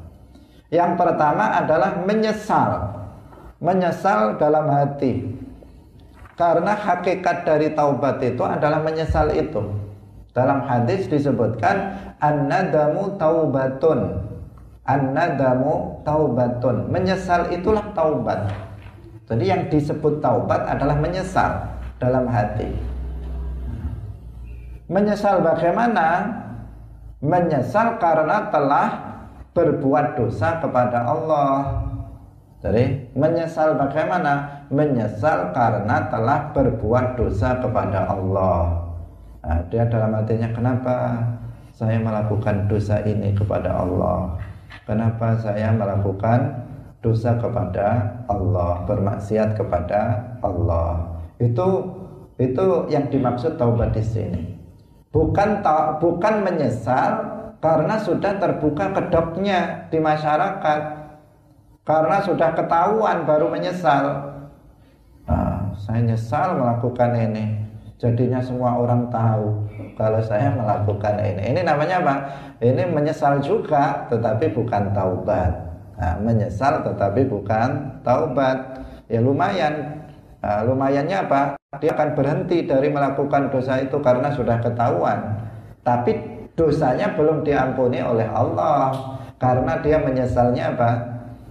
Yang 0.70 0.98
pertama 0.98 1.62
adalah 1.62 2.02
menyesal. 2.02 2.98
Menyesal 3.62 4.34
dalam 4.36 4.66
hati. 4.66 5.22
Karena 6.36 6.76
hakikat 6.76 7.48
dari 7.48 7.72
taubat 7.72 8.20
itu 8.20 8.42
adalah 8.44 8.82
menyesal 8.82 9.32
itu. 9.32 9.62
Dalam 10.36 10.68
hadis 10.68 11.08
disebutkan 11.08 11.96
an-nadamu 12.20 13.16
taubatun. 13.16 14.20
An-nadamu 14.84 16.04
taubatun. 16.04 16.92
Menyesal 16.92 17.48
itulah 17.54 17.88
taubat. 17.96 18.52
Jadi 19.26 19.44
yang 19.48 19.66
disebut 19.72 20.20
taubat 20.20 20.68
adalah 20.68 20.94
menyesal 21.00 21.72
dalam 21.96 22.28
hati. 22.28 22.68
Menyesal 24.86 25.42
bagaimana? 25.42 26.30
Menyesal 27.18 27.96
karena 27.98 28.52
telah 28.52 29.05
berbuat 29.56 30.20
dosa 30.20 30.60
kepada 30.60 31.08
Allah. 31.08 31.80
Jadi 32.60 33.08
menyesal 33.16 33.80
bagaimana? 33.80 34.64
Menyesal 34.68 35.56
karena 35.56 36.12
telah 36.12 36.52
berbuat 36.52 37.16
dosa 37.16 37.56
kepada 37.64 38.12
Allah. 38.12 38.84
Nah, 39.40 39.60
dia 39.72 39.88
dalam 39.88 40.12
hatinya 40.12 40.52
kenapa 40.52 41.16
saya 41.72 41.96
melakukan 41.96 42.68
dosa 42.68 43.00
ini 43.08 43.32
kepada 43.32 43.72
Allah? 43.80 44.36
Kenapa 44.84 45.38
saya 45.40 45.72
melakukan 45.72 46.66
dosa 47.00 47.38
kepada 47.38 48.18
Allah, 48.26 48.82
bermaksiat 48.84 49.54
kepada 49.54 50.26
Allah. 50.42 51.06
Itu 51.38 51.86
itu 52.36 52.90
yang 52.90 53.08
dimaksud 53.08 53.56
taubat 53.56 53.94
di 53.94 54.02
sini. 54.02 54.42
Bukan 55.14 55.64
ta, 55.64 55.96
bukan 55.96 56.44
menyesal 56.44 57.35
karena 57.66 57.98
sudah 57.98 58.38
terbuka 58.38 58.94
kedoknya 58.94 59.90
di 59.90 59.98
masyarakat. 59.98 60.80
Karena 61.82 62.22
sudah 62.22 62.54
ketahuan 62.54 63.26
baru 63.26 63.50
menyesal. 63.50 64.06
Nah, 65.26 65.74
saya 65.74 66.02
nyesal 66.06 66.62
melakukan 66.62 67.10
ini. 67.18 67.58
Jadinya 67.98 68.38
semua 68.38 68.78
orang 68.78 69.10
tahu 69.10 69.66
kalau 69.98 70.22
saya 70.22 70.54
melakukan 70.54 71.18
ini. 71.18 71.42
Ini 71.54 71.60
namanya 71.66 72.02
apa? 72.06 72.14
Ini 72.62 72.86
menyesal 72.86 73.42
juga, 73.42 74.06
tetapi 74.14 74.54
bukan 74.54 74.94
taubat. 74.94 75.50
Nah, 75.98 76.14
menyesal 76.22 76.86
tetapi 76.86 77.26
bukan 77.26 77.98
taubat. 78.06 78.86
Ya 79.10 79.18
lumayan. 79.18 80.06
Nah, 80.38 80.62
lumayannya 80.62 81.18
apa? 81.18 81.58
Dia 81.82 81.98
akan 81.98 82.14
berhenti 82.14 82.62
dari 82.62 82.94
melakukan 82.94 83.50
dosa 83.50 83.82
itu 83.82 83.98
karena 83.98 84.30
sudah 84.30 84.62
ketahuan. 84.62 85.38
Tapi 85.86 86.35
dosanya 86.56 87.12
belum 87.14 87.44
diampuni 87.44 88.00
oleh 88.00 88.26
Allah 88.26 88.96
karena 89.36 89.78
dia 89.84 90.00
menyesalnya 90.00 90.72
apa? 90.72 90.90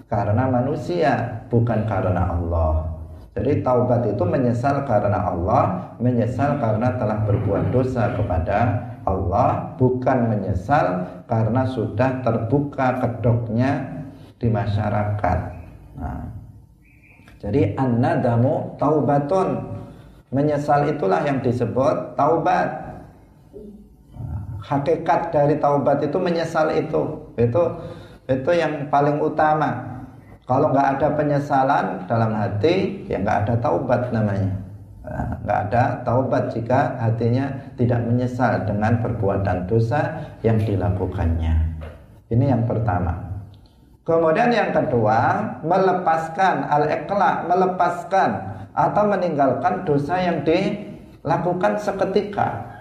Karena 0.10 0.50
manusia, 0.50 1.46
bukan 1.50 1.86
karena 1.86 2.34
Allah. 2.34 2.96
Jadi 3.36 3.62
taubat 3.62 4.08
itu 4.08 4.24
menyesal 4.24 4.88
karena 4.88 5.28
Allah, 5.28 5.94
menyesal 6.00 6.56
karena 6.56 6.96
telah 6.96 7.20
berbuat 7.28 7.68
dosa 7.70 8.16
kepada 8.16 8.60
Allah, 9.04 9.76
bukan 9.76 10.32
menyesal 10.32 11.04
karena 11.28 11.68
sudah 11.68 12.24
terbuka 12.24 12.96
kedoknya 13.04 13.92
di 14.40 14.48
masyarakat. 14.48 15.40
Nah, 16.00 16.24
jadi 17.44 17.76
an-nadamu 17.76 18.80
taubatun. 18.80 19.78
Menyesal 20.34 20.90
itulah 20.90 21.22
yang 21.22 21.44
disebut 21.44 22.18
taubat. 22.18 22.85
Hakikat 24.66 25.30
dari 25.30 25.62
taubat 25.62 26.02
itu 26.02 26.18
menyesal 26.18 26.74
itu. 26.74 27.30
Itu 27.38 27.64
itu 28.26 28.52
yang 28.58 28.90
paling 28.90 29.22
utama. 29.22 30.02
Kalau 30.46 30.74
nggak 30.74 30.98
ada 30.98 31.08
penyesalan 31.14 31.86
dalam 32.10 32.34
hati, 32.34 33.06
ya 33.06 33.22
nggak 33.22 33.46
ada 33.46 33.54
taubat 33.62 34.10
namanya. 34.10 34.54
Nah, 35.06 35.38
nggak 35.46 35.60
ada 35.70 35.84
taubat 36.02 36.50
jika 36.50 36.98
hatinya 36.98 37.46
tidak 37.78 38.02
menyesal 38.10 38.66
dengan 38.66 38.98
perbuatan 39.06 39.70
dosa 39.70 40.34
yang 40.42 40.58
dilakukannya. 40.58 41.54
Ini 42.34 42.46
yang 42.58 42.66
pertama. 42.66 43.14
Kemudian 44.06 44.54
yang 44.54 44.70
kedua, 44.70 45.18
melepaskan 45.66 46.70
al-iqla, 46.70 47.46
melepaskan 47.50 48.30
atau 48.74 49.04
meninggalkan 49.10 49.82
dosa 49.82 50.22
yang 50.22 50.46
dilakukan 50.46 51.78
seketika. 51.82 52.75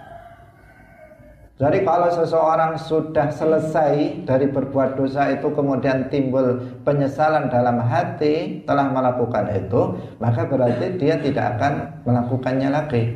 Jadi 1.55 1.87
kalau 1.87 2.11
seseorang 2.11 2.75
sudah 2.75 3.31
selesai 3.31 4.27
dari 4.27 4.51
berbuat 4.51 4.99
dosa 4.99 5.31
itu 5.39 5.47
kemudian 5.55 6.11
timbul 6.11 6.59
penyesalan 6.83 7.47
dalam 7.47 7.79
hati 7.79 8.59
telah 8.67 8.91
melakukan 8.91 9.47
itu, 9.55 9.95
maka 10.19 10.43
berarti 10.51 10.99
dia 10.99 11.15
tidak 11.15 11.55
akan 11.55 11.73
melakukannya 12.03 12.69
lagi. 12.75 13.15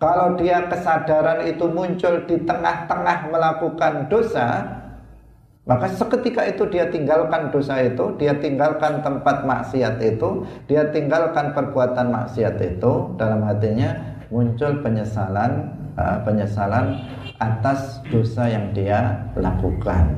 Kalau 0.00 0.40
dia 0.40 0.64
kesadaran 0.72 1.44
itu 1.44 1.68
muncul 1.68 2.24
di 2.24 2.40
tengah-tengah 2.48 3.28
melakukan 3.28 4.08
dosa, 4.08 4.64
maka 5.68 5.92
seketika 5.92 6.48
itu 6.48 6.64
dia 6.72 6.88
tinggalkan 6.88 7.52
dosa 7.52 7.76
itu, 7.84 8.16
dia 8.16 8.40
tinggalkan 8.40 9.04
tempat 9.04 9.44
maksiat 9.44 10.00
itu, 10.00 10.48
dia 10.64 10.88
tinggalkan 10.96 11.52
perbuatan 11.52 12.08
maksiat 12.08 12.56
itu, 12.56 12.92
dalam 13.20 13.44
hatinya 13.44 14.16
muncul 14.32 14.80
penyesalan, 14.80 15.72
uh, 16.00 16.20
penyesalan 16.24 17.00
atas 17.44 18.00
dosa 18.08 18.48
yang 18.48 18.72
dia 18.72 19.28
lakukan. 19.36 20.16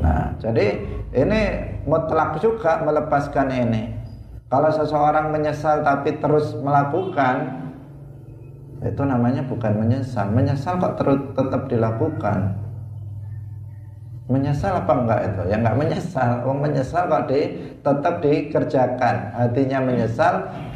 Nah, 0.00 0.32
jadi 0.40 0.80
ini 1.12 1.40
mutlak 1.84 2.40
juga 2.40 2.80
melepaskan 2.80 3.48
ini. 3.52 3.92
Kalau 4.48 4.68
seseorang 4.68 5.32
menyesal 5.32 5.80
tapi 5.80 6.20
terus 6.20 6.52
melakukan, 6.60 7.62
itu 8.82 9.02
namanya 9.06 9.46
bukan 9.46 9.78
menyesal. 9.78 10.28
Menyesal 10.28 10.76
kok 10.76 11.00
terus 11.00 11.18
tetap 11.32 11.70
dilakukan. 11.70 12.58
Menyesal 14.28 14.82
apa 14.84 14.92
enggak 14.92 15.20
itu? 15.28 15.42
Ya 15.48 15.56
enggak 15.60 15.78
menyesal. 15.78 16.30
Wong 16.44 16.58
menyesal 16.60 17.08
kok 17.08 17.32
di, 17.32 17.40
tetap 17.80 18.14
dikerjakan. 18.20 19.16
Artinya 19.38 19.78
menyesal 19.80 20.34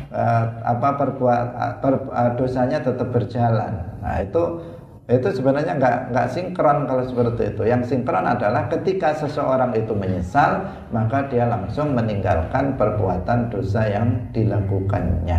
eh, 0.09 0.45
apa 0.65 0.89
perbuat 0.97 1.47
per, 1.83 1.95
eh, 2.01 2.31
dosanya 2.39 2.79
tetap 2.81 3.09
berjalan. 3.13 3.73
Nah, 4.01 4.17
itu 4.23 4.43
itu 5.07 5.39
sebenarnya 5.39 5.79
nggak 5.79 5.99
nggak 6.11 6.29
sinkron 6.35 6.83
kalau 6.91 7.07
seperti 7.07 7.55
itu. 7.55 7.63
Yang 7.63 7.95
sinkron 7.95 8.27
adalah 8.27 8.67
ketika 8.67 9.15
seseorang 9.15 9.71
itu 9.79 9.95
menyesal, 9.95 10.67
maka 10.91 11.31
dia 11.31 11.47
langsung 11.47 11.95
meninggalkan 11.95 12.75
perbuatan 12.75 13.47
dosa 13.47 13.87
yang 13.87 14.27
dilakukannya. 14.35 15.39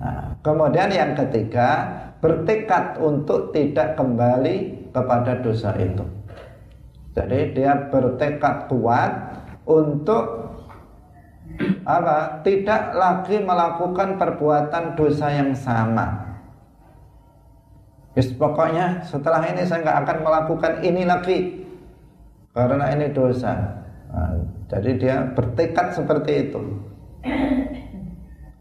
Nah, 0.00 0.40
kemudian 0.40 0.88
yang 0.88 1.12
ketiga, 1.12 1.92
bertekad 2.24 3.04
untuk 3.04 3.52
tidak 3.52 4.00
kembali 4.00 4.88
kepada 4.96 5.44
dosa 5.44 5.76
itu. 5.76 6.04
Jadi 7.12 7.52
dia 7.52 7.92
bertekad 7.92 8.72
kuat 8.72 9.12
untuk 9.68 10.56
apa? 11.84 12.40
Tidak 12.40 12.96
lagi 12.96 13.44
melakukan 13.44 14.16
perbuatan 14.16 14.96
dosa 14.96 15.28
yang 15.36 15.52
sama 15.52 16.33
Yes, 18.14 18.30
pokoknya 18.30 19.02
setelah 19.02 19.42
ini 19.50 19.66
saya 19.66 19.82
nggak 19.82 19.98
akan 20.06 20.18
melakukan 20.22 20.72
ini 20.86 21.02
lagi 21.02 21.66
karena 22.54 22.94
ini 22.94 23.10
dosa. 23.10 23.82
Nah, 24.14 24.38
jadi 24.70 24.90
dia 24.94 25.16
bertekad 25.34 25.98
seperti 25.98 26.32
itu. 26.46 26.62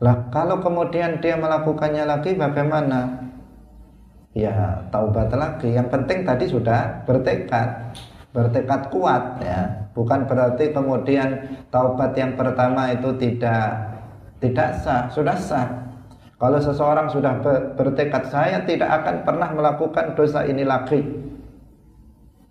Lah 0.02 0.26
kalau 0.34 0.58
kemudian 0.58 1.22
dia 1.22 1.38
melakukannya 1.38 2.02
lagi 2.10 2.34
bagaimana? 2.34 3.30
Ya 4.34 4.89
taubat 4.89 5.30
lagi. 5.30 5.70
Yang 5.70 5.94
penting 5.94 6.26
tadi 6.26 6.50
sudah 6.50 7.06
bertekad, 7.06 7.94
bertekad 8.34 8.89
kuat 8.89 9.38
ya. 9.46 9.86
Bukan 9.94 10.26
berarti 10.26 10.74
kemudian 10.74 11.62
taubat 11.70 12.18
yang 12.18 12.34
pertama 12.34 12.89
itu 12.89 13.13
tidak 13.22 13.70
tidak 14.42 14.82
sah, 14.82 15.06
sudah 15.13 15.38
sah. 15.38 15.83
Kalau 16.41 16.60
seseorang 16.60 17.08
sudah 17.08 17.39
bertekad 17.78 18.24
saya 18.28 18.58
tidak 18.65 18.89
akan 19.02 19.24
pernah 19.24 19.50
melakukan 19.54 20.17
dosa 20.17 20.43
ini 20.43 20.65
lagi. 20.65 21.00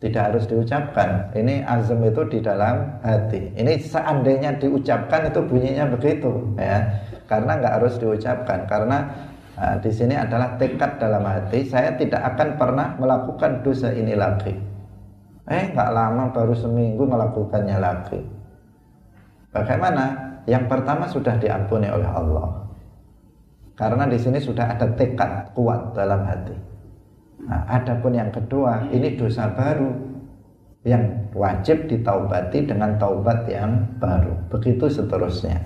Tidak 0.03 0.18
harus 0.18 0.51
diucapkan. 0.51 1.31
Ini 1.31 1.62
azam 1.62 2.03
itu 2.03 2.27
di 2.27 2.42
dalam 2.42 2.99
hati. 3.07 3.55
Ini 3.55 3.79
seandainya 3.79 4.59
diucapkan 4.59 5.31
itu 5.31 5.40
bunyinya 5.47 5.87
begitu 5.95 6.59
ya. 6.59 6.90
Karena 7.31 7.55
nggak 7.62 7.75
harus 7.79 7.95
diucapkan 8.03 8.66
karena 8.66 9.07
nah, 9.55 9.79
di 9.79 9.90
sini 9.95 10.18
adalah 10.18 10.59
tekad 10.59 10.99
dalam 10.99 11.23
hati. 11.23 11.71
Saya 11.71 11.95
tidak 11.95 12.35
akan 12.35 12.59
pernah 12.59 12.99
melakukan 12.99 13.62
dosa 13.62 13.95
ini 13.95 14.18
lagi. 14.18 14.51
Eh 15.47 15.71
nggak 15.71 15.90
lama 15.95 16.35
baru 16.35 16.55
seminggu 16.55 17.07
melakukannya 17.07 17.79
lagi. 17.79 18.18
Bagaimana? 19.55 20.35
Yang 20.51 20.64
pertama 20.66 21.07
sudah 21.07 21.38
diampuni 21.38 21.87
oleh 21.87 22.09
Allah. 22.11 22.62
Karena 23.73 24.05
di 24.05 24.21
sini 24.21 24.39
sudah 24.39 24.77
ada 24.77 24.87
tekad 24.93 25.57
kuat 25.57 25.97
dalam 25.97 26.23
hati. 26.29 26.55
Nah, 27.43 27.67
adapun 27.67 28.15
yang 28.15 28.31
kedua, 28.31 28.87
ini 28.93 29.19
dosa 29.19 29.51
baru 29.51 29.91
yang 30.87 31.31
wajib 31.35 31.89
ditaubati 31.91 32.69
dengan 32.69 33.01
taubat 33.01 33.49
yang 33.49 33.99
baru. 33.99 34.35
Begitu 34.53 34.87
seterusnya. 34.87 35.59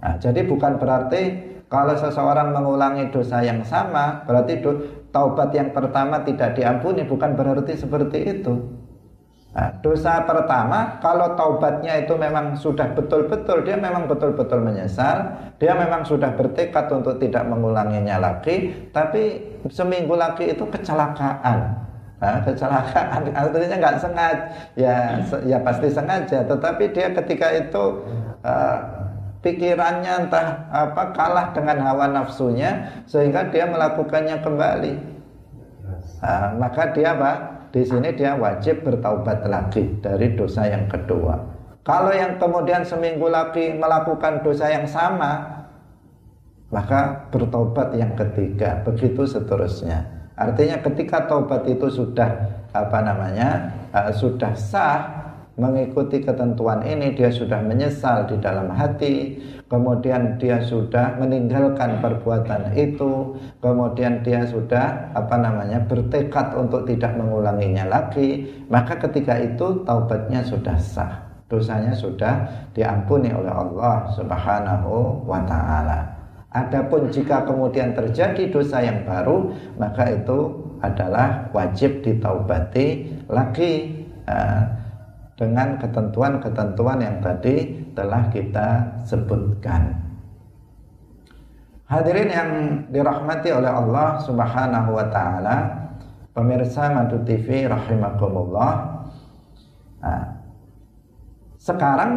Nah, 0.00 0.16
jadi 0.16 0.46
bukan 0.48 0.80
berarti 0.80 1.50
kalau 1.70 1.94
seseorang 1.94 2.50
mengulangi 2.50 3.12
dosa 3.12 3.44
yang 3.44 3.62
sama, 3.62 4.24
berarti 4.24 4.58
taubat 5.12 5.54
yang 5.54 5.70
pertama 5.70 6.24
tidak 6.24 6.56
diampuni, 6.56 7.06
bukan 7.06 7.36
berarti 7.36 7.76
seperti 7.76 8.40
itu. 8.40 8.79
Nah, 9.50 9.66
dosa 9.82 10.22
pertama 10.22 11.02
kalau 11.02 11.34
taubatnya 11.34 12.06
itu 12.06 12.14
memang 12.14 12.54
sudah 12.54 12.94
betul-betul 12.94 13.66
dia 13.66 13.74
memang 13.74 14.06
betul-betul 14.06 14.62
menyesal, 14.62 15.26
dia 15.58 15.74
memang 15.74 16.06
sudah 16.06 16.30
bertekad 16.38 16.86
untuk 16.94 17.18
tidak 17.18 17.50
mengulanginya 17.50 18.22
lagi, 18.22 18.70
tapi 18.94 19.42
seminggu 19.66 20.14
lagi 20.14 20.54
itu 20.54 20.62
kecelakaan. 20.70 21.82
Nah, 22.22 22.38
kecelakaan 22.46 23.26
artinya 23.42 23.76
nggak 23.82 23.98
sengaja, 23.98 24.44
ya 24.78 25.18
ya 25.42 25.58
pasti 25.66 25.90
sengaja, 25.90 26.46
tetapi 26.46 26.94
dia 26.94 27.10
ketika 27.10 27.50
itu 27.50 28.06
uh, 28.46 28.78
pikirannya 29.42 30.30
entah 30.30 30.70
apa 30.70 31.10
kalah 31.10 31.50
dengan 31.50 31.82
hawa 31.90 32.06
nafsunya 32.06 33.02
sehingga 33.10 33.50
dia 33.50 33.66
melakukannya 33.66 34.38
kembali. 34.46 34.94
Nah, 36.22 36.54
maka 36.54 36.94
dia 36.94 37.18
apa? 37.18 37.49
Di 37.70 37.82
sini 37.86 38.10
dia 38.18 38.34
wajib 38.34 38.82
bertaubat 38.82 39.46
lagi 39.46 39.86
dari 40.02 40.34
dosa 40.34 40.66
yang 40.66 40.90
kedua. 40.90 41.38
Kalau 41.86 42.12
yang 42.12 42.36
kemudian 42.36 42.82
seminggu 42.82 43.30
lagi 43.30 43.72
melakukan 43.78 44.42
dosa 44.44 44.68
yang 44.68 44.84
sama, 44.90 45.62
maka 46.70 47.30
bertobat 47.34 47.94
yang 47.98 48.14
ketiga, 48.14 48.82
begitu 48.86 49.26
seterusnya. 49.26 50.06
Artinya 50.38 50.82
ketika 50.82 51.26
taubat 51.26 51.66
itu 51.66 51.90
sudah 51.90 52.30
apa 52.70 52.98
namanya 53.02 53.74
uh, 53.90 54.10
sudah 54.14 54.54
sah, 54.54 55.19
mengikuti 55.60 56.24
ketentuan 56.24 56.80
ini 56.80 57.12
dia 57.12 57.28
sudah 57.28 57.60
menyesal 57.60 58.24
di 58.24 58.40
dalam 58.40 58.72
hati 58.72 59.36
kemudian 59.68 60.40
dia 60.40 60.58
sudah 60.64 61.20
meninggalkan 61.20 62.00
perbuatan 62.00 62.72
itu 62.72 63.36
kemudian 63.60 64.24
dia 64.24 64.48
sudah 64.48 65.12
apa 65.12 65.36
namanya 65.36 65.84
bertekad 65.84 66.56
untuk 66.56 66.88
tidak 66.88 67.12
mengulanginya 67.20 67.84
lagi 67.84 68.48
maka 68.72 68.96
ketika 68.96 69.36
itu 69.36 69.84
taubatnya 69.84 70.40
sudah 70.40 70.80
sah 70.80 71.30
dosanya 71.50 71.92
sudah 71.92 72.46
diampuni 72.72 73.34
oleh 73.34 73.50
Allah 73.50 74.06
Subhanahu 74.14 75.26
wa 75.26 75.42
taala. 75.44 76.06
Adapun 76.50 77.10
jika 77.10 77.42
kemudian 77.42 77.94
terjadi 77.94 78.50
dosa 78.50 78.82
yang 78.82 79.02
baru 79.06 79.54
maka 79.78 80.14
itu 80.14 80.66
adalah 80.82 81.50
wajib 81.54 82.02
ditaubati 82.02 83.06
lagi 83.30 84.02
uh, 84.26 84.62
dengan 85.40 85.80
ketentuan-ketentuan 85.80 87.00
yang 87.00 87.16
tadi 87.24 87.88
telah 87.96 88.28
kita 88.28 89.00
sebutkan. 89.08 89.96
Hadirin 91.88 92.28
yang 92.28 92.50
dirahmati 92.92 93.48
oleh 93.48 93.72
Allah 93.72 94.20
Subhanahu 94.20 94.90
wa 94.94 95.06
taala, 95.08 95.56
pemirsa 96.36 96.92
Madu 96.92 97.24
TV 97.24 97.64
rahimakumullah. 97.66 99.00
Nah, 100.04 100.22
sekarang 101.56 102.12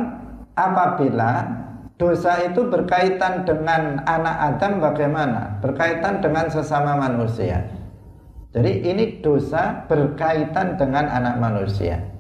apabila 0.54 1.48
dosa 1.96 2.44
itu 2.44 2.68
berkaitan 2.68 3.48
dengan 3.48 4.04
anak 4.04 4.36
Adam 4.54 4.84
bagaimana? 4.84 5.58
Berkaitan 5.64 6.20
dengan 6.20 6.52
sesama 6.52 7.00
manusia. 7.00 7.66
Jadi 8.54 8.86
ini 8.86 9.26
dosa 9.26 9.90
berkaitan 9.90 10.78
dengan 10.78 11.10
anak 11.10 11.42
manusia 11.42 12.13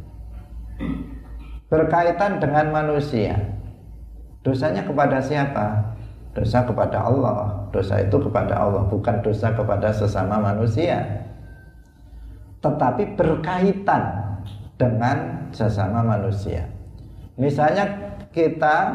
berkaitan 1.73 2.37
dengan 2.37 2.69
manusia. 2.69 3.33
Dosanya 4.45 4.85
kepada 4.85 5.17
siapa? 5.17 5.95
Dosa 6.35 6.61
kepada 6.67 7.01
Allah. 7.01 7.65
Dosa 7.73 8.03
itu 8.03 8.17
kepada 8.21 8.53
Allah, 8.53 8.85
bukan 8.85 9.23
dosa 9.25 9.49
kepada 9.55 9.89
sesama 9.89 10.37
manusia. 10.37 11.01
Tetapi 12.61 13.17
berkaitan 13.17 14.03
dengan 14.77 15.49
sesama 15.49 16.05
manusia. 16.05 16.69
Misalnya 17.37 17.89
kita 18.29 18.93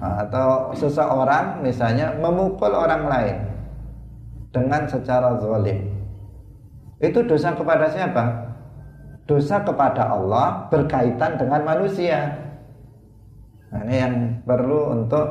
atau 0.00 0.72
seseorang 0.76 1.64
misalnya 1.64 2.12
memukul 2.20 2.72
orang 2.72 3.08
lain 3.08 3.36
dengan 4.52 4.84
secara 4.88 5.36
zalim. 5.40 5.90
Itu 7.02 7.24
dosa 7.26 7.52
kepada 7.52 7.90
siapa? 7.90 8.53
Dosa 9.24 9.64
kepada 9.64 10.12
Allah 10.12 10.68
berkaitan 10.68 11.40
dengan 11.40 11.64
manusia. 11.64 12.36
Nah, 13.72 13.82
ini 13.88 13.96
yang 13.96 14.14
perlu 14.44 14.92
untuk 14.92 15.26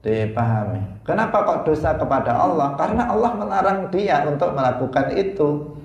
dipahami. 0.00 1.04
Kenapa 1.04 1.44
kok 1.44 1.68
dosa 1.68 1.96
kepada 1.96 2.32
Allah? 2.34 2.76
Karena 2.76 3.12
Allah 3.12 3.32
melarang 3.36 3.80
dia 3.92 4.24
untuk 4.24 4.52
melakukan 4.56 5.12
itu. 5.14 5.78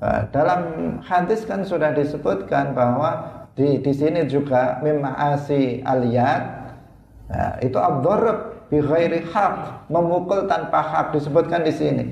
Nah, 0.00 0.28
dalam 0.32 0.60
hadis 1.00 1.48
kan 1.48 1.64
sudah 1.64 1.96
disebutkan 1.96 2.76
bahwa 2.76 3.44
di 3.54 3.78
di 3.80 3.92
sini 3.94 4.26
juga 4.26 4.82
mimasi 4.82 5.80
aliyat 5.86 6.42
nah, 7.30 7.54
itu 7.62 7.78
abdurrab 7.78 8.66
bi 8.66 8.82
ghairi 8.82 9.22
hak 9.30 9.86
memukul 9.86 10.50
tanpa 10.50 10.82
hak 10.82 11.14
disebutkan 11.14 11.62
di 11.62 11.70
sini 11.70 12.04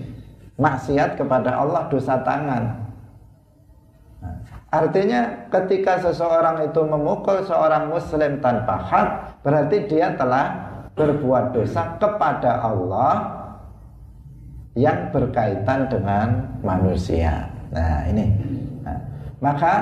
maksiat 0.63 1.19
kepada 1.19 1.59
Allah 1.59 1.91
dosa 1.91 2.23
tangan. 2.23 2.65
Nah, 4.23 4.37
artinya 4.71 5.51
ketika 5.51 5.99
seseorang 5.99 6.71
itu 6.71 6.81
memukul 6.87 7.43
seorang 7.43 7.91
muslim 7.91 8.39
tanpa 8.39 8.79
hak, 8.79 9.09
berarti 9.43 9.91
dia 9.91 10.15
telah 10.15 10.71
berbuat 10.95 11.51
dosa 11.51 11.99
kepada 11.99 12.63
Allah 12.63 13.43
yang 14.79 15.11
berkaitan 15.11 15.91
dengan 15.91 16.47
manusia. 16.63 17.51
Nah, 17.75 18.07
ini. 18.09 18.31
Nah, 18.87 18.99
maka 19.43 19.75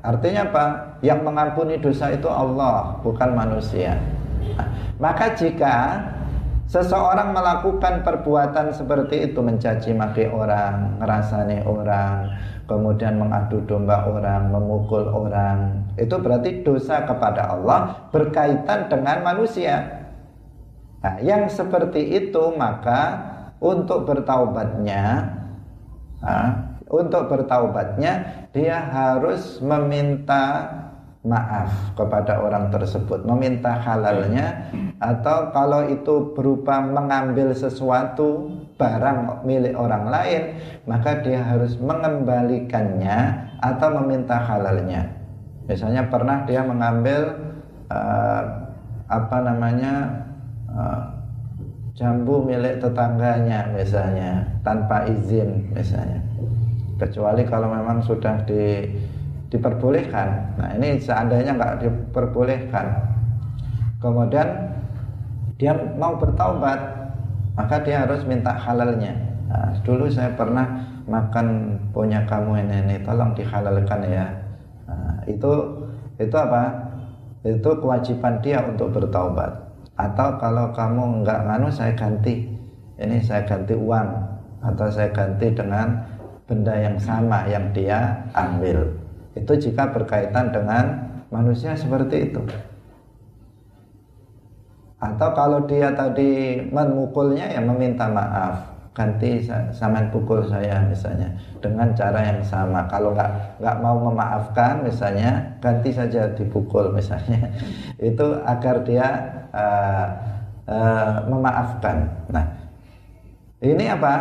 artinya 0.00 0.46
apa? 0.48 0.64
Yang 1.00 1.20
mengampuni 1.24 1.74
dosa 1.80 2.12
itu 2.12 2.28
Allah, 2.28 2.96
bukan 3.02 3.34
manusia. 3.34 3.98
Nah, 4.56 4.68
maka 5.00 5.32
jika 5.34 6.00
Seseorang 6.70 7.34
melakukan 7.34 8.06
perbuatan 8.06 8.70
seperti 8.70 9.26
itu 9.26 9.42
mencaci 9.42 9.90
maki 9.90 10.30
orang, 10.30 11.02
ngerasani 11.02 11.66
orang, 11.66 12.30
kemudian 12.70 13.18
mengadu 13.18 13.58
domba 13.66 14.06
orang, 14.06 14.54
memukul 14.54 15.02
orang. 15.10 15.82
Itu 15.98 16.22
berarti 16.22 16.62
dosa 16.62 17.02
kepada 17.02 17.58
Allah 17.58 18.06
berkaitan 18.14 18.86
dengan 18.86 19.18
manusia. 19.26 20.06
Nah, 21.02 21.18
yang 21.18 21.50
seperti 21.50 22.06
itu 22.06 22.54
maka 22.54 23.18
untuk 23.58 24.06
bertaubatnya 24.06 25.32
nah, 26.22 26.76
untuk 26.86 27.26
bertaubatnya 27.28 28.46
dia 28.52 28.78
harus 28.78 29.58
meminta 29.58 30.70
maaf 31.20 31.92
kepada 32.00 32.40
orang 32.40 32.72
tersebut, 32.72 33.28
meminta 33.28 33.76
halalnya 33.76 34.72
atau 34.96 35.52
kalau 35.52 35.84
itu 35.92 36.32
berupa 36.32 36.80
mengambil 36.80 37.52
sesuatu 37.52 38.48
barang 38.80 39.44
milik 39.44 39.76
orang 39.76 40.08
lain, 40.08 40.42
maka 40.88 41.20
dia 41.20 41.44
harus 41.44 41.76
mengembalikannya 41.76 43.52
atau 43.60 43.88
meminta 44.00 44.40
halalnya. 44.40 45.12
Misalnya 45.68 46.08
pernah 46.08 46.48
dia 46.48 46.64
mengambil 46.64 47.36
uh, 47.92 48.42
apa 49.12 49.38
namanya 49.44 50.24
uh, 50.72 51.04
jambu 51.92 52.40
milik 52.48 52.80
tetangganya 52.80 53.68
misalnya 53.76 54.48
tanpa 54.64 55.04
izin 55.04 55.68
misalnya. 55.76 56.24
Kecuali 56.96 57.44
kalau 57.44 57.68
memang 57.68 58.00
sudah 58.00 58.40
di 58.48 58.88
diperbolehkan. 59.50 60.56
Nah 60.56 60.70
ini 60.78 60.96
seandainya 60.96 61.58
nggak 61.58 61.74
diperbolehkan, 61.82 62.86
kemudian 63.98 64.48
dia 65.60 65.76
mau 66.00 66.16
bertaubat, 66.16 66.80
maka 67.52 67.76
dia 67.84 68.08
harus 68.08 68.24
minta 68.24 68.56
halalnya. 68.56 69.12
Nah, 69.50 69.74
dulu 69.82 70.06
saya 70.08 70.32
pernah 70.38 70.88
makan 71.04 71.76
punya 71.90 72.22
kamu 72.24 72.64
ini, 72.64 72.76
ini 72.86 72.96
tolong 73.02 73.34
dihalalkan 73.34 74.00
ya. 74.08 74.26
Nah, 74.86 75.20
itu 75.26 75.52
itu 76.16 76.36
apa? 76.38 76.70
Itu 77.44 77.76
kewajiban 77.76 78.40
dia 78.40 78.64
untuk 78.64 78.94
bertaubat. 78.94 79.52
Atau 80.00 80.40
kalau 80.40 80.72
kamu 80.72 81.26
nggak 81.26 81.40
nganu 81.44 81.68
saya 81.68 81.92
ganti, 81.92 82.48
ini 82.96 83.20
saya 83.20 83.44
ganti 83.44 83.76
uang 83.76 84.08
atau 84.64 84.86
saya 84.88 85.12
ganti 85.12 85.52
dengan 85.52 86.08
benda 86.48 86.72
yang 86.72 86.96
sama 86.96 87.44
yang 87.50 87.68
dia 87.76 88.16
ambil. 88.32 88.99
Itu 89.34 89.52
jika 89.54 89.94
berkaitan 89.94 90.50
dengan 90.50 90.84
manusia 91.30 91.78
seperti 91.78 92.30
itu. 92.30 92.42
Atau 95.00 95.32
kalau 95.32 95.64
dia 95.64 95.96
tadi 95.96 96.60
memukulnya 96.68 97.48
ya 97.48 97.60
meminta 97.64 98.04
maaf, 98.04 98.68
ganti 98.92 99.48
saman 99.72 100.12
pukul 100.12 100.44
saya 100.44 100.84
misalnya 100.84 101.32
dengan 101.64 101.96
cara 101.96 102.20
yang 102.20 102.44
sama. 102.44 102.84
Kalau 102.90 103.16
nggak 103.16 103.64
nggak 103.64 103.76
mau 103.80 103.96
memaafkan 104.12 104.84
misalnya 104.84 105.56
ganti 105.64 105.88
saja 105.94 106.28
dipukul 106.36 106.92
misalnya. 106.92 107.48
Itu 108.12 108.44
agar 108.44 108.84
dia 108.84 109.08
uh, 109.56 110.06
uh, 110.68 111.14
memaafkan. 111.32 111.96
Nah, 112.28 112.44
ini 113.64 113.88
apa? 113.88 114.14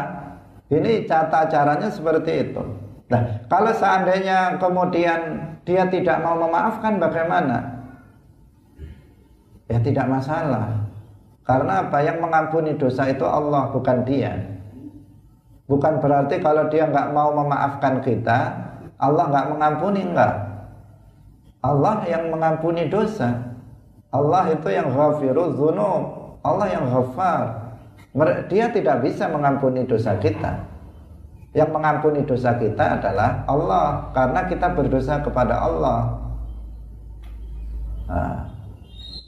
Ini 0.69 1.09
cara 1.09 1.49
caranya 1.49 1.89
seperti 1.89 2.45
itu. 2.45 2.61
Nah, 3.09 3.21
kalau 3.49 3.73
seandainya 3.73 4.61
kemudian 4.61 5.41
dia 5.65 5.89
tidak 5.89 6.21
mau 6.21 6.37
memaafkan 6.37 7.01
bagaimana? 7.01 7.81
Ya 9.65 9.81
tidak 9.81 10.05
masalah. 10.05 10.85
Karena 11.41 11.89
apa 11.89 12.05
yang 12.05 12.21
mengampuni 12.21 12.77
dosa 12.77 13.09
itu 13.09 13.25
Allah 13.25 13.73
bukan 13.73 14.05
dia. 14.05 14.37
Bukan 15.65 15.97
berarti 15.97 16.37
kalau 16.41 16.69
dia 16.69 16.85
nggak 16.85 17.09
mau 17.09 17.33
memaafkan 17.33 18.01
kita, 18.05 18.53
Allah 19.01 19.25
nggak 19.29 19.47
mengampuni 19.57 20.01
enggak. 20.05 20.35
Allah 21.65 22.05
yang 22.05 22.29
mengampuni 22.29 22.89
dosa. 22.93 23.57
Allah 24.13 24.53
itu 24.53 24.69
yang 24.69 24.93
ghafirul 24.93 25.57
dzunub. 25.57 26.01
Allah 26.45 26.67
yang 26.69 26.85
ghafar. 26.85 27.73
Dia 28.49 28.69
tidak 28.69 29.01
bisa 29.05 29.29
mengampuni 29.29 29.85
dosa 29.85 30.17
kita. 30.17 30.78
Yang 31.49 31.69
mengampuni 31.73 32.21
dosa 32.29 32.53
kita 32.61 33.01
adalah 33.01 33.41
Allah 33.49 34.13
karena 34.13 34.45
kita 34.45 34.69
berdosa 34.77 35.17
kepada 35.25 35.57
Allah. 35.57 35.99
Nah, 38.05 38.37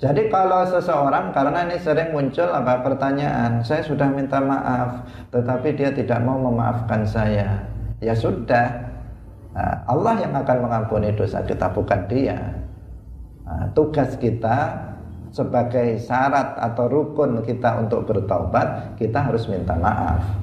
jadi 0.01 0.30
kalau 0.30 0.61
seseorang 0.69 1.34
karena 1.34 1.65
ini 1.65 1.82
sering 1.82 2.13
muncul 2.13 2.45
apa 2.45 2.86
pertanyaan, 2.86 3.65
saya 3.65 3.82
sudah 3.82 4.09
minta 4.09 4.38
maaf, 4.38 5.05
tetapi 5.34 5.74
dia 5.74 5.89
tidak 5.93 6.22
mau 6.22 6.38
memaafkan 6.38 7.05
saya. 7.05 7.65
Ya 8.01 8.13
sudah, 8.17 8.91
Nah, 9.51 9.84
Allah 9.84 10.15
yang 10.24 10.32
akan 10.32 10.57
mengampuni 10.63 11.11
dosa 11.11 11.43
kita 11.43 11.76
bukan 11.76 12.07
dia. 12.07 12.39
Nah, 13.43 13.67
tugas 13.76 14.15
kita 14.15 14.80
sebagai 15.32 15.99
syarat 15.99 16.55
atau 16.55 16.88
rukun 16.88 17.43
kita 17.43 17.84
untuk 17.84 18.07
bertobat, 18.07 18.95
kita 18.95 19.28
harus 19.28 19.47
minta 19.51 19.76
maaf 19.76 20.40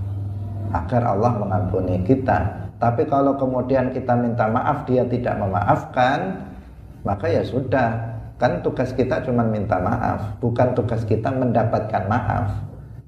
agar 0.73 1.03
Allah 1.05 1.33
mengampuni 1.39 2.03
kita. 2.05 2.69
Tapi 2.79 3.11
kalau 3.11 3.35
kemudian 3.35 3.91
kita 3.91 4.15
minta 4.15 4.47
maaf 4.47 4.87
dia 4.87 5.03
tidak 5.07 5.35
memaafkan, 5.41 6.47
maka 7.03 7.27
ya 7.27 7.43
sudah. 7.43 8.19
Kan 8.39 8.63
tugas 8.63 8.95
kita 8.95 9.19
cuma 9.27 9.43
minta 9.43 9.83
maaf, 9.83 10.39
bukan 10.39 10.71
tugas 10.79 11.03
kita 11.03 11.27
mendapatkan 11.35 12.07
maaf. 12.07 12.55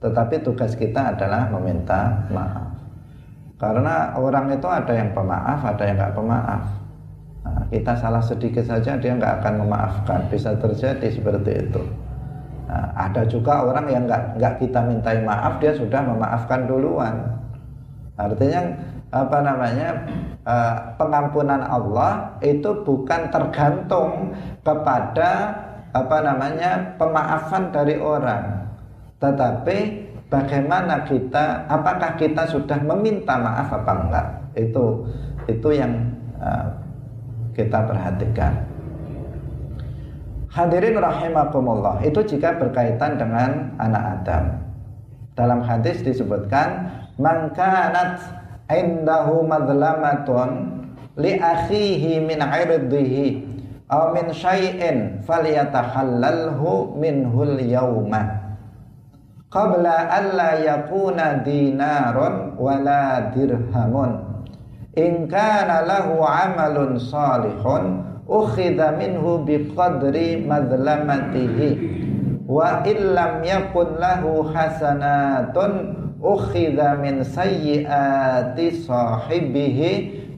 Tetapi 0.03 0.43
tugas 0.43 0.75
kita 0.75 1.15
adalah 1.15 1.47
meminta 1.55 2.27
maaf. 2.35 2.75
Karena 3.61 4.17
orang 4.17 4.51
itu 4.51 4.67
ada 4.67 4.91
yang 4.91 5.15
pemaaf, 5.15 5.61
ada 5.63 5.83
yang 5.87 5.97
nggak 6.01 6.17
pemaaf. 6.17 6.63
Nah, 7.41 7.63
kita 7.73 7.93
salah 7.97 8.25
sedikit 8.25 8.65
saja 8.67 8.97
dia 8.99 9.13
nggak 9.17 9.45
akan 9.45 9.55
memaafkan, 9.65 10.21
bisa 10.33 10.57
terjadi 10.57 11.09
seperti 11.09 11.69
itu. 11.69 11.83
Nah, 12.67 12.91
ada 12.97 13.23
juga 13.25 13.65
orang 13.65 13.87
yang 13.89 14.05
nggak 14.09 14.41
nggak 14.41 14.55
kita 14.61 14.81
mintai 14.83 15.21
maaf, 15.23 15.63
dia 15.63 15.73
sudah 15.77 16.01
memaafkan 16.05 16.69
duluan. 16.69 17.40
Artinya 18.29 18.63
apa 19.11 19.39
namanya 19.43 19.89
uh, 20.47 20.75
pengampunan 20.95 21.63
Allah 21.65 22.37
itu 22.45 22.71
bukan 22.87 23.33
tergantung 23.33 24.31
kepada 24.63 25.31
apa 25.91 26.19
namanya 26.23 26.95
pemaafan 27.01 27.75
dari 27.75 27.99
orang. 27.99 28.71
Tetapi 29.19 29.79
bagaimana 30.31 31.03
kita 31.05 31.67
apakah 31.67 32.15
kita 32.15 32.47
sudah 32.47 32.79
meminta 32.87 33.35
maaf 33.35 33.69
apa 33.75 33.93
enggak? 34.07 34.27
Itu 34.55 35.05
itu 35.51 35.69
yang 35.75 35.93
uh, 36.39 36.71
kita 37.59 37.83
perhatikan. 37.83 38.55
Hadirin 40.51 40.99
rahimakumullah 40.99 42.03
itu 42.03 42.23
jika 42.27 42.59
berkaitan 42.59 43.19
dengan 43.19 43.71
anak 43.79 44.03
Adam. 44.19 44.45
Dalam 45.39 45.63
hadis 45.63 46.03
disebutkan 46.03 46.91
mangkanat 47.21 48.25
indahu 48.73 49.45
madlamatun 49.45 50.81
li 51.21 51.37
akhihi 51.37 52.25
min 52.25 52.41
irdihi 52.41 53.45
aw 53.93 54.17
min 54.17 54.33
syai'in 54.33 55.21
falyatahallalhu 55.29 56.97
minhul 56.97 57.61
yawma 57.61 58.41
qabla 59.51 60.07
alla 60.09 60.63
yakuna 60.63 61.43
dinarun 61.43 62.55
wala 62.55 63.35
dirhamun. 63.35 64.31
In 64.95 65.27
kana 65.27 65.87
lahu 65.87 66.23
amalun 66.23 66.99
salihun 66.99 68.07
ukhidha 68.31 68.95
minhu 68.95 69.43
biqadri 69.43 70.47
madlamatihi. 70.47 71.71
Wa 72.47 72.83
illam 72.83 73.43
yakun 73.47 73.99
lahu 73.99 74.47
hasanatun 74.51 75.95
ukhidha 76.21 77.01
min 77.01 77.25
sayyiati 77.25 78.85
sahibihi 78.85 79.91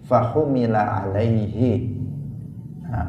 fahumila 0.06 1.04
alaihi. 1.04 1.90
Nah, 2.86 3.08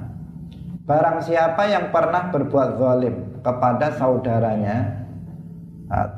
barang 0.84 1.24
siapa 1.24 1.69
yang 1.69 1.93
pernah 1.93 2.34
berbuat 2.34 2.69
zalim 2.82 3.15
kepada 3.45 3.93
saudaranya 3.95 5.05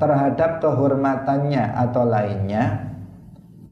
terhadap 0.00 0.64
kehormatannya 0.64 1.64
atau 1.76 2.08
lainnya 2.08 2.86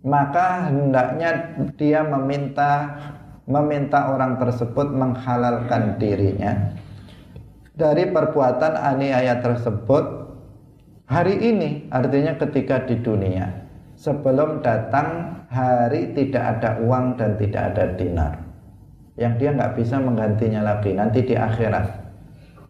maka 0.05 0.69
hendaknya 0.69 1.57
dia 1.81 2.05
meminta 2.05 3.01
meminta 3.49 4.13
orang 4.13 4.37
tersebut 4.37 4.93
menghalalkan 4.93 5.97
dirinya. 5.97 6.77
Dari 7.75 8.13
perbuatan 8.13 8.79
aniaya 8.79 9.41
tersebut 9.41 10.24
Hari 11.15 11.39
ini 11.39 11.87
artinya 11.95 12.35
ketika 12.43 12.91
di 12.91 12.99
dunia 12.99 13.47
sebelum 13.95 14.67
datang 14.67 15.39
hari 15.47 16.11
tidak 16.11 16.59
ada 16.59 16.83
uang 16.83 17.15
dan 17.15 17.39
tidak 17.39 17.71
ada 17.71 17.95
dinar 17.95 18.43
yang 19.15 19.39
dia 19.39 19.55
nggak 19.55 19.79
bisa 19.79 20.03
menggantinya 20.03 20.67
lagi 20.67 20.91
nanti 20.91 21.23
di 21.23 21.39
akhirat. 21.39 21.87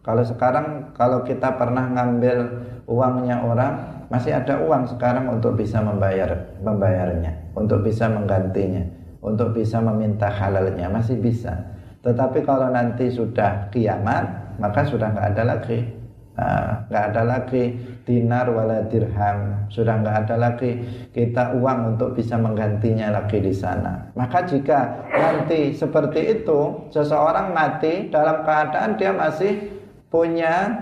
Kalau 0.05 0.21
sekarang 0.21 0.93
kalau 0.93 1.25
kita 1.25 1.57
pernah 1.57 1.89
ngambil 1.89 2.37
uangnya 2.85 3.41
orang 3.41 4.05
masih 4.13 4.37
ada 4.37 4.61
uang 4.61 4.93
sekarang 4.93 5.25
untuk 5.25 5.57
bisa 5.57 5.81
membayar 5.81 6.53
membayarnya, 6.61 7.49
untuk 7.57 7.81
bisa 7.81 8.05
menggantinya, 8.13 8.85
untuk 9.25 9.57
bisa 9.57 9.81
meminta 9.81 10.29
halalnya 10.29 10.85
masih 10.85 11.17
bisa. 11.17 11.65
Tetapi 12.05 12.45
kalau 12.45 12.69
nanti 12.69 13.09
sudah 13.09 13.73
kiamat 13.73 14.53
maka 14.61 14.85
sudah 14.85 15.09
nggak 15.17 15.33
ada 15.33 15.43
lagi 15.57 16.04
Nah, 16.35 16.83
nggak 16.91 17.03
ada 17.15 17.23
lagi 17.23 17.63
dinar 18.03 18.51
wala 18.51 18.83
dirham. 18.91 19.55
Sudah 19.71 20.03
nggak 20.03 20.27
ada 20.27 20.35
lagi 20.35 20.83
kita 21.15 21.55
uang 21.55 21.95
untuk 21.95 22.11
bisa 22.19 22.35
menggantinya 22.35 23.15
lagi 23.15 23.39
di 23.39 23.55
sana. 23.55 24.11
Maka 24.19 24.43
jika 24.43 24.99
nanti 25.15 25.71
seperti 25.71 26.43
itu 26.43 26.91
seseorang 26.91 27.55
mati 27.55 28.11
dalam 28.11 28.43
keadaan 28.43 28.99
dia 28.99 29.15
masih 29.15 29.79
punya 30.11 30.75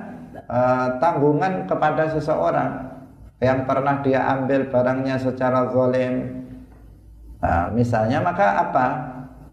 uh, 0.50 0.98
tanggungan 0.98 1.70
kepada 1.70 2.10
seseorang. 2.10 2.90
Yang 3.38 3.60
pernah 3.70 3.96
dia 4.02 4.26
ambil 4.34 4.74
barangnya 4.74 5.22
secara 5.22 5.70
zalim. 5.70 6.42
Nah, 7.46 7.70
misalnya 7.70 8.26
maka 8.26 8.48
apa? 8.58 8.88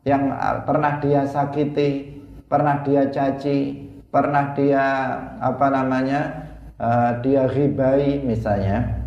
Yang 0.09 0.32
uh, 0.32 0.64
pernah 0.64 0.96
dia 0.96 1.28
sakiti 1.28 2.16
pernah 2.51 2.82
dia 2.82 3.07
caci 3.12 3.89
pernah 4.11 4.53
dia 4.59 4.85
apa 5.39 5.67
namanya 5.71 6.21
uh, 6.77 7.23
dia 7.23 7.47
ribai 7.47 8.23
misalnya 8.27 9.01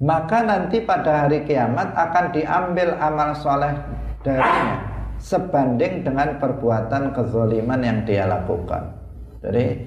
maka 0.00 0.40
nanti 0.40 0.80
pada 0.80 1.26
hari 1.26 1.44
kiamat 1.44 1.92
akan 1.92 2.32
diambil 2.32 2.96
amal 2.96 3.36
soleh 3.36 3.76
darinya 4.24 4.80
sebanding 5.20 6.00
dengan 6.00 6.40
perbuatan 6.40 7.12
kezoliman 7.12 7.84
yang 7.84 8.08
dia 8.08 8.24
lakukan. 8.24 8.96
Jadi 9.44 9.84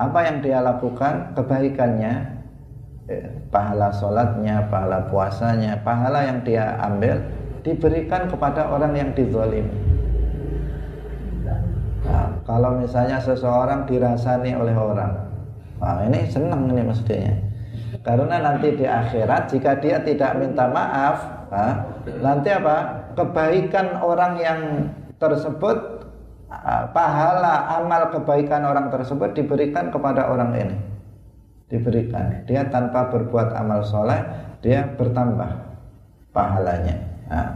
apa 0.00 0.18
yang 0.24 0.40
dia 0.40 0.64
lakukan? 0.64 1.36
Kebaikannya 1.36 2.40
eh, 3.10 3.26
pahala 3.52 3.92
sholatnya 3.92 4.70
pahala 4.72 5.04
puasanya 5.10 5.82
pahala 5.82 6.24
yang 6.24 6.40
dia 6.46 6.78
ambil 6.80 7.20
diberikan 7.66 8.30
kepada 8.30 8.70
orang 8.70 8.96
yang 8.96 9.10
dizolimi 9.12 9.89
kalau 12.44 12.80
misalnya 12.80 13.20
seseorang 13.20 13.84
dirasani 13.86 14.56
oleh 14.56 14.74
orang 14.74 15.30
Wah 15.80 16.04
ini 16.04 16.28
senang 16.28 16.68
ini 16.68 16.84
mestinya 16.84 17.32
Karena 18.04 18.36
nanti 18.36 18.76
di 18.76 18.84
akhirat 18.84 19.48
jika 19.48 19.80
dia 19.80 19.96
tidak 20.04 20.36
minta 20.36 20.68
maaf 20.68 21.48
nah, 21.48 21.72
Nanti 22.20 22.52
apa? 22.52 22.76
Kebaikan 23.16 24.04
orang 24.04 24.32
yang 24.36 24.60
tersebut 25.16 26.04
Pahala 26.92 27.80
amal 27.80 28.10
kebaikan 28.12 28.66
orang 28.66 28.90
tersebut 28.90 29.38
diberikan 29.38 29.94
kepada 29.94 30.34
orang 30.34 30.50
ini. 30.58 30.76
Diberikan. 31.70 32.42
Dia 32.42 32.66
tanpa 32.66 33.06
berbuat 33.06 33.54
amal 33.54 33.86
soleh 33.86 34.18
Dia 34.58 34.82
bertambah 34.98 35.50
pahalanya. 36.34 36.96
Nah, 37.30 37.48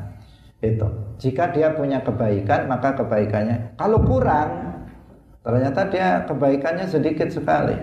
Itu. 0.62 0.86
Jika 1.18 1.50
dia 1.50 1.74
punya 1.74 2.00
kebaikan 2.06 2.70
maka 2.70 2.94
kebaikannya. 2.94 3.76
Kalau 3.76 4.00
kurang 4.06 4.73
Ternyata 5.44 5.80
dia 5.92 6.24
kebaikannya 6.24 6.88
sedikit 6.88 7.28
sekali. 7.28 7.76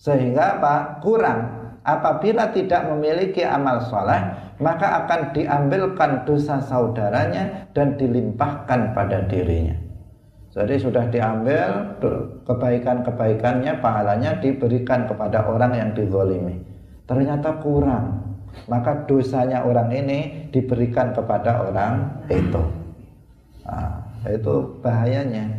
Sehingga 0.00 0.58
apa? 0.58 0.98
Kurang. 1.04 1.62
Apabila 1.84 2.48
tidak 2.48 2.88
memiliki 2.88 3.44
amal 3.44 3.84
soleh, 3.84 4.16
maka 4.56 5.04
akan 5.04 5.36
diambilkan 5.36 6.24
dosa 6.24 6.56
saudaranya 6.64 7.68
dan 7.76 8.00
dilimpahkan 8.00 8.96
pada 8.96 9.28
dirinya. 9.28 9.76
Jadi 10.56 10.80
sudah 10.80 11.04
diambil 11.12 12.00
kebaikan-kebaikannya, 12.48 13.84
pahalanya 13.84 14.40
diberikan 14.40 15.04
kepada 15.04 15.44
orang 15.44 15.76
yang 15.76 15.90
dizolimi. 15.92 16.56
Ternyata 17.04 17.60
kurang. 17.60 18.32
Maka 18.70 19.04
dosanya 19.04 19.66
orang 19.66 19.90
ini 19.92 20.48
diberikan 20.54 21.12
kepada 21.12 21.68
orang 21.68 22.24
itu. 22.30 22.62
Nah, 23.66 23.98
itu 24.30 24.78
bahayanya 24.78 25.50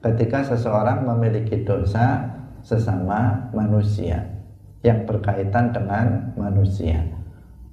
ketika 0.00 0.40
seseorang 0.40 1.04
memiliki 1.04 1.60
dosa 1.60 2.24
sesama 2.64 3.52
manusia 3.52 4.24
yang 4.80 5.04
berkaitan 5.04 5.76
dengan 5.76 6.32
manusia. 6.40 7.04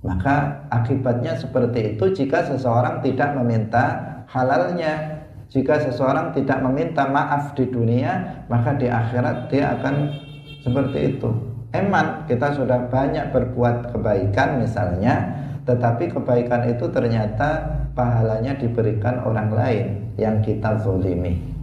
Maka 0.04 0.68
akibatnya 0.72 1.36
seperti 1.40 1.96
itu 1.96 2.12
jika 2.12 2.44
seseorang 2.44 3.00
tidak 3.04 3.36
meminta 3.36 3.86
halalnya. 4.28 5.16
Jika 5.48 5.80
seseorang 5.80 6.36
tidak 6.36 6.60
meminta 6.60 7.08
maaf 7.08 7.56
di 7.56 7.72
dunia, 7.72 8.44
maka 8.52 8.76
di 8.76 8.92
akhirat 8.92 9.48
dia 9.48 9.80
akan 9.80 10.12
seperti 10.60 11.16
itu. 11.16 11.32
Eman, 11.72 12.28
kita 12.28 12.52
sudah 12.52 12.92
banyak 12.92 13.32
berbuat 13.32 13.96
kebaikan 13.96 14.60
misalnya, 14.60 15.40
tetapi 15.64 16.12
kebaikan 16.12 16.68
itu 16.68 16.92
ternyata 16.92 17.64
pahalanya 17.96 18.60
diberikan 18.60 19.24
orang 19.24 19.56
lain 19.56 19.88
yang 20.20 20.44
kita 20.44 20.84
zolimi 20.84 21.57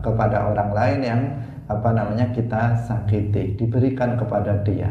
kepada 0.00 0.52
orang 0.52 0.70
lain 0.72 1.00
yang 1.02 1.20
apa 1.66 1.90
namanya 1.90 2.30
kita 2.30 2.78
sakiti 2.86 3.58
diberikan 3.58 4.14
kepada 4.14 4.62
dia. 4.62 4.86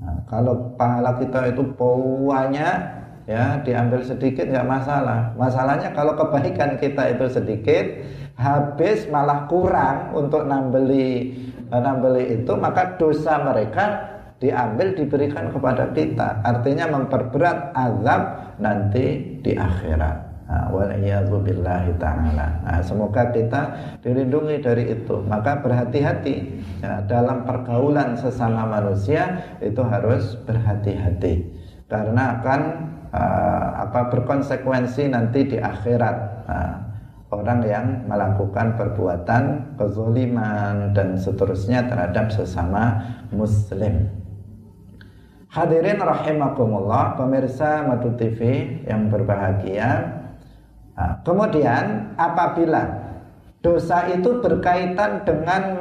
Nah, 0.00 0.16
kalau 0.24 0.72
pahala 0.80 1.20
kita 1.20 1.52
itu 1.52 1.60
banyak 1.76 2.76
ya 3.28 3.60
diambil 3.60 4.00
sedikit 4.00 4.48
nggak 4.48 4.64
masalah. 4.64 5.36
Masalahnya 5.36 5.92
kalau 5.92 6.16
kebaikan 6.16 6.80
kita 6.80 7.12
itu 7.12 7.26
sedikit 7.28 7.84
habis 8.40 9.04
malah 9.12 9.44
kurang 9.44 10.16
untuk 10.16 10.48
nambeli 10.48 11.36
nambeli 11.68 12.40
itu 12.40 12.52
maka 12.56 12.96
dosa 12.96 13.44
mereka 13.44 14.08
diambil 14.40 14.96
diberikan 14.96 15.52
kepada 15.52 15.92
kita. 15.92 16.40
Artinya 16.48 16.88
memperberat 16.96 17.76
azab 17.76 18.56
nanti 18.56 19.36
di 19.44 19.52
akhirat 19.52 20.29
nah, 20.50 21.86
ta'ala. 21.94 22.48
Nah, 22.66 22.80
semoga 22.82 23.30
kita 23.30 23.62
dilindungi 24.02 24.58
dari 24.58 24.90
itu. 24.90 25.22
Maka 25.22 25.62
berhati-hati. 25.62 26.36
Ya, 26.82 27.06
dalam 27.06 27.46
pergaulan 27.46 28.18
sesama 28.18 28.66
manusia 28.66 29.46
itu 29.62 29.78
harus 29.86 30.34
berhati-hati. 30.42 31.46
Karena 31.86 32.42
akan 32.42 32.60
uh, 33.14 33.68
apa 33.86 34.10
berkonsekuensi 34.10 35.14
nanti 35.14 35.54
di 35.54 35.58
akhirat. 35.62 36.16
Nah, 36.50 36.74
orang 37.30 37.62
yang 37.62 37.86
melakukan 38.10 38.74
perbuatan 38.74 39.74
kezoliman 39.78 40.90
dan 40.90 41.14
seterusnya 41.14 41.86
terhadap 41.86 42.34
sesama 42.34 42.98
muslim. 43.30 44.10
Hadirin 45.50 45.98
rahimakumullah, 45.98 47.18
pemirsa 47.18 47.82
Madu 47.82 48.14
TV 48.14 48.70
yang 48.86 49.10
berbahagia. 49.10 50.19
Nah, 51.00 51.16
kemudian 51.24 52.12
apabila 52.20 52.84
dosa 53.64 54.04
itu 54.12 54.36
berkaitan 54.44 55.24
dengan 55.24 55.80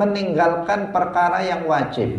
meninggalkan 0.00 0.88
perkara 0.88 1.44
yang 1.44 1.68
wajib. 1.68 2.16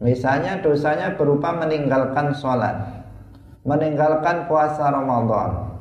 Misalnya 0.00 0.56
dosanya 0.64 1.12
berupa 1.12 1.52
meninggalkan 1.52 2.32
sholat, 2.32 3.04
meninggalkan 3.68 4.48
puasa 4.48 4.88
Ramadan, 4.88 5.76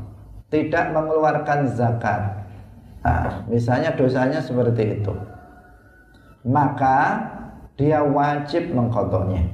tidak 0.51 0.91
mengeluarkan 0.91 1.71
zakat. 1.71 2.43
Nah, 2.99 3.47
misalnya 3.47 3.95
dosanya 3.95 4.43
seperti 4.43 4.99
itu. 4.99 5.15
Maka 6.43 7.23
dia 7.79 8.03
wajib 8.03 8.67
mengkodoknya. 8.75 9.47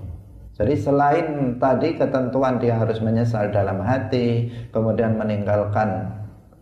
Jadi 0.61 0.77
selain 0.77 1.57
tadi 1.57 1.97
ketentuan 1.97 2.61
dia 2.61 2.77
harus 2.77 3.01
menyesal 3.01 3.49
dalam 3.49 3.81
hati, 3.81 4.45
kemudian 4.69 5.17
meninggalkan 5.17 6.05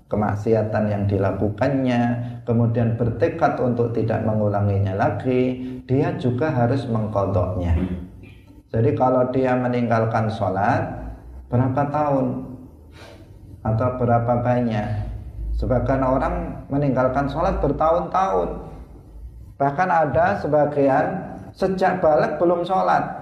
kemaksiatan 0.07 0.87
yang 0.87 1.03
dilakukannya, 1.03 2.01
kemudian 2.47 2.95
bertekad 2.95 3.59
untuk 3.59 3.91
tidak 3.91 4.23
mengulanginya 4.23 4.95
lagi, 4.95 5.59
dia 5.83 6.15
juga 6.15 6.47
harus 6.47 6.87
mengkodoknya. 6.87 7.75
Jadi 8.71 8.95
kalau 8.95 9.27
dia 9.35 9.59
meninggalkan 9.59 10.31
sholat, 10.31 11.11
berapa 11.51 11.83
tahun 11.91 12.55
atau 13.67 13.89
berapa 13.99 14.33
banyak? 14.39 14.87
Sebagian 15.59 16.07
orang 16.07 16.63
meninggalkan 16.71 17.27
sholat 17.27 17.59
bertahun-tahun. 17.59 18.63
Bahkan 19.59 19.89
ada 19.91 20.39
sebagian 20.39 21.35
sejak 21.51 21.99
balik 21.99 22.39
belum 22.39 22.63
sholat. 22.63 23.18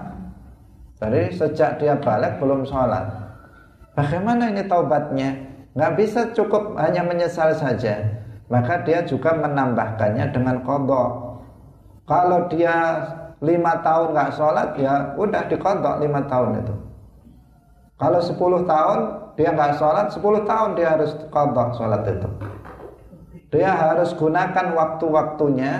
Jadi 0.98 1.30
sejak 1.30 1.78
dia 1.78 1.94
balik 1.94 2.42
belum 2.42 2.66
sholat. 2.66 3.06
Bagaimana 3.94 4.50
ini 4.50 4.66
taubatnya? 4.66 5.30
Nggak 5.78 5.94
bisa 5.94 6.20
cukup 6.34 6.74
hanya 6.74 7.06
menyesal 7.06 7.54
saja. 7.54 8.02
Maka 8.50 8.82
dia 8.82 9.06
juga 9.06 9.30
menambahkannya 9.38 10.26
dengan 10.34 10.66
kodok. 10.66 11.38
Kalau 12.08 12.50
dia 12.50 12.98
lima 13.38 13.78
tahun 13.86 14.10
nggak 14.10 14.34
sholat 14.34 14.74
ya 14.74 15.14
udah 15.14 15.46
dikodok 15.46 16.02
lima 16.02 16.26
tahun 16.26 16.66
itu. 16.66 16.74
Kalau 17.98 18.18
sepuluh 18.18 18.66
tahun 18.66 18.98
dia 19.38 19.54
nggak 19.54 19.78
sholat, 19.78 20.10
sepuluh 20.10 20.42
tahun 20.42 20.74
dia 20.74 20.98
harus 20.98 21.14
kodok 21.30 21.78
sholat 21.78 22.02
itu. 22.10 22.28
Dia 23.54 23.70
harus 23.70 24.10
gunakan 24.18 24.66
waktu-waktunya 24.74 25.72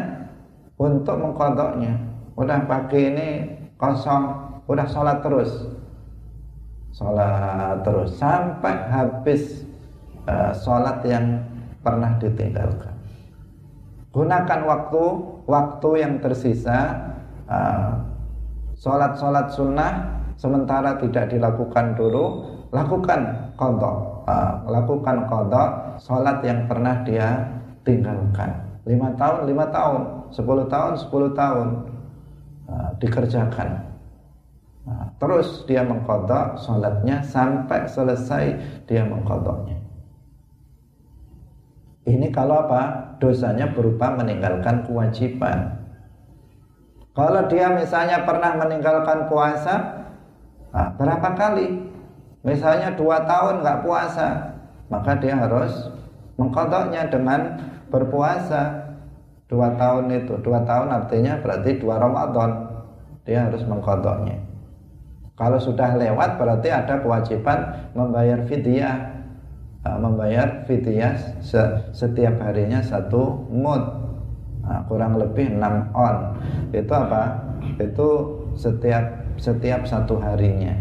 untuk 0.78 1.18
mengkodoknya 1.18 1.98
udah 2.38 2.70
pagi 2.70 3.02
ini 3.02 3.28
kosong 3.74 4.47
udah 4.68 4.86
sholat 4.86 5.18
terus. 5.24 5.50
Sholat 6.92 7.80
terus. 7.82 8.14
Sampai 8.20 8.76
habis 8.86 9.64
uh, 10.28 10.52
sholat 10.52 11.00
yang 11.08 11.42
pernah 11.80 12.14
ditinggalkan. 12.20 12.94
Gunakan 14.12 14.60
waktu 14.68 15.04
waktu 15.48 15.90
yang 16.00 16.20
tersisa 16.20 16.96
uh, 17.48 17.92
sholat-sholat 18.76 19.52
sunnah 19.52 19.92
sementara 20.36 21.00
tidak 21.00 21.32
dilakukan 21.32 21.96
dulu. 21.96 22.54
Lakukan 22.68 23.52
kodok 23.56 24.28
uh, 24.28 24.60
lakukan 24.68 25.24
kodok 25.24 25.96
sholat 25.96 26.44
yang 26.44 26.68
pernah 26.68 27.00
dia 27.08 27.40
tinggalkan. 27.88 28.52
Lima 28.84 29.16
tahun 29.16 29.48
lima 29.48 29.66
tahun. 29.72 30.02
Sepuluh 30.28 30.68
tahun 30.68 30.92
sepuluh 31.00 31.32
tahun 31.32 31.88
Ah, 32.68 32.92
dikerjakan. 33.00 33.87
Nah, 34.88 35.12
terus 35.20 35.68
dia 35.68 35.84
mengkodok 35.84 36.56
sholatnya 36.56 37.20
sampai 37.20 37.84
selesai 37.84 38.44
dia 38.88 39.04
mengkodoknya. 39.04 39.76
Ini 42.08 42.32
kalau 42.32 42.64
apa? 42.64 43.12
Dosanya 43.20 43.68
berupa 43.76 44.16
meninggalkan 44.16 44.88
kewajiban. 44.88 45.76
Kalau 47.12 47.44
dia 47.52 47.68
misalnya 47.76 48.24
pernah 48.24 48.56
meninggalkan 48.56 49.28
puasa, 49.28 49.76
nah, 50.72 50.88
berapa 50.96 51.36
kali? 51.36 51.84
Misalnya 52.40 52.96
dua 52.96 53.28
tahun 53.28 53.60
nggak 53.60 53.84
puasa, 53.84 54.56
maka 54.88 55.20
dia 55.20 55.36
harus 55.36 55.92
mengkodoknya 56.40 57.12
dengan 57.12 57.60
berpuasa 57.92 58.88
dua 59.48 59.74
tahun 59.76 60.12
itu 60.12 60.38
dua 60.44 60.62
tahun 60.64 60.92
artinya 60.92 61.40
berarti 61.40 61.80
dua 61.80 61.96
Ramadan 61.98 62.68
dia 63.24 63.48
harus 63.48 63.64
mengkodoknya 63.64 64.47
kalau 65.38 65.62
sudah 65.62 65.94
lewat 65.94 66.34
berarti 66.34 66.68
ada 66.68 66.98
kewajiban 66.98 67.90
membayar 67.94 68.42
fidyah. 68.44 69.16
Uh, 69.86 69.94
membayar 69.94 70.66
fidyah 70.66 71.14
setiap 71.94 72.34
harinya 72.42 72.82
satu 72.82 73.46
mud 73.46 73.78
nah, 74.66 74.82
kurang 74.90 75.14
lebih 75.14 75.54
enam 75.54 75.86
on. 75.94 76.34
Itu 76.74 76.90
apa? 76.90 77.38
Itu 77.78 78.08
setiap 78.58 79.38
setiap 79.38 79.86
satu 79.86 80.18
harinya. 80.18 80.74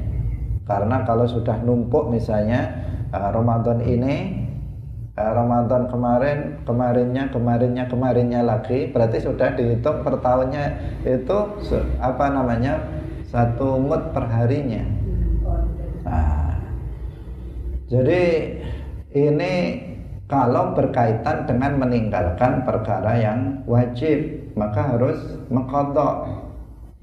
Karena 0.66 1.06
kalau 1.06 1.30
sudah 1.30 1.62
numpuk 1.62 2.10
misalnya 2.10 2.74
uh, 3.14 3.30
Ramadan 3.30 3.86
ini 3.86 4.48
Eh, 5.18 5.32
Ramadan 5.34 5.90
kemarin, 5.90 6.62
kemarinnya, 6.62 7.34
kemarinnya, 7.34 7.90
kemarinnya 7.90 8.46
lagi, 8.46 8.94
berarti 8.94 9.18
sudah 9.26 9.58
dihitung 9.58 10.06
per 10.06 10.22
tahunnya 10.22 10.78
itu 11.10 11.38
apa 11.98 12.26
namanya 12.30 12.78
satu 13.28 13.80
mut 13.80 14.16
per 14.16 14.26
harinya. 14.28 14.84
Nah, 16.08 16.56
jadi 17.92 18.24
ini 19.12 19.54
kalau 20.28 20.76
berkaitan 20.76 21.48
dengan 21.48 21.80
meninggalkan 21.80 22.64
perkara 22.68 23.16
yang 23.20 23.64
wajib, 23.68 24.52
maka 24.56 24.96
harus 24.96 25.20
mengkodok. 25.48 26.44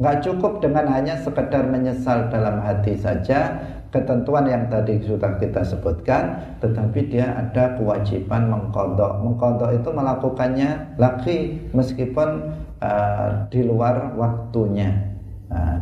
Nggak 0.01 0.27
cukup 0.27 0.59
dengan 0.59 0.91
hanya 0.91 1.15
sekedar 1.23 1.71
menyesal 1.71 2.27
dalam 2.29 2.59
hati 2.61 2.99
saja, 2.99 3.55
ketentuan 3.95 4.51
yang 4.51 4.67
tadi 4.67 4.99
sudah 5.07 5.39
kita 5.39 5.63
sebutkan 5.63 6.35
tetapi 6.59 7.15
dia 7.15 7.31
ada 7.31 7.79
kewajiban 7.79 8.51
mengkodok 8.51 9.23
mengkodok 9.23 9.71
itu 9.71 9.89
melakukannya 9.95 10.99
lagi 10.99 11.63
meskipun 11.71 12.59
uh, 12.83 13.47
di 13.55 13.63
luar 13.63 14.19
waktunya 14.19 15.14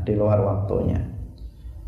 di 0.05 0.13
luar 0.17 0.39
waktunya 0.43 1.01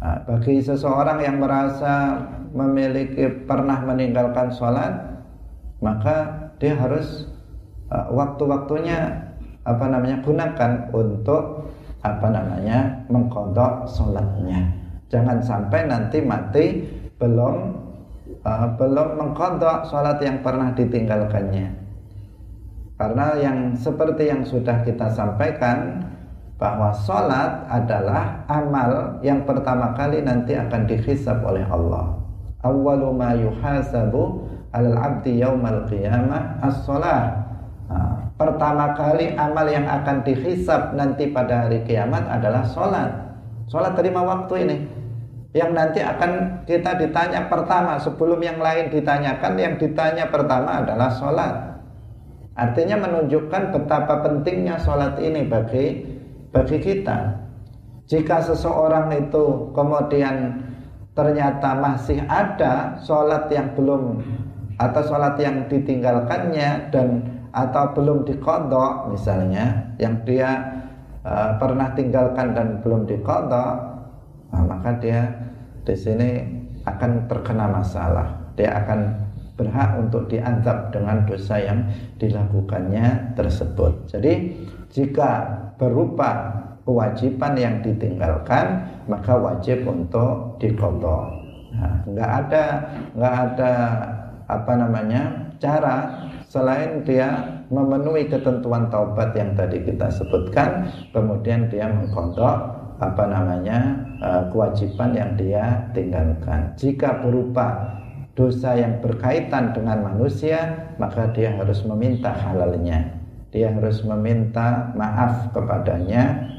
uh, 0.01 0.18
bagi 0.24 0.61
seseorang 0.64 1.20
yang 1.20 1.37
merasa 1.39 2.20
memiliki 2.55 3.28
pernah 3.45 3.82
meninggalkan 3.85 4.49
sholat 4.55 4.93
maka 5.85 6.49
dia 6.57 6.74
harus 6.74 7.28
uh, 7.93 8.09
waktu-waktunya 8.14 9.20
apa 9.64 9.85
namanya 9.89 10.20
gunakan 10.24 10.93
untuk 10.93 11.72
apa 12.05 12.28
namanya 12.28 13.05
mengkodok 13.09 13.89
sholatnya 13.89 14.85
Jangan 15.14 15.39
sampai 15.47 15.87
nanti 15.87 16.18
mati 16.18 16.82
belum 17.22 17.55
uh, 18.43 18.68
belum 18.74 19.09
mengkodok 19.14 19.87
sholat 19.87 20.18
yang 20.18 20.43
pernah 20.43 20.74
ditinggalkannya. 20.74 21.70
Karena 22.99 23.26
yang 23.39 23.78
seperti 23.78 24.26
yang 24.26 24.43
sudah 24.43 24.82
kita 24.82 25.14
sampaikan, 25.14 26.03
bahwa 26.55 26.94
sholat 26.94 27.66
adalah 27.66 28.46
amal 28.46 29.18
yang 29.26 29.42
pertama 29.42 29.90
kali 29.98 30.22
nanti 30.22 30.55
akan 30.55 30.86
dihisab 30.86 31.42
oleh 31.42 31.66
Allah. 31.66 32.14
Awwalu 32.62 33.11
ma 33.11 33.34
yuhasabu 33.34 34.46
alal 34.70 34.98
abdi 34.98 35.42
yaumal 35.42 35.84
qiyamah 35.90 36.62
as-sholat. 36.62 37.42
Nah, 37.90 38.32
pertama 38.38 38.96
kali 38.96 39.34
amal 39.36 39.66
yang 39.68 39.84
akan 39.84 40.24
dihisab 40.24 40.96
nanti 40.96 41.28
pada 41.28 41.66
hari 41.66 41.84
kiamat 41.84 42.24
adalah 42.30 42.64
sholat. 42.64 43.11
Sholat 43.68 43.92
terima 43.98 44.22
waktu 44.24 44.55
ini. 44.64 44.76
Yang 45.55 45.70
nanti 45.70 46.00
akan 46.02 46.66
kita 46.66 46.98
ditanya 46.98 47.46
pertama 47.46 47.94
sebelum 47.94 48.42
yang 48.42 48.59
lain 48.59 48.90
ditanyakan, 48.90 49.55
yang 49.55 49.74
ditanya 49.78 50.26
pertama 50.26 50.82
adalah 50.82 51.14
sholat. 51.14 51.55
Artinya 52.59 52.98
menunjukkan 53.07 53.70
betapa 53.70 54.22
pentingnya 54.22 54.78
sholat 54.82 55.14
ini 55.22 55.46
bagi 55.46 56.13
bagi 56.55 56.78
kita. 56.78 57.42
Jika 58.07 58.38
seseorang 58.46 59.11
itu 59.11 59.74
kemudian 59.74 60.62
ternyata 61.18 61.78
masih 61.78 62.22
ada 62.30 62.94
sholat 63.02 63.50
yang 63.50 63.74
belum 63.74 64.22
atau 64.78 65.02
sholat 65.07 65.38
yang 65.38 65.66
ditinggalkannya 65.70 66.90
dan 66.90 67.22
atau 67.55 67.94
belum 67.94 68.26
dikodok 68.26 69.14
misalnya 69.14 69.94
yang 70.02 70.18
dia 70.26 70.50
uh, 71.22 71.55
pernah 71.62 71.94
tinggalkan 71.94 72.50
dan 72.50 72.82
belum 72.82 73.07
dikodok 73.07 73.74
nah, 74.50 74.64
maka 74.66 74.98
dia 74.98 75.30
di 75.86 75.94
sini 75.94 76.30
akan 76.82 77.30
terkena 77.30 77.70
masalah 77.70 78.34
dia 78.59 78.74
akan 78.82 79.22
berhak 79.55 80.02
untuk 80.02 80.26
dianggap 80.26 80.90
dengan 80.90 81.22
dosa 81.30 81.62
yang 81.62 81.86
dilakukannya 82.18 83.38
tersebut 83.38 84.11
jadi 84.11 84.50
jika 84.95 85.30
berupa 85.74 86.55
kewajiban 86.86 87.59
yang 87.59 87.82
ditinggalkan 87.82 88.86
maka 89.11 89.34
wajib 89.34 89.82
untuk 89.90 90.55
dikodok 90.62 91.34
nah, 91.74 91.99
nggak 92.07 92.30
ada 92.47 92.64
nggak 93.18 93.34
ada 93.51 93.72
apa 94.47 94.72
namanya 94.78 95.22
cara 95.59 95.97
selain 96.47 97.03
dia 97.03 97.34
memenuhi 97.72 98.30
ketentuan 98.30 98.86
taubat 98.86 99.34
yang 99.34 99.57
tadi 99.59 99.82
kita 99.82 100.07
sebutkan 100.14 100.86
kemudian 101.11 101.66
dia 101.66 101.90
mengkodok 101.90 102.84
apa 103.03 103.24
namanya 103.26 104.07
eh, 104.22 104.42
kewajiban 104.55 105.11
yang 105.18 105.34
dia 105.34 105.90
tinggalkan. 105.90 106.70
Jika 106.78 107.26
berupa 107.26 107.99
dosa 108.38 108.78
yang 108.78 109.03
berkaitan 109.03 109.74
dengan 109.74 110.14
manusia 110.14 110.90
maka 110.99 111.26
dia 111.34 111.55
harus 111.55 111.82
meminta 111.86 112.30
halalnya 112.34 113.23
dia 113.55 113.70
harus 113.70 114.02
meminta 114.02 114.90
maaf 114.98 115.55
kepadanya 115.55 116.50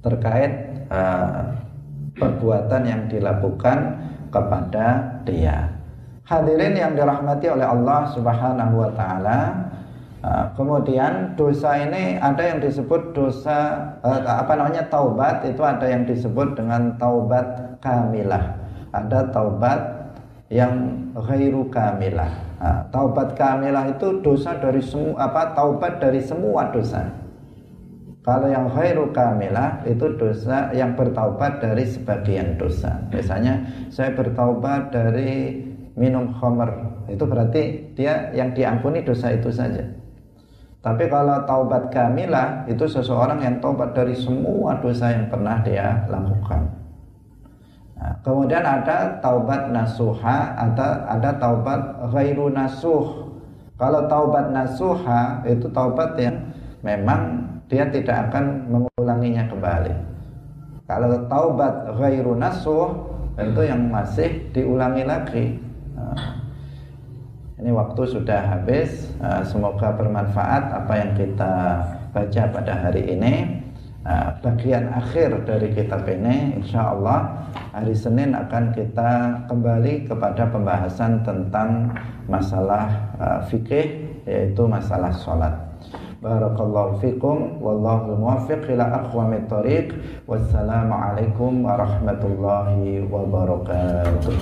terkait 0.00 0.50
uh, 0.88 1.52
perbuatan 2.16 2.82
yang 2.88 3.02
dilakukan 3.12 4.08
kepada 4.32 5.20
dia 5.28 5.78
Hadirin 6.28 6.76
yang 6.76 6.92
dirahmati 6.92 7.48
oleh 7.48 7.64
Allah 7.64 8.12
Subhanahu 8.12 8.84
wa 8.84 8.92
taala. 8.92 9.64
Uh, 10.20 10.44
kemudian 10.52 11.32
dosa 11.40 11.72
ini 11.78 12.20
ada 12.20 12.52
yang 12.52 12.60
disebut 12.60 13.16
dosa 13.16 13.80
uh, 14.04 14.20
apa 14.26 14.52
namanya 14.60 14.84
taubat 14.92 15.40
itu 15.48 15.64
ada 15.64 15.88
yang 15.88 16.04
disebut 16.04 16.52
dengan 16.52 17.00
taubat 17.00 17.80
kamilah. 17.80 18.60
Ada 18.92 19.32
taubat 19.32 19.80
yang 20.52 21.00
ghairu 21.16 21.72
kamilah. 21.72 22.47
Uh, 22.58 22.82
taubat 22.90 23.38
kamilah 23.38 23.86
itu 23.86 24.18
dosa 24.18 24.58
dari 24.58 24.82
semua 24.82 25.30
apa 25.30 25.54
taubat 25.54 26.02
dari 26.02 26.18
semua 26.18 26.74
dosa. 26.74 27.06
Kalau 28.26 28.50
yang 28.50 28.66
khairu 28.66 29.14
kamilah 29.14 29.86
itu 29.86 30.18
dosa 30.18 30.74
yang 30.74 30.98
bertaubat 30.98 31.62
dari 31.62 31.86
sebagian 31.86 32.58
dosa. 32.58 32.98
Misalnya 33.14 33.62
saya 33.94 34.10
bertaubat 34.10 34.90
dari 34.90 35.62
minum 35.98 36.30
khamr 36.34 36.70
itu 37.10 37.24
berarti 37.26 37.62
dia 37.98 38.30
yang 38.36 38.54
diampuni 38.54 39.02
dosa 39.02 39.34
itu 39.34 39.50
saja 39.50 39.82
tapi 40.78 41.10
kalau 41.10 41.42
taubat 41.42 41.90
kamilah 41.90 42.62
itu 42.70 42.86
seseorang 42.86 43.42
yang 43.42 43.58
taubat 43.58 43.90
dari 43.92 44.14
semua 44.14 44.78
dosa 44.78 45.10
yang 45.10 45.26
pernah 45.26 45.58
dia 45.66 46.06
lakukan 46.06 46.70
nah, 47.98 48.14
kemudian 48.22 48.64
ada 48.64 49.18
taubat 49.20 49.74
nasuha 49.74 50.54
ada 50.54 51.04
ada 51.10 51.30
taubat 51.36 51.80
ghairu 52.14 52.48
nasuh 52.54 53.28
kalau 53.78 54.06
taubat 54.06 54.54
nasuha 54.54 55.42
itu 55.44 55.66
taubat 55.74 56.14
yang 56.18 56.38
memang 56.80 57.44
dia 57.68 57.84
tidak 57.90 58.30
akan 58.30 58.64
mengulanginya 58.70 59.44
kembali 59.50 59.94
kalau 60.88 61.26
taubat 61.28 61.74
ghairu 61.98 62.38
nasuh 62.38 62.94
itu 63.38 63.60
yang 63.66 63.90
masih 63.90 64.50
diulangi 64.50 65.04
lagi 65.04 65.46
ini 67.58 67.74
waktu 67.74 68.02
sudah 68.06 68.40
habis. 68.54 69.10
Eh, 69.18 69.42
semoga 69.42 69.90
bermanfaat 69.98 70.70
apa 70.70 70.94
yang 70.94 71.10
kita 71.18 71.54
baca 72.14 72.42
pada 72.54 72.72
hari 72.86 73.18
ini. 73.18 73.66
Eh, 74.08 74.30
bagian 74.40 74.88
akhir 74.88 75.44
dari 75.44 75.68
kitab 75.76 76.08
ini, 76.08 76.56
insya 76.56 76.96
Allah 76.96 77.44
hari 77.76 77.92
Senin 77.92 78.32
akan 78.32 78.72
kita 78.72 79.44
kembali 79.44 80.08
kepada 80.08 80.48
pembahasan 80.48 81.20
tentang 81.28 81.92
masalah 82.24 82.88
eh, 83.20 83.40
fikih, 83.52 83.86
yaitu 84.24 84.64
masalah 84.64 85.12
sholat. 85.12 85.52
Barakallahu 86.24 87.04
fikum 87.04 87.60
wallahu 87.60 88.16
muwaffiq 88.16 88.64
ila 88.72 89.04
aqwamit 89.04 89.44
thoriq. 89.44 89.92
Wassalamualaikum 90.24 91.68
warahmatullahi 91.68 93.04
wabarakatuh. 93.12 94.38